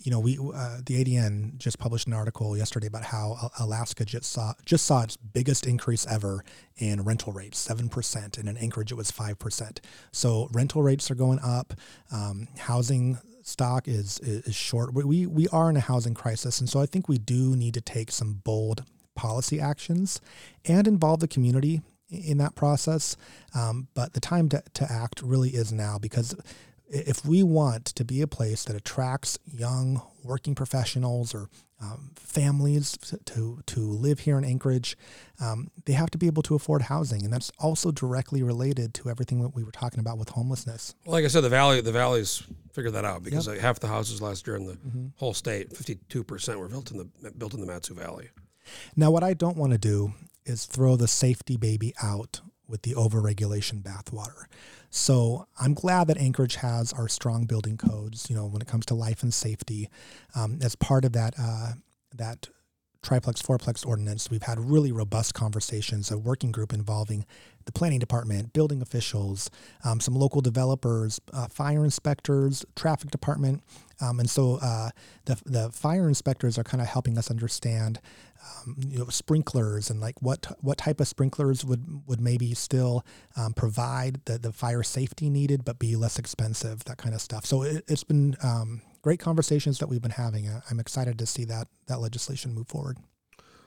[0.00, 4.30] You know, we uh, the ADN just published an article yesterday about how Alaska just
[4.30, 6.44] saw just saw its biggest increase ever
[6.76, 9.80] in rental rates, seven percent, and in Anchorage it was five percent.
[10.12, 11.74] So rental rates are going up.
[12.10, 13.18] Um, housing
[13.48, 14.94] stock is, is short.
[14.94, 17.80] We- We are in a housing crisis, and so I think we do need to
[17.80, 18.84] take some bold
[19.14, 20.20] policy actions
[20.64, 21.80] and involve the community
[22.10, 23.16] in that process.
[23.54, 26.34] Um, but the time to, to act really is now because
[26.90, 31.48] if we want to be a place that attracts young working professionals or
[31.80, 34.96] um, families to, to live here in Anchorage,
[35.40, 37.22] um, they have to be able to afford housing.
[37.24, 40.94] And that's also directly related to everything that we were talking about with homelessness.
[41.04, 42.42] Well, like I said, the valley, the valleys
[42.72, 45.06] figured that out because like half the houses last year in the Mm-hmm.
[45.16, 48.28] whole state, fifty-two percent were built in the built in the Mat-Su Valley.
[48.96, 52.92] Now, what I don't want to do is throw the safety baby out with the
[52.94, 54.44] overregulation bathwater.
[54.90, 58.28] So I'm glad that Anchorage has our strong building codes.
[58.30, 59.88] You know, when it comes to life and safety,
[60.34, 61.72] um, as part of that uh,
[62.14, 62.48] that
[63.08, 64.30] triplex, fourplex ordinance.
[64.30, 67.24] We've had really robust conversations, a working group involving
[67.64, 69.50] the planning department, building officials,
[69.82, 73.62] um, some local developers, uh, fire inspectors, traffic department.
[74.02, 74.90] Um, and so uh,
[75.24, 77.98] the, the fire inspectors are kind of helping us understand
[78.44, 83.04] um, you know, sprinklers and like what what type of sprinklers would would maybe still
[83.36, 87.46] um, provide the, the fire safety needed but be less expensive, that kind of stuff.
[87.46, 90.48] So it, it's been um, great conversations that we've been having.
[90.70, 92.98] I'm excited to see that that legislation move forward.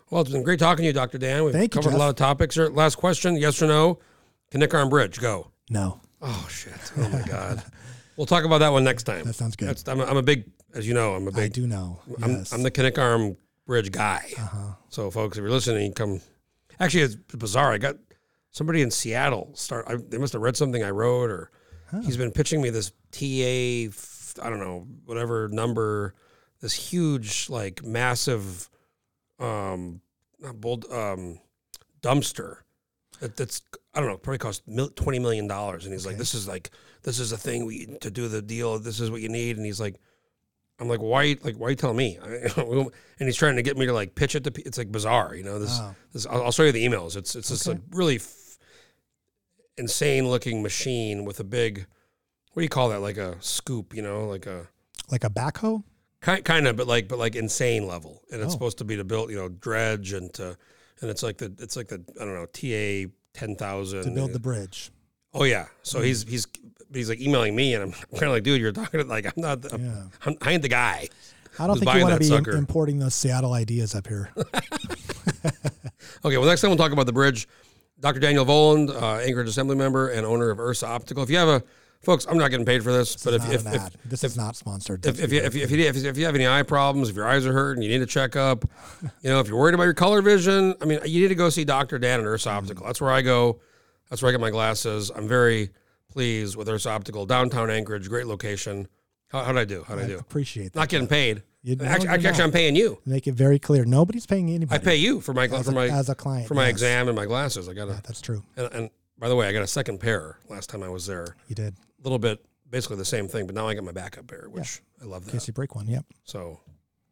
[0.10, 1.18] Well, it's been great talking to you, Dr.
[1.18, 1.44] Dan.
[1.45, 2.68] We've Thank you, covered a lot of topics here.
[2.68, 3.99] Last question, yes or no?
[4.52, 5.52] Knik Arm Bridge, go.
[5.70, 6.74] No, Oh, shit.
[6.98, 7.64] Oh, my God.
[8.18, 9.24] we'll talk about that one next time.
[9.24, 9.70] That sounds good.
[9.70, 10.45] That's, I'm, a, I'm a big,
[10.76, 11.99] as you know, I'm a big, I do know.
[12.22, 12.53] I'm, yes.
[12.53, 14.26] I'm the Knik Arm Bridge guy.
[14.38, 14.74] uh-huh.
[14.90, 16.20] So, folks, if you're listening, come.
[16.80, 17.72] Actually, it's bizarre.
[17.72, 17.95] I got
[18.52, 19.86] somebody in Seattle start.
[19.88, 21.52] I, they must have read something I wrote, or
[22.03, 23.91] he's been pitching me this TA.
[24.40, 26.14] I don't know whatever number.
[26.62, 28.70] This huge, like, massive,
[29.40, 30.02] um,
[30.40, 31.40] not bold, um,
[32.03, 32.58] dumpster.
[33.20, 33.62] That, that's
[33.94, 34.18] I don't know.
[34.18, 34.64] Probably cost
[34.95, 36.70] twenty million dollars, and he's like, "This is like,
[37.03, 38.78] this is a thing we to do the deal.
[38.80, 39.95] This is what you need." And he's like,
[40.80, 41.36] I'm like, why?
[41.44, 42.18] Like, why you tell me?
[42.24, 42.90] and
[43.20, 44.52] he's trying to get me to like pitch it to.
[44.66, 45.60] It's like bizarre, you know.
[45.60, 45.95] This, Wow.
[46.14, 47.16] this I'll, I'll show you the emails.
[47.16, 47.78] It's it's Okay.
[47.78, 48.58] like really f-
[49.78, 51.86] insane looking machine with a big,
[52.53, 52.99] what do you call that?
[53.02, 54.68] Like a scoop, you know, like a
[55.10, 55.84] like a backhoe
[56.22, 58.22] kind kind of, but like but like insane level.
[58.32, 58.53] And it's Oh.
[58.53, 60.57] supposed to be to build, you know, dredge and to,
[61.02, 64.34] and it's like the it's like the I don't know TA ten thousand to build
[64.34, 64.91] the bridge.
[65.34, 65.68] Oh yeah.
[65.84, 66.06] So Hmm.
[66.06, 66.48] he's he's
[66.94, 69.34] he's like emailing me, and I'm kind of like, dude, you're talking to like I'm
[69.38, 69.61] not.
[69.61, 70.03] The, Yeah.
[70.26, 71.07] I'm, I ain't the guy.
[71.60, 72.52] I don't think you want to be sucker?
[72.52, 74.30] importing those Seattle ideas up here.
[76.23, 77.48] Okay, well, next time we'll talk about the bridge.
[77.99, 78.19] Dr.
[78.19, 81.23] Daniel Volland, uh, Anchorage Assembly member and owner of Ursa Optical.
[81.23, 81.64] If you have a,
[82.02, 84.56] folks, I'm not getting paid for this, but if, not if, if, this is not
[84.56, 85.06] sponsored.
[85.06, 87.10] if, if, you, if, you, if, you, if, you, if you have any eye problems,
[87.10, 88.65] if your eyes are hurting, you need a checkup,
[89.22, 91.49] you know, if you're worried about your color vision, I mean, you need to go
[91.49, 91.99] see Dr.
[91.99, 92.57] Dan at Ursa mm-hmm.
[92.57, 92.86] Optical.
[92.86, 93.60] That's where I go.
[94.10, 95.11] That's where I get my glasses.
[95.15, 95.69] I'm very
[96.10, 98.88] pleased with Ursa Optical, downtown Anchorage, great location.
[99.30, 99.84] How, how'd I do?
[99.88, 100.18] How'd I, I do?
[100.18, 100.80] Appreciate that.
[100.80, 101.44] Not getting paid.
[101.64, 102.44] You- no, actually, actually.
[102.44, 102.99] I'm paying you.
[103.06, 103.86] Make it very clear.
[103.86, 104.82] Nobody's paying anybody.
[104.82, 106.72] I pay you for my as, for a, my as a client for my yes.
[106.72, 107.69] exam and my glasses.
[107.69, 108.44] I got to Yeah, that's true.
[108.57, 111.36] And, and by the way, I got a second pair last time I was there.
[111.48, 111.76] You did.
[112.02, 114.82] A little bit, basically the same thing, but now I got my backup pair, which
[115.02, 115.32] I love In that.
[115.34, 115.88] case you break one.
[115.88, 116.06] Yep.
[116.23, 116.60] So,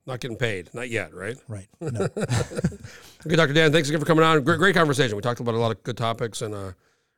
[0.07, 1.37] not getting paid, not yet, right?
[1.47, 1.67] Right.
[1.81, 2.07] No.
[3.25, 3.53] Okay, Dr.
[3.53, 4.43] Dan, thanks again for coming on.
[4.43, 5.15] Great, great conversation.
[5.15, 6.71] We talked about a lot of good topics and uh,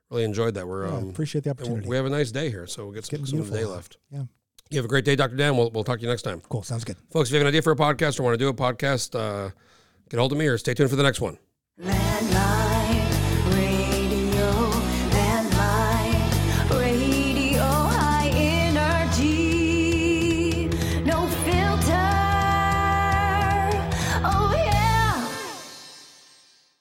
[0.10, 0.68] really enjoyed that.
[0.68, 1.88] We're Yeah, um, appreciate the opportunity.
[1.88, 3.66] we have a nice day here, so we'll get some, getting some of the day
[3.66, 3.98] left.
[4.10, 4.24] Yeah.
[4.70, 5.36] You have a great day, Dr.
[5.36, 5.56] Dan.
[5.58, 6.42] We'll, we'll talk to you next time.
[6.50, 6.64] Cool.
[6.64, 6.96] Sounds good.
[7.12, 9.14] Folks, if you have an idea for a podcast or want to do a podcast,
[9.20, 9.52] uh,
[10.10, 11.38] get hold of me or stay tuned for the next one.
[11.80, 12.61] Landmine